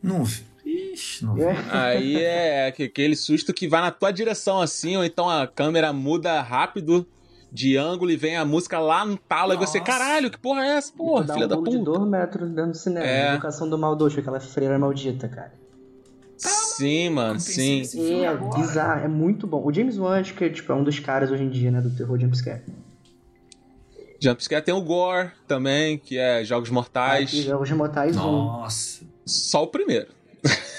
[0.02, 0.42] Não vi.
[0.64, 1.42] Ixi, não vi.
[1.42, 1.56] É.
[1.70, 5.92] Aí é aque- aquele susto que vai na tua direção assim, ou então a câmera
[5.92, 7.06] muda rápido
[7.50, 10.68] de ângulo e vem a música lá no talo e você, caralho, que porra é
[10.76, 10.92] essa?
[10.92, 11.90] Porra, dá filha um da pulo de puta.
[11.98, 13.06] dois metros dentro do cinema.
[13.06, 13.32] É.
[13.32, 15.52] Invocação do Mal 2, aquela freira maldita, cara.
[16.36, 17.82] Sim, mano, sim.
[18.22, 18.58] É agora.
[18.60, 19.64] bizarro, é muito bom.
[19.64, 21.80] O James Wan, acho que é, tipo, é um dos caras hoje em dia, né,
[21.80, 22.62] do terror jumpscare.
[24.20, 27.30] Jumpscare tem o Gore também, que é Jogos Mortais.
[27.30, 28.20] Jogos Mortais 1.
[28.20, 29.04] Nossa.
[29.24, 30.08] Só o primeiro.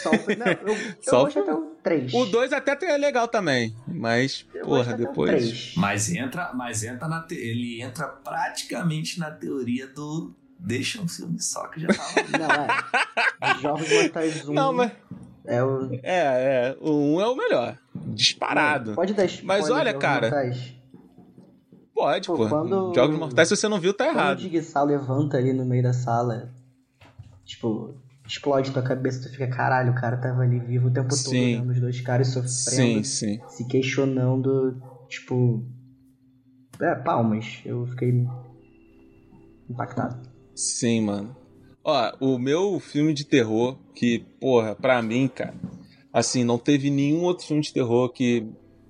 [0.07, 2.13] Só o, não, eu, eu Só o gosto até o 3.
[2.13, 5.31] O 2 até é legal também, mas, Eu porra, depois.
[5.31, 5.73] 3.
[5.77, 11.39] Mas entra, mas entra na te- ele entra praticamente na teoria do deixa um filme
[11.39, 12.27] só que já tá lá.
[13.41, 13.53] Não, é.
[13.55, 14.91] Os Jogos Mortais 1 Não, mas.
[15.45, 15.93] é o.
[15.93, 16.77] É, é.
[16.81, 17.77] O 1 é o melhor.
[17.95, 18.93] Disparado.
[18.95, 20.73] Pode dar Mas olha, de Jogos cara, Mortais?
[21.93, 22.47] Pode, Pô, pô.
[22.49, 24.37] quando- Jogos Mortais, se você não viu, tá Quando o errado.
[24.39, 26.51] Digsal levanta ali no meio da sala,
[27.43, 27.95] tipo,
[28.27, 31.57] explode tua cabeça, tu fica, caralho, o cara tava ali vivo o tempo todo, Sim.
[31.57, 33.39] vendo os dois caras Sim, sofrendo, sim.
[33.49, 35.63] se questionando, tipo.
[36.79, 37.61] É, palmas.
[37.65, 38.27] Eu fiquei
[39.69, 40.29] impactado.
[40.53, 41.35] Sim, mano.
[41.83, 45.55] Ó, o meu filme de terror, que, porra, pra mim, cara,
[46.11, 48.45] assim, não teve nenhum outro filme de terror que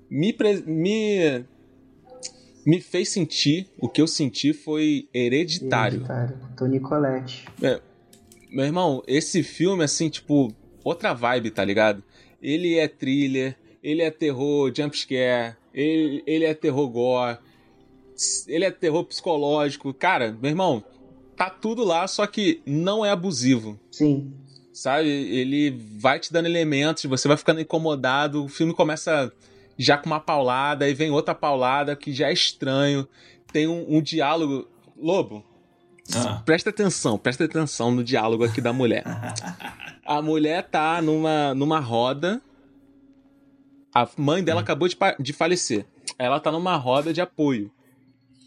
[0.10, 0.36] me,
[0.66, 1.46] me,
[2.66, 5.98] me fez sentir o que eu senti foi hereditário.
[5.98, 6.38] Hereditário.
[6.58, 7.46] Tony Colette.
[8.50, 12.04] Meu irmão, esse filme, assim, tipo, outra vibe, tá ligado?
[12.42, 17.38] Ele é thriller, ele é terror jumpscare, ele, ele é terror gore,
[18.48, 19.94] ele é terror psicológico.
[19.94, 20.84] Cara, meu irmão,
[21.36, 23.80] tá tudo lá, só que não é abusivo.
[23.92, 24.34] Sim.
[24.74, 25.08] Sabe?
[25.08, 29.32] Ele vai te dando elementos, você vai ficando incomodado, o filme começa
[29.78, 33.08] já com uma paulada, aí vem outra paulada que já é estranho.
[33.52, 34.68] Tem um, um diálogo.
[35.00, 35.46] Lobo,
[36.16, 36.42] Ah.
[36.46, 39.04] presta atenção, presta atenção no diálogo aqui da mulher.
[40.06, 42.42] A mulher tá numa, numa roda.
[43.94, 45.86] A mãe dela acabou de, de falecer.
[46.18, 47.70] Ela tá numa roda de apoio.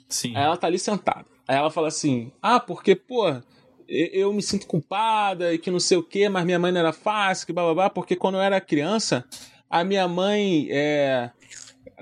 [0.09, 0.35] Sim.
[0.35, 1.27] Aí ela tá ali sentada.
[1.47, 3.27] Aí ela fala assim: Ah, porque, pô,
[3.87, 6.93] eu me sinto culpada e que não sei o quê, mas minha mãe não era
[6.93, 9.25] fácil, que blá blá blá, porque quando eu era criança,
[9.69, 11.31] a minha mãe é,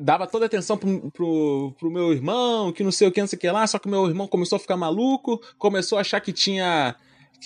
[0.00, 3.26] dava toda a atenção pro, pro, pro meu irmão, que não sei o que, não
[3.26, 6.20] sei o que lá, só que meu irmão começou a ficar maluco, começou a achar
[6.20, 6.94] que tinha.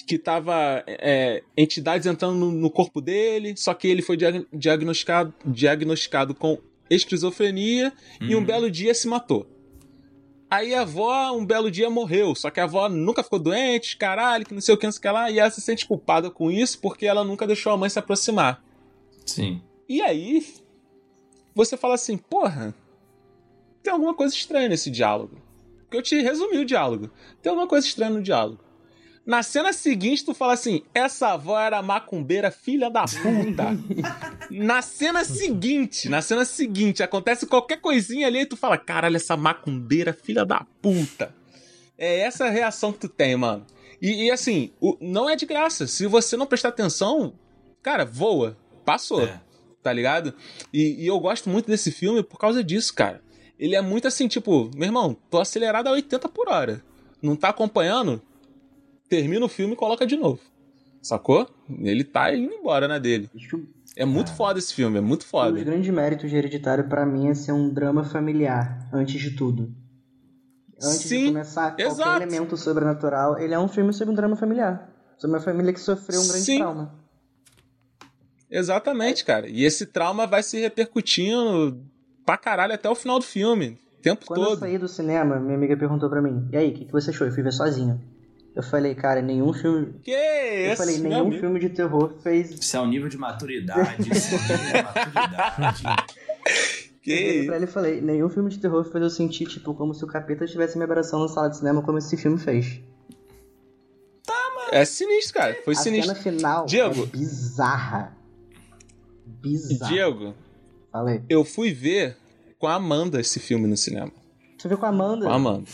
[0.07, 5.35] que tava é, entidades entrando no, no corpo dele, só que ele foi diag- diagnosticado,
[5.45, 8.45] diagnosticado com esquizofrenia e um Uhum.
[8.45, 9.47] belo dia se matou.
[10.51, 12.35] Aí a avó, um belo dia, morreu.
[12.35, 14.99] Só que a avó nunca ficou doente, caralho, que não sei o que, não sei
[14.99, 15.31] o que lá.
[15.31, 18.63] E ela se sente culpada com isso porque ela nunca deixou a mãe se aproximar.
[19.25, 19.63] Sim.
[19.89, 20.45] E aí,
[21.55, 22.75] você fala assim, porra,
[23.83, 25.41] tem alguma coisa estranha nesse diálogo.
[25.83, 27.11] Porque eu te resumi o diálogo.
[27.43, 28.59] Tem alguma coisa estranha no diálogo.
[29.25, 33.67] Na cena seguinte, tu fala assim: essa avó era macumbeira, filha da puta.
[34.51, 39.37] na cena seguinte, na cena seguinte, acontece qualquer coisinha ali e tu fala: caralho, essa
[39.37, 41.33] macumbeira, filha da puta.
[41.97, 43.65] É essa a reação que tu tem, mano.
[44.01, 45.87] E, e assim, o- não é de graça.
[45.87, 47.35] Se você não prestar atenção,
[47.81, 48.57] cara, voa.
[48.85, 49.41] Passou É.
[49.83, 50.33] tá ligado?
[50.73, 53.21] E, e eu gosto muito desse filme por causa disso, cara.
[53.59, 56.83] Ele é muito assim, tipo, meu irmão, tô acelerado a 80 por hora.
[57.21, 58.21] Não tá acompanhando?
[59.09, 60.41] Termina o filme e coloca de novo.
[61.01, 61.49] Sacou?
[61.81, 63.29] Ele tá indo embora na dele.
[63.97, 65.65] É muito foda esse filme, é muito um dos foda.
[65.65, 69.75] grandes méritos de Hereditário pra mim é ser um drama familiar, antes de tudo.
[70.83, 72.23] Antes Sim, de começar qualquer exato.
[72.23, 74.91] elemento sobrenatural, ele é um filme sobre um drama familiar.
[75.19, 76.59] Sobre uma família que sofreu um grande Sim.
[76.59, 77.02] trauma.
[78.53, 79.49] Exatamente, cara.
[79.49, 81.83] E esse trauma vai se repercutindo
[82.25, 83.79] pra caralho até o final do filme.
[83.99, 84.59] O tempo Quando eu todo.
[84.61, 87.27] saí do cinema, minha amiga perguntou pra mim, e aí, o que, que você achou?
[87.27, 88.01] Eu fui ver sozinho.
[88.55, 89.95] Eu falei, cara, nenhum filme.
[90.05, 91.41] Que Eu esse, falei, nenhum amigo?
[91.41, 92.51] filme de terror fez.
[92.51, 94.11] Isso é um nível de maturidade.
[94.13, 95.83] Isso é um nível de maturidade.
[97.03, 99.93] Que Eu pra ele e falei, nenhum filme de terror fez eu sentir, tipo, como
[99.93, 102.81] se o capeta estivesse me abraçando na sala de cinema, como esse filme fez.
[104.71, 105.57] É sinistro, cara.
[105.65, 106.15] Foi a sinistro.
[106.15, 107.03] cena final Diego.
[107.03, 108.17] é bizarra.
[109.27, 109.93] Bizarra.
[109.93, 110.35] Diego,
[110.91, 111.23] Falei.
[111.29, 112.17] eu fui ver
[112.59, 114.13] com a Amanda esse filme no cinema.
[114.59, 115.25] Você viu com a Amanda?
[115.27, 115.69] Com a Amanda.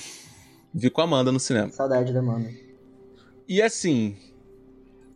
[0.74, 1.70] Vi com a Amanda no cinema.
[1.70, 2.50] Saudade da Amanda.
[3.48, 4.16] E assim,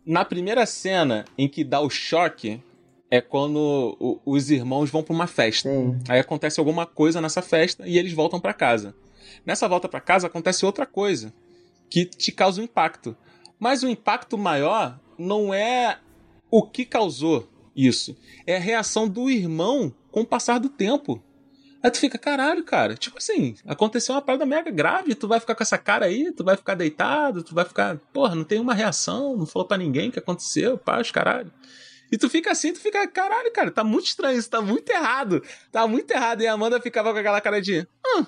[0.05, 2.61] na primeira cena em que dá o choque
[3.09, 5.69] é quando o- os irmãos vão pra uma festa.
[5.69, 5.99] Sim.
[6.09, 8.95] Aí acontece alguma coisa nessa festa e eles voltam pra casa.
[9.45, 11.31] Nessa volta pra casa acontece outra coisa
[11.89, 13.15] que te causa um impacto.
[13.59, 15.99] Mas o impacto maior não é
[16.49, 21.23] o que causou isso, é a reação do irmão com o passar do tempo.
[21.81, 25.53] Aí tu fica, caralho, cara, tipo assim, aconteceu uma parada mega grave, tu vai ficar
[25.53, 28.73] com essa cara aí, tu vai ficar deitado, tu vai ficar, porra, não tem uma
[28.73, 31.51] reação, não falou pra ninguém o que aconteceu, pá, os caralho.
[32.13, 35.43] E tu fica assim, tu fica, caralho, cara, tá muito estranho, isso tá muito errado.
[35.71, 36.41] Tá muito errado.
[36.41, 37.79] E a Amanda ficava com aquela cara de.
[37.79, 38.25] O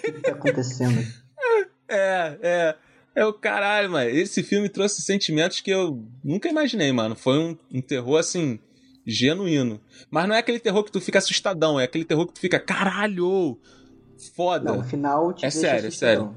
[0.00, 1.04] que tá acontecendo?
[1.90, 2.76] É, é.
[3.18, 4.08] É o caralho, mano.
[4.10, 7.16] Esse filme trouxe sentimentos que eu nunca imaginei, mano.
[7.16, 8.58] Foi um, um terror, assim,
[9.04, 9.80] genuíno.
[10.10, 12.60] Mas não é aquele terror que tu fica assustadão, é aquele terror que tu fica,
[12.60, 13.58] caralho!
[14.36, 14.72] Foda.
[14.72, 16.34] Não, o final te É deixa sério, é assustadão.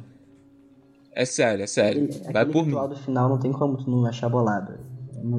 [1.14, 2.04] É sério, é sério.
[2.06, 2.70] Aquele, Vai por mim.
[2.70, 4.80] ritual do final não tem como tu não achar bolado.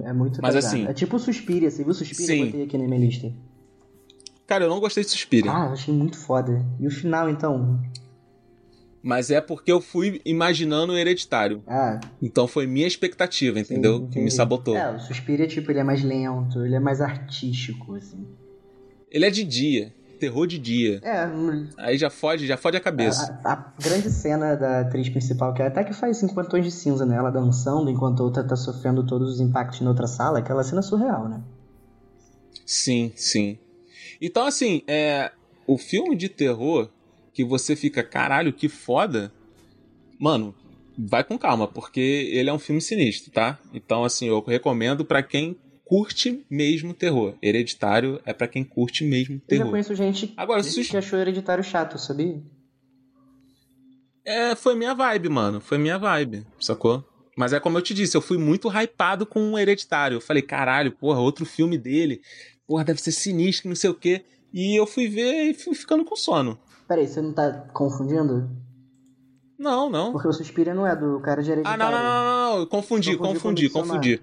[0.04, 0.76] É muito Mas pesado.
[0.76, 2.26] assim- É tipo Suspiria, você viu Suspiria?
[2.26, 2.38] Sim.
[2.40, 3.32] Eu botei aqui na minha lista.
[4.46, 5.50] Cara, eu não gostei de Suspiria.
[5.50, 6.64] Ah, eu achei muito foda.
[6.78, 7.80] E o final, então?
[9.02, 11.62] Mas é porque eu fui imaginando o hereditário.
[11.66, 14.06] Ah, Então foi minha expectativa, entendeu?
[14.08, 14.76] que me sabotou.
[14.76, 18.24] É, o Suspiria, tipo, ele é mais lento, ele é mais artístico, assim.
[19.10, 19.92] Ele é de dia.
[20.20, 21.00] Terror de dia.
[21.02, 23.36] É, no- Aí já fode, já fode a cabeça.
[23.44, 26.70] a, a grande cena da atriz principal, que é até que faz 50 tons de
[26.70, 27.16] cinza, né?
[27.16, 30.78] Ela dançando enquanto a outra tá sofrendo todos os impactos na outra sala, aquela cena
[30.78, 31.42] é surreal, né?
[32.64, 33.58] Sim, sim.
[34.20, 35.32] Então, assim, é.
[35.66, 36.88] O filme de terror
[37.32, 39.32] que você fica, caralho, que foda.
[40.18, 40.54] Mano,
[40.98, 42.00] vai com calma, porque
[42.32, 43.58] ele é um filme sinistro, tá?
[43.72, 47.34] Então, assim, eu recomendo pra quem curte mesmo terror.
[47.42, 49.70] Hereditário é pra quem curte mesmo Eu já terror.
[49.70, 52.40] conheço gente Agora, que sus- achou hereditário chato, sabia?
[54.24, 55.60] É, foi minha vibe, mano.
[55.60, 57.04] Foi minha vibe, sacou?
[57.36, 60.16] Mas é como eu te disse, eu fui muito hypado com o Hereditário.
[60.16, 62.20] Eu falei, caralho, porra, outro filme dele.
[62.66, 64.22] Porra, deve ser sinistro, não sei o quê.
[64.52, 66.58] E eu fui ver e fui ficando com sono.
[66.92, 68.50] Peraí, você não tá confundindo?
[69.58, 70.12] Não, não.
[70.12, 71.82] Porque o Suspiria não é do cara de Ah, hereditário.
[71.82, 74.20] não, não, não, não, confundi, Confundi confundi, confundi.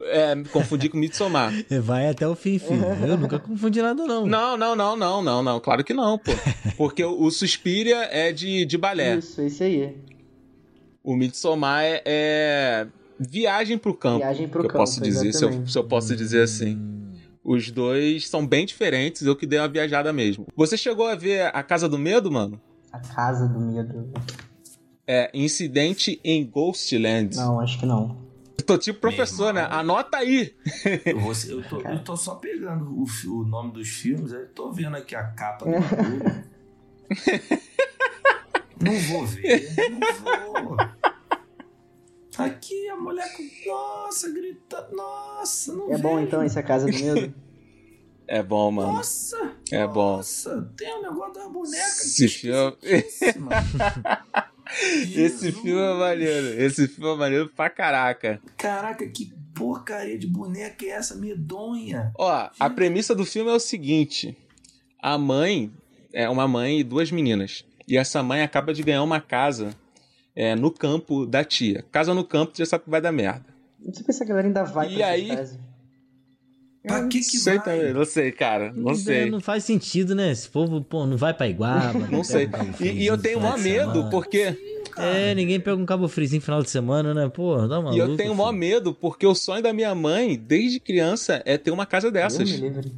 [0.08, 1.52] é, confundi com Midsommar.
[1.82, 2.82] Vai até o fim, filho.
[3.06, 4.24] Eu nunca confundi nada, não.
[4.24, 5.60] Não, não, não, não, não, não.
[5.60, 6.32] Claro que não, pô.
[6.78, 9.18] Porque o, Suspiria é de, de balé.
[9.18, 9.98] Isso, esse aí.
[11.04, 12.86] O Midsommar é, é
[13.18, 14.20] viagem pro campo.
[14.20, 16.99] Viagem pro que eu campo, posso dizer, se eu, se eu posso dizer assim.
[17.52, 20.46] Os dois são bem diferentes, eu que dei uma viajada mesmo.
[20.54, 22.60] Você chegou a ver A Casa do Medo, mano?
[22.92, 24.08] A Casa do Medo.
[25.04, 27.34] É, Incidente em Ghostland.
[27.36, 28.16] Não, acho que não.
[28.56, 29.66] Eu tô tipo professor, né?
[29.68, 30.54] Anota aí!
[31.04, 34.70] Eu, vou- eu tô, eu tô só pegando o, o nome dos filmes, eu tô
[34.70, 36.44] vendo aqui a capa do bagulho.
[38.80, 40.76] Não vou ver, não vou.
[42.44, 43.42] Aqui a mulher com.
[43.66, 44.88] Nossa, grita.
[44.92, 47.34] Nossa, não É bom então esse A Casa do Medo?
[48.32, 48.92] É bom, mano.
[48.92, 49.56] Nossa!
[49.72, 50.18] É bom.
[50.18, 52.04] Nossa, tem um negócio das bonecas.
[52.04, 52.76] Esse filme-.
[55.16, 56.62] Esse filme é maneiro.
[56.62, 58.40] Esse filme é maneiro pra caraca.
[58.56, 62.12] Caraca, que porcaria de boneca é essa medonha?
[62.16, 64.38] Ó, a premissa do filme é o seguinte:
[65.02, 65.72] a mãe
[66.12, 67.64] é uma mãe e duas meninas.
[67.88, 69.74] E essa mãe acaba de ganhar uma casa
[70.42, 71.84] é, no campo da tia.
[71.92, 73.44] Casa no campo, tu já sabe que vai dar merda.
[73.78, 75.26] Não sei se a galera ainda vai E pra aí?
[75.28, 75.58] frase.
[76.82, 77.64] Pra que que sei vai?
[77.64, 78.72] também, não sei, cara.
[78.74, 79.30] Não sei.
[79.30, 80.30] Não faz sentido, né?
[80.30, 82.06] Esse povo, pô, não vai pra Iguaba.
[82.10, 82.48] Não sei.
[82.80, 84.10] E, e eu tenho maior medo, semana.
[84.10, 84.56] porque.
[84.96, 87.28] É, ninguém pega um cabo frizinho no final de semana, né?
[87.28, 90.80] Pô, dá uma E eu tenho maior medo, porque o sonho da minha mãe, desde
[90.80, 92.50] criança, é ter uma casa dessas.
[92.50, 92.92] me livre.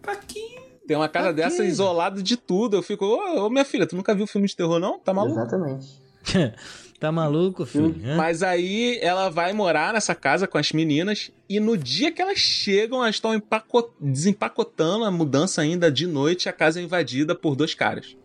[0.00, 0.56] Pra que?
[0.88, 2.76] Ter uma casa dessa isolado de tudo.
[2.78, 4.98] Eu fico, ô, ô, minha filha, tu nunca viu filme de terror, não?
[4.98, 5.38] Tá maluco?
[5.38, 6.00] Exatamente.
[6.98, 7.94] Tá maluco, filho?
[8.04, 8.16] Hã?
[8.16, 12.38] Mas aí ela vai morar nessa casa com as meninas e no dia que elas
[12.38, 17.54] chegam, elas estão empaco- desempacotando a mudança ainda de noite, a casa é invadida por
[17.54, 18.16] dois caras.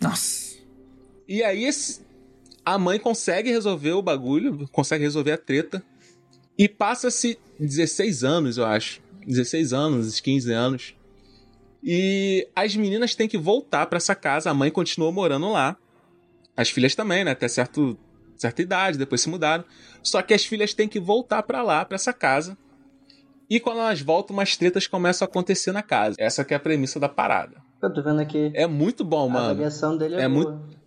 [0.00, 0.56] Nossa.
[1.26, 2.02] E aí esse-
[2.64, 5.82] a mãe consegue resolver o bagulho, consegue resolver a treta
[6.58, 9.00] e passa-se 16 anos, eu acho.
[9.26, 10.94] 16 anos, 15 anos.
[11.82, 15.74] E as meninas têm que voltar pra essa casa, a mãe continua morando lá.
[16.54, 17.30] As filhas também, né?
[17.30, 17.96] Até certo,
[18.40, 19.64] certa idade, depois se mudaram.
[20.02, 22.56] Só que as filhas têm que voltar pra lá, pra essa casa.
[23.48, 26.16] E quando elas voltam, umas tretas começam a acontecer na casa.
[26.18, 27.60] Essa que é a premissa da parada.
[27.82, 28.50] Eu tô vendo aqui.
[28.54, 29.46] É muito bom, a mano.
[29.50, 30.52] avaliação dele é, É boa.
[30.52, 30.80] muito-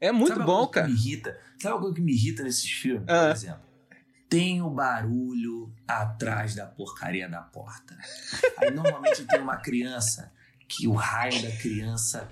[0.00, 0.86] É muito Sabe bom, cara.
[0.86, 1.38] Que me irrita?
[1.60, 3.26] Sabe uma coisa que me irrita nesses filmes, Ah.
[3.26, 3.68] por exemplo?
[4.28, 7.96] Tem o barulho atrás da porcaria da porta.
[8.58, 10.30] Aí normalmente tem uma criança
[10.68, 12.28] que o raio da criança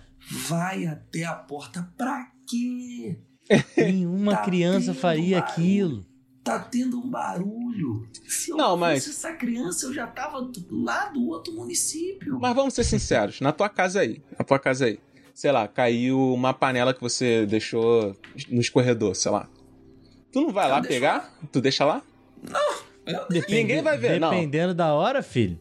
[0.48, 3.18] vai até a porta pra quê?
[3.76, 5.52] Nenhuma Tá criança faria barulho.
[5.52, 6.06] aquilo.
[6.42, 8.08] Tá tendo um barulho.
[8.28, 11.52] Se eu Não, não mas- fosse essa criança, eu já tava do- lá do outro
[11.52, 12.38] município.
[12.40, 15.00] Mas vamos ser sinceros, na tua casa aí, na tua casa aí,
[15.34, 18.14] sei lá, caiu uma panela que você deixou
[18.48, 19.48] no escorredor, sei lá.
[20.32, 21.38] Tu não vai Eu lá deixo pegar?
[21.50, 22.00] Tu deixa lá?
[23.06, 24.30] Eu- Ninguém vai ver, não.
[24.30, 25.58] Dependendo da hora, filho.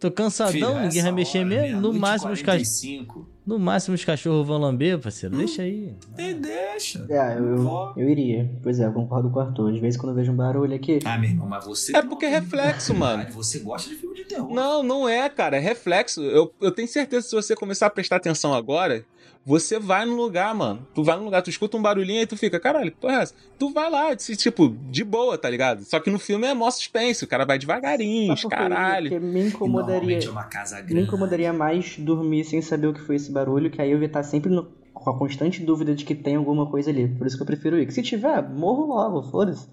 [0.00, 1.80] Tô cansadão, Filho, ninguém vai mexer hora, mesmo.
[1.82, 3.28] No máximo, os cachorros, 45.
[3.46, 5.36] no máximo os cachorros vão lamber, parceiro.
[5.36, 5.94] Deixa aí.
[6.16, 7.04] E deixa.
[7.10, 8.50] É, eu, eu, eu iria.
[8.62, 9.74] Pois é, eu concordo com o Arthur.
[9.74, 11.00] Às vezes quando eu vejo um barulho aqui.
[11.04, 11.94] Ah, meu irmão, mas você.
[11.94, 13.26] É porque é reflexo, mano.
[13.32, 14.50] Você gosta de filme de terror.
[14.50, 16.22] Não, não é, cara, é reflexo.
[16.22, 19.04] Eu, eu tenho certeza que se você começar a prestar atenção agora,
[19.44, 20.86] você vai no lugar, mano.
[20.94, 23.22] Tu vai no lugar, tu escuta um barulhinho e tu fica, caralho, que porra é
[23.22, 23.34] essa?
[23.58, 25.84] Tu vai lá, tipo, de boa, tá ligado?
[25.84, 28.48] Só que no filme é mó suspense, o cara vai devagarinho, quê?
[28.48, 29.10] caralho.
[29.10, 29.98] Porque me incomodaria.
[29.98, 30.94] Normalmente é uma casa grande.
[30.94, 34.06] Me incomodaria mais dormir sem saber o que foi esse barulho, que aí eu ia
[34.06, 37.08] estar sempre no- com a constante dúvida de que tem alguma coisa ali.
[37.08, 37.86] Por isso que eu prefiro ir.
[37.86, 39.66] Que se tiver, morro logo, foda-se.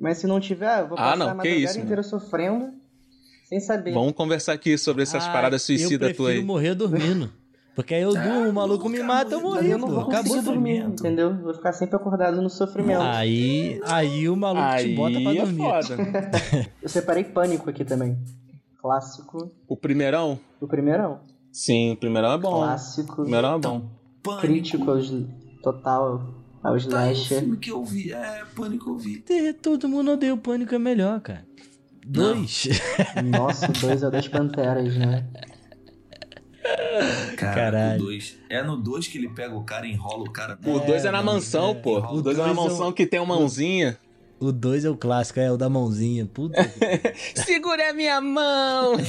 [0.00, 2.72] Mas se não tiver, eu vou Ah, passar não, a madrugada isso, inteira sofrendo,
[3.48, 3.92] sem saber.
[3.94, 6.34] Vamos conversar aqui sobre essas Ah, paradas suicidas Eu tuas aí.
[6.34, 7.32] prefiro morrer dormindo.
[7.78, 10.38] Porque aí eu durmo, o maluco me mata, eu morri, eu não vou Acabou conseguir
[10.40, 11.32] o dormir, entendeu?
[11.36, 13.02] Vou ficar sempre acordado no sofrimento.
[13.02, 15.62] Aí, aí o maluco te bota pra Aí é dormir.
[15.62, 15.96] foda.
[16.82, 18.18] Eu separei Pânico aqui também.
[18.82, 19.52] Clássico.
[19.68, 20.40] O primeirão?
[20.60, 21.20] O primeirão.
[21.52, 22.48] Sim, o primeirão é bom.
[22.48, 23.22] O Clássico.
[23.22, 23.76] primeirão é bom.
[23.76, 23.90] Então,
[24.24, 24.40] Pânico.
[24.40, 25.12] Crítico aos,
[25.62, 26.18] total ao
[26.60, 27.38] Tá aí o slasher.
[27.42, 28.12] filme que eu vi.
[28.12, 29.24] É, Pânico eu vi.
[29.62, 31.46] Todo mundo odeia o pânico é melhor, cara.
[32.04, 32.66] Dois.
[33.24, 35.24] Nossa, o dois é o das Panteras, né?
[37.36, 38.00] Cara, Caralho.
[38.00, 38.38] o dois.
[38.48, 40.58] É no 2 que ele pega o cara e enrola o cara.
[40.64, 41.74] O 2 é, na mano, mansão, é.
[41.74, 41.98] pô.
[42.00, 43.98] O O 2 é na é mansão que tem uma mãozinha.
[44.40, 46.24] O dois é o clássico, é o da mãozinha.
[46.26, 46.56] Puta.
[47.44, 48.92] Segura a minha mão!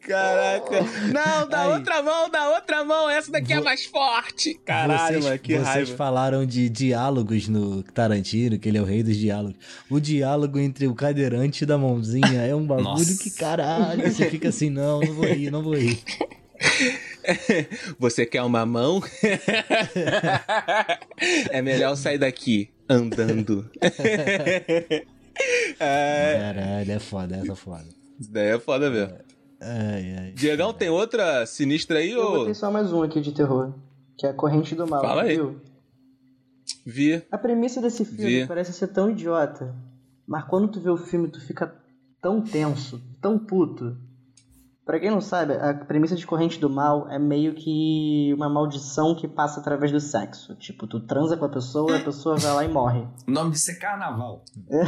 [0.00, 0.82] Caraca.
[1.12, 1.72] Não, da Aí.
[1.72, 3.10] outra mão, da outra mão.
[3.10, 4.54] Essa daqui é mais forte.
[4.64, 5.96] Caralho, vocês, mano, que vocês raiva.
[5.96, 9.56] falaram de diálogos no Tarantino, que ele é o rei dos diálogos.
[9.90, 13.18] O diálogo entre o cadeirante e da mãozinha é um bagulho Nossa.
[13.18, 14.08] que caralho.
[14.08, 15.98] Você fica assim, não, não vou rir, não vou rir.
[17.98, 19.02] Você quer uma mão?
[21.50, 23.70] é melhor sair daqui andando.
[25.80, 27.84] é, Caralho, é foda, essa é foda.
[28.18, 29.14] isso daí é foda mesmo.
[29.60, 30.32] Ai, ai.
[30.32, 32.30] Diegão, tem outra sinistra aí, Eu ô?
[32.38, 33.72] botei só mais um aqui de terror.
[34.16, 35.00] Que é a Corrente do Mal.
[35.00, 35.36] Fala aí.
[35.36, 35.60] Viu?
[36.86, 37.22] Vi.
[37.30, 38.46] A premissa desse filme Vi.
[38.46, 39.74] parece ser tão idiota.
[40.26, 41.74] Mas quando tu vê o filme, tu fica
[42.20, 43.96] tão tenso, tão puto.
[44.84, 49.14] Pra quem não sabe, a premissa de Corrente do Mal é meio que uma maldição
[49.14, 50.54] que passa através do sexo.
[50.56, 53.06] Tipo, tu transa com a pessoa, a pessoa vai lá e morre.
[53.26, 54.44] O nome disso é Carnaval.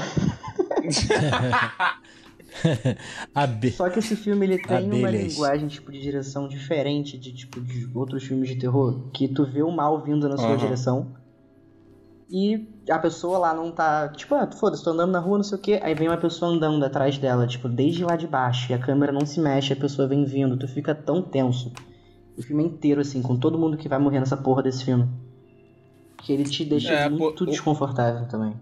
[3.35, 3.71] A B.
[3.71, 7.91] Só que esse filme ele tem uma linguagem tipo de direção diferente de tipo de
[7.95, 10.59] outros filmes de terror, que tu vê o mal vindo na sua Aham.
[10.59, 11.17] direção.
[12.29, 15.59] E a pessoa lá não tá, tipo, ah, foda-se, tô andando na rua, não sei
[15.59, 18.75] o quê, aí vem uma pessoa andando atrás dela, tipo, desde lá de baixo, e
[18.75, 21.73] a câmera não se mexe, a pessoa vem vindo, tu fica tão tenso.
[22.37, 25.09] O filme é inteiro assim, com todo mundo que vai morrer nessa porra desse filme.
[26.19, 28.55] Que ele te deixa É, muito o- desconfortável também.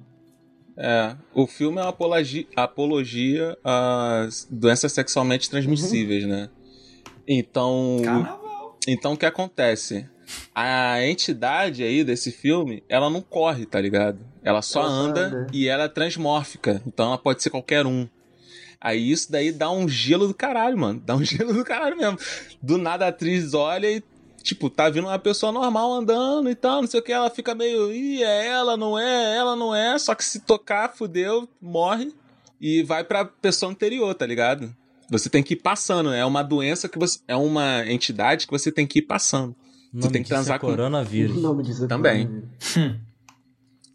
[0.76, 6.48] É, o filme é uma apologia, apologia às doenças sexualmente transmissíveis, né?
[7.28, 8.78] Então, Carnaval.
[8.86, 10.08] então o que acontece?
[10.54, 14.18] A entidade aí desse filme, ela não corre, tá ligado?
[14.42, 15.46] Ela só Ela anda, anda.
[15.52, 18.08] e ela é transmórfica, então ela pode ser qualquer um.
[18.80, 21.02] Aí isso daí dá um gelo do caralho, mano.
[21.04, 22.18] Dá um gelo do caralho mesmo.
[22.62, 24.02] Do nada a atriz olha e,
[24.42, 27.54] tipo, tá vindo uma pessoa normal andando e tal, não sei o que, ela fica
[27.54, 32.12] meio, ih, é ela, não é, ela não é, só que se tocar, fudeu, morre
[32.60, 34.74] e vai pra pessoa anterior, tá ligado?
[35.10, 37.18] Você tem que ir passando, é uma doença que você.
[37.28, 39.54] É uma entidade que você tem que ir passando.
[39.94, 41.36] Nome tem que disso transar é com- coronavírus.
[41.36, 42.26] O nome disso é Também.
[42.26, 43.00] coronavírus.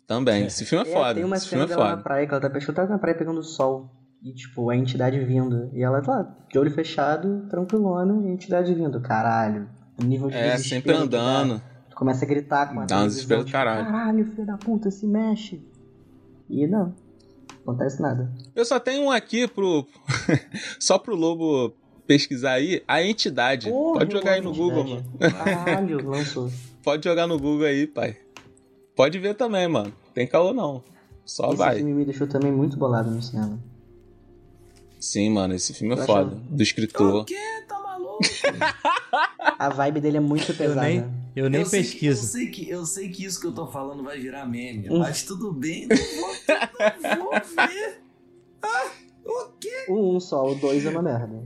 [0.08, 0.46] Também.
[0.46, 1.14] Esse filme é É, foda.
[1.16, 2.04] tem uma Esse cena filme é dela na foda.
[2.04, 3.92] praia, que ela tá pescando, tá na praia pegando sol.
[4.24, 5.70] E, tipo, a entidade vindo.
[5.74, 9.00] E ela tá lá, de olho fechado, tranquilona, e a entidade vindo.
[9.00, 9.70] Caralho.
[10.02, 11.62] O nível de É, sempre andando.
[11.90, 13.86] Tu começa a gritar com a Dá um desespero do tipo, caralho.
[13.86, 15.64] Caralho, filho da puta, se mexe.
[16.50, 16.94] E não.
[17.62, 18.30] Acontece nada.
[18.56, 19.86] Eu só tenho um aqui pro.
[20.80, 21.74] só pro Lobo
[22.10, 22.82] pesquisar aí.
[22.88, 23.70] A entidade.
[23.70, 25.06] Porra, Pode jogar aí no eu Google, mano.
[25.14, 25.34] entidade.
[25.36, 26.52] Caralho, lançou.
[26.84, 28.18] Pode jogar no Google aí, pai.
[28.96, 29.94] Pode ver também, mano.
[30.14, 30.84] Tem caô não.
[31.24, 31.76] Só Esse vai.
[31.78, 33.60] filme me deixou também muito bolado no cinema.
[35.00, 36.36] Sim, mano, esse filme é Eu foda.
[36.50, 37.22] Do escritor.
[37.22, 37.36] O quê?
[37.68, 38.20] Tá maluco?
[39.60, 40.82] A vibe dele é muito Eu pesada.
[40.82, 41.06] nem,
[41.36, 42.22] eu nem eu sei que- pesquiso.
[42.24, 45.00] eu, sei que, eu sei que isso que eu tô falando vai virar meme, Hum.
[45.00, 47.32] mas tudo bem, não vou, não vou
[47.68, 48.02] ver.
[48.62, 48.90] Ah,
[49.26, 49.86] o quê?
[49.88, 51.42] O um só, o dois é uma merda.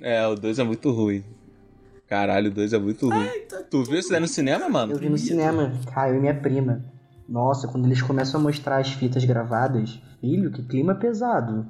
[0.00, 1.24] É, o 2 é muito ruim.
[2.08, 3.26] Caralho, o 2 é muito ruim.
[3.28, 4.92] Ai, tá Tu viu isso daí no cinema, mano?
[4.92, 6.84] Eu vi no cinema, Caio e minha prima.
[7.28, 11.66] Nossa, quando eles começam a mostrar as fitas gravadas, filho, que clima pesado.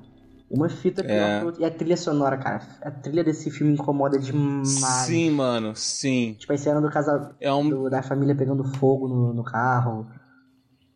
[0.49, 1.39] Uma fita pior É.
[1.41, 1.63] que outra.
[1.63, 2.63] E a trilha sonora, cara.
[2.81, 4.69] A trilha desse filme incomoda demais.
[4.69, 6.37] Sim, mano, sim.
[6.39, 7.33] Tipo, a cena do casal.
[7.41, 7.69] É um.
[7.69, 10.07] do- da família pegando fogo no, no carro.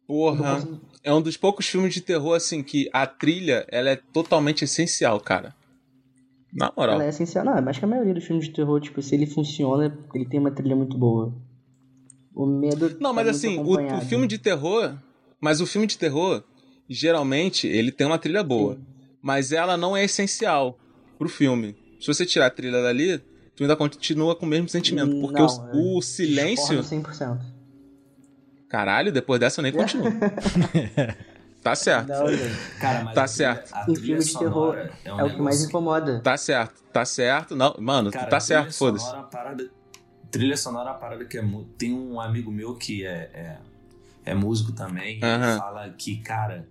[0.06, 0.62] Porra.
[1.02, 5.18] É um dos poucos filmes de terror, assim, que a trilha, ela é totalmente essencial,
[5.20, 5.54] cara.
[6.52, 6.96] Na moral.
[6.96, 7.44] Ela é essencial.
[7.44, 10.38] Não, mas que a maioria dos filmes de terror, tipo, se ele funciona, ele tem
[10.38, 11.34] uma trilha muito boa.
[12.34, 12.90] O medo.
[13.00, 14.94] Não, tá mas assim, o, o filme de terror.
[15.40, 16.44] Mas o filme de terror,
[16.88, 18.76] geralmente, ele tem uma trilha boa.
[18.76, 18.86] Sim.
[19.20, 20.78] Mas ela não é essencial
[21.18, 21.74] pro filme.
[22.00, 23.18] Se você tirar a trilha dali,
[23.56, 25.20] tu ainda continua com o mesmo sentimento.
[25.20, 26.80] Porque Não, o, o silêncio.
[26.80, 27.40] Discordo 100%.
[28.68, 30.06] Caralho, depois dessa eu nem continuo.
[31.62, 32.08] tá certo.
[32.08, 32.26] Não.
[32.80, 33.72] Cara, mas Tá certo.
[33.72, 36.20] a trilha filme de terror sonora um É o que mais incomoda.
[36.20, 37.54] Tá certo, tá certo.
[37.56, 39.04] Não, mano, Cara, tá certo, foda-se.
[39.04, 39.70] sonora é uma parada-
[40.30, 41.44] Trilha sonora é uma parada que é.
[41.78, 43.58] Tem um amigo meu que é, é
[44.24, 45.16] é músico também.
[45.16, 45.58] Ele Aham.
[45.58, 46.66] fala que, cara,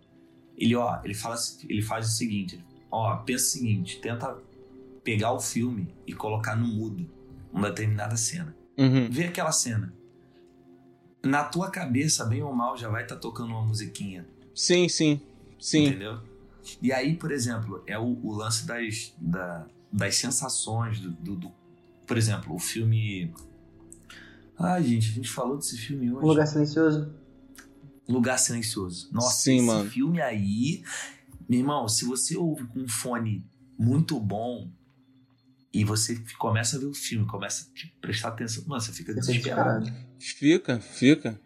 [0.57, 1.35] ele, ó, ele fala,
[1.67, 4.37] ele faz o seguinte, ó, pensa o seguinte, tenta
[5.03, 7.09] pegar o filme e colocar no mudo
[7.51, 8.55] uma determinada cena.
[8.77, 9.09] Uhum.
[9.11, 9.93] Vê aquela cena.
[11.23, 14.25] Na tua cabeça, bem ou mal, já vai estar tocando uma musiquinha.
[14.55, 15.21] Sim, sim.
[15.59, 15.87] Sim.
[15.87, 16.19] Entendeu?
[16.81, 21.51] E aí, por exemplo, é o, o lance das, da- das sensações do, do- do-
[22.05, 23.33] Por exemplo, o filme.
[24.57, 26.25] Ai, gente, a gente falou desse filme hoje.
[26.27, 27.13] Lugar silencioso.
[28.07, 29.09] Lugar Silencioso.
[29.11, 29.89] Nossa, Sim, esse mano.
[29.89, 30.83] filme aí.
[31.47, 33.45] Meu irmão, se você ouve com um fone
[33.79, 34.69] muito bom
[35.73, 39.13] e você começa a ver o filme, começa a te prestar atenção, mano, você fica
[39.13, 39.89] desesperado.
[40.19, 41.39] Fica, fica.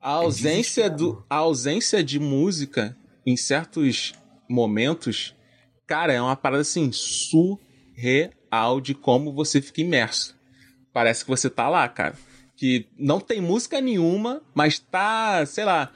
[0.00, 2.96] A ausência, do, a ausência de música
[3.26, 4.12] em certos
[4.48, 5.34] momentos,
[5.86, 10.36] cara, é uma parada assim, surreal de como você fica imerso.
[10.92, 12.14] Parece que você tá lá, cara.
[12.56, 15.92] Que não tem música nenhuma, mas tá, sei lá,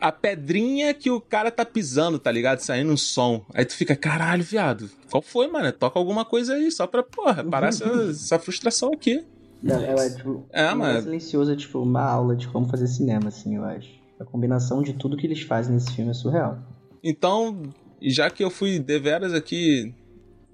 [0.00, 2.60] a pedrinha que o cara tá pisando, tá ligado?
[2.60, 3.44] Saindo um som.
[3.54, 5.72] Aí tu fica, caralho, viado, qual foi, mano?
[5.72, 9.24] Toca alguma coisa aí, só pra, porra, parar essa, essa frustração aqui.
[9.62, 10.86] Não, é, é, tipo, É, um mano.
[10.86, 13.88] lugar silencioso é tipo uma aula de como fazer cinema, assim, eu acho.
[14.20, 16.58] A combinação de tudo que eles fazem nesse filme é surreal.
[17.02, 17.62] Então,
[18.02, 19.94] já que eu fui deveras aqui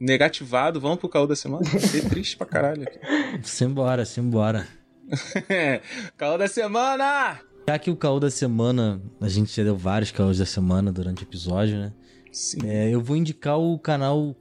[0.01, 1.65] negativado, vamos pro caô da semana?
[1.69, 2.99] Fiquei triste pra caralho aqui.
[3.43, 4.67] Simbora, simbora.
[6.17, 7.41] caô da semana!
[7.69, 11.23] Já que o caô da semana, a gente já deu vários caôs da semana durante
[11.23, 11.93] o episódio, né?
[12.31, 12.59] Sim.
[12.67, 14.35] É, eu vou indicar o canal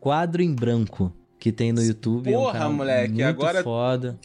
[0.00, 1.12] Quadro em Branco,
[1.42, 2.32] que tem no YouTube.
[2.32, 4.16] é um Porra, canal moleque, muito agora- foda.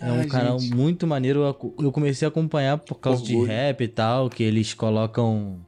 [0.00, 0.72] É um Ai, canal gente.
[0.72, 1.40] muito maneiro.
[1.80, 3.50] Eu comecei a acompanhar por causa de Orgulho.
[3.50, 5.58] rap e tal, que eles colocam.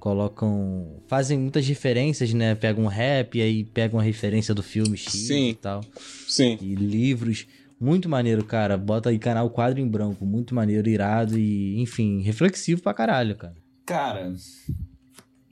[0.00, 0.86] Colocam.
[1.06, 2.54] Fazem muitas referências, né?
[2.54, 5.50] Pegam um rap e aí pegam uma referência do filme X Sim.
[5.50, 5.82] e tal.
[6.26, 6.56] Sim.
[6.62, 7.46] E livros.
[7.78, 8.78] Muito maneiro, cara.
[8.78, 10.24] Bota aí canal Quadro em Branco.
[10.24, 13.54] Muito maneiro, irado e, enfim, reflexivo pra caralho, cara.
[13.84, 14.32] Cara,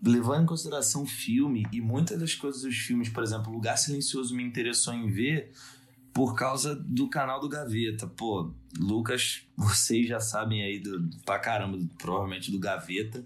[0.04, 4.34] levando em consideração o filme e muitas das coisas dos filmes, por exemplo, Lugar Silencioso
[4.36, 5.52] me interessou em ver
[6.12, 8.06] por causa do canal do Gaveta.
[8.06, 13.24] Pô, Lucas, vocês já sabem aí do, pra caramba, do- provavelmente do Gaveta,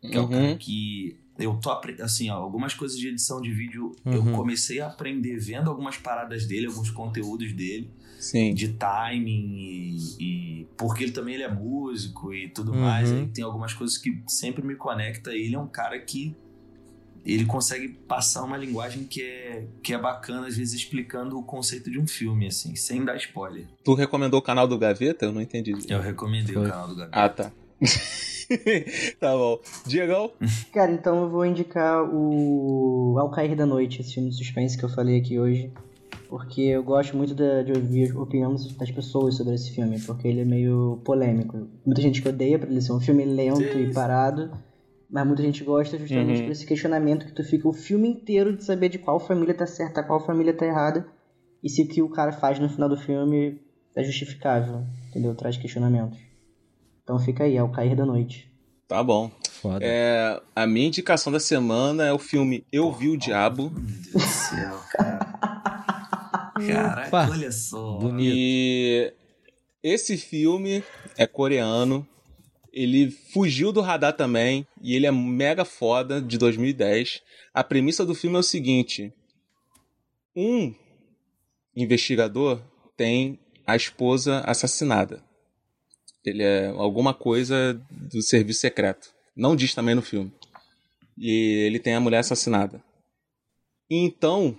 [0.00, 0.28] que é o Uhum.
[0.30, 1.70] cara que eu tô
[2.02, 4.32] assim, ó, algumas coisas de edição de vídeo eu Uhum.
[4.32, 8.52] comecei a aprender vendo algumas paradas dele, alguns conteúdos dele Sim.
[8.54, 12.80] de timing e, e- porque ele também ele é músico e tudo Uhum.
[12.80, 16.34] mais aí tem algumas coisas que sempre me conecta ele é um cara que
[17.26, 21.90] ele consegue passar uma linguagem que é, que é bacana às vezes explicando o conceito
[21.90, 25.26] de um filme assim sem dar spoiler Tu recomendou o canal do Gaveta?
[25.26, 25.72] Eu não entendi.
[25.88, 26.66] eu recomendei Foi.
[26.66, 27.52] o canal do Gabi Ah, tá.
[29.20, 29.60] tá bom.
[29.86, 30.32] Diegão?
[30.72, 34.84] Cara, então eu vou indicar o Ao Cair da Noite, esse filme de suspense que
[34.84, 35.70] eu falei aqui hoje.
[36.28, 40.28] Porque eu gosto muito da- de ouvir a opinião das pessoas sobre esse filme, porque
[40.28, 41.66] ele é meio polêmico.
[41.86, 44.50] Muita gente que odeia por ele ser um filme lento e parado,
[45.10, 46.44] mas muita gente gosta justamente Uhum.
[46.46, 49.66] por esse questionamento que tu fica o filme inteiro de saber de qual família tá
[49.66, 51.06] certa, qual família tá errada,
[51.64, 53.58] e se o que o cara faz no final do filme
[53.96, 55.34] é justificável, entendeu?
[55.34, 56.18] Traz questionamentos.
[57.02, 58.52] Então fica aí, Ao Cair da Noite.
[58.86, 59.30] Tá bom.
[59.62, 59.80] Foda.
[59.82, 63.70] É, a minha indicação da semana é o filme Eu Vi o Diabo.
[63.70, 65.17] meu Deus do céu cara
[66.66, 67.30] caraca Opa.
[67.30, 68.34] olha só Bonito.
[68.34, 69.12] E
[69.82, 70.82] esse filme
[71.16, 72.06] é coreano.
[72.72, 74.66] Ele fugiu do radar também.
[74.82, 77.22] E ele é mega foda, de 2010.
[77.54, 79.12] A premissa do filme é o seguinte:
[80.36, 80.74] um
[81.74, 82.62] investigador
[82.96, 85.22] tem a esposa assassinada.
[86.24, 89.10] Ele é alguma coisa do serviço secreto.
[89.36, 90.32] Não diz também no filme.
[91.16, 92.82] E ele tem a mulher assassinada.
[93.90, 94.58] E então,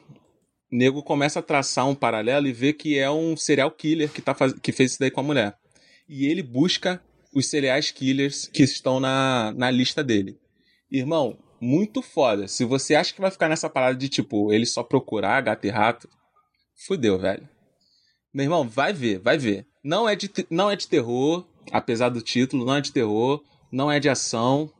[0.71, 4.33] nego começa a traçar um paralelo e vê que é um serial killer que, tá
[4.33, 4.53] faz...
[4.53, 5.55] que fez isso daí com a mulher.
[6.07, 7.01] E ele busca
[7.33, 10.37] os serial killers que estão na, na lista dele.
[10.91, 12.47] Irmão, muito foda.
[12.47, 15.69] Se você acha que vai ficar nessa parada de tipo, ele só procurar gato e
[15.69, 16.09] rato,
[16.87, 17.47] fudeu, velho.
[18.33, 19.65] Meu irmão, vai ver, vai ver.
[19.83, 23.41] Não é de, não é de terror, apesar do título, não é de terror,
[23.71, 24.71] não é de ação.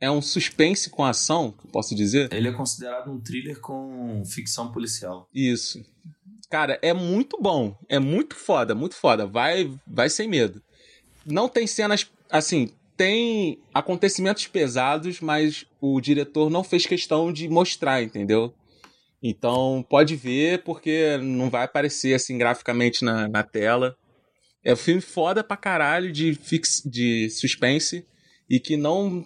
[0.00, 2.32] É um suspense com ação, posso dizer.
[2.32, 5.84] ele é considerado um thriller com ficção policial Isso.
[6.48, 7.76] Cara, é muito bom.
[7.88, 9.26] É muito foda, muito foda.
[9.26, 10.62] Vai, vai sem medo.
[11.26, 12.10] Não tem cenas.
[12.30, 18.52] Assim, tem acontecimentos pesados, mas o diretor não fez questão de mostrar, entendeu?
[19.22, 23.96] Então pode ver, porque não vai aparecer assim graficamente na, na tela.
[24.64, 28.04] É um filme foda pra caralho de, fix, de suspense
[28.48, 29.24] e que não.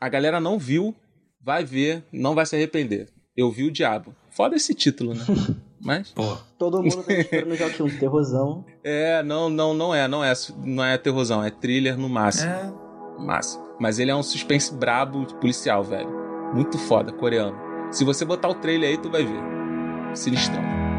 [0.00, 0.94] A galera não viu,
[1.42, 3.08] vai ver, não vai se arrepender.
[3.36, 4.14] Eu vi o diabo.
[4.30, 5.24] Foda esse título, né?
[5.78, 6.10] Mas.
[6.10, 6.36] Pô.
[6.58, 7.82] Todo mundo tá esperando já o quê?
[7.82, 8.64] Um terrorzão.
[8.82, 10.32] É, não, não, não é, não é,
[10.64, 12.50] não é terrorzão, é thriller no máximo.
[12.50, 12.72] É.
[13.18, 13.62] Máximo.
[13.78, 16.08] Mas ele é um suspense brabo policial, velho.
[16.54, 17.54] Muito foda, coreano.
[17.92, 19.40] Se você botar o trailer aí, tu vai ver.
[20.14, 20.89] Sinistrão.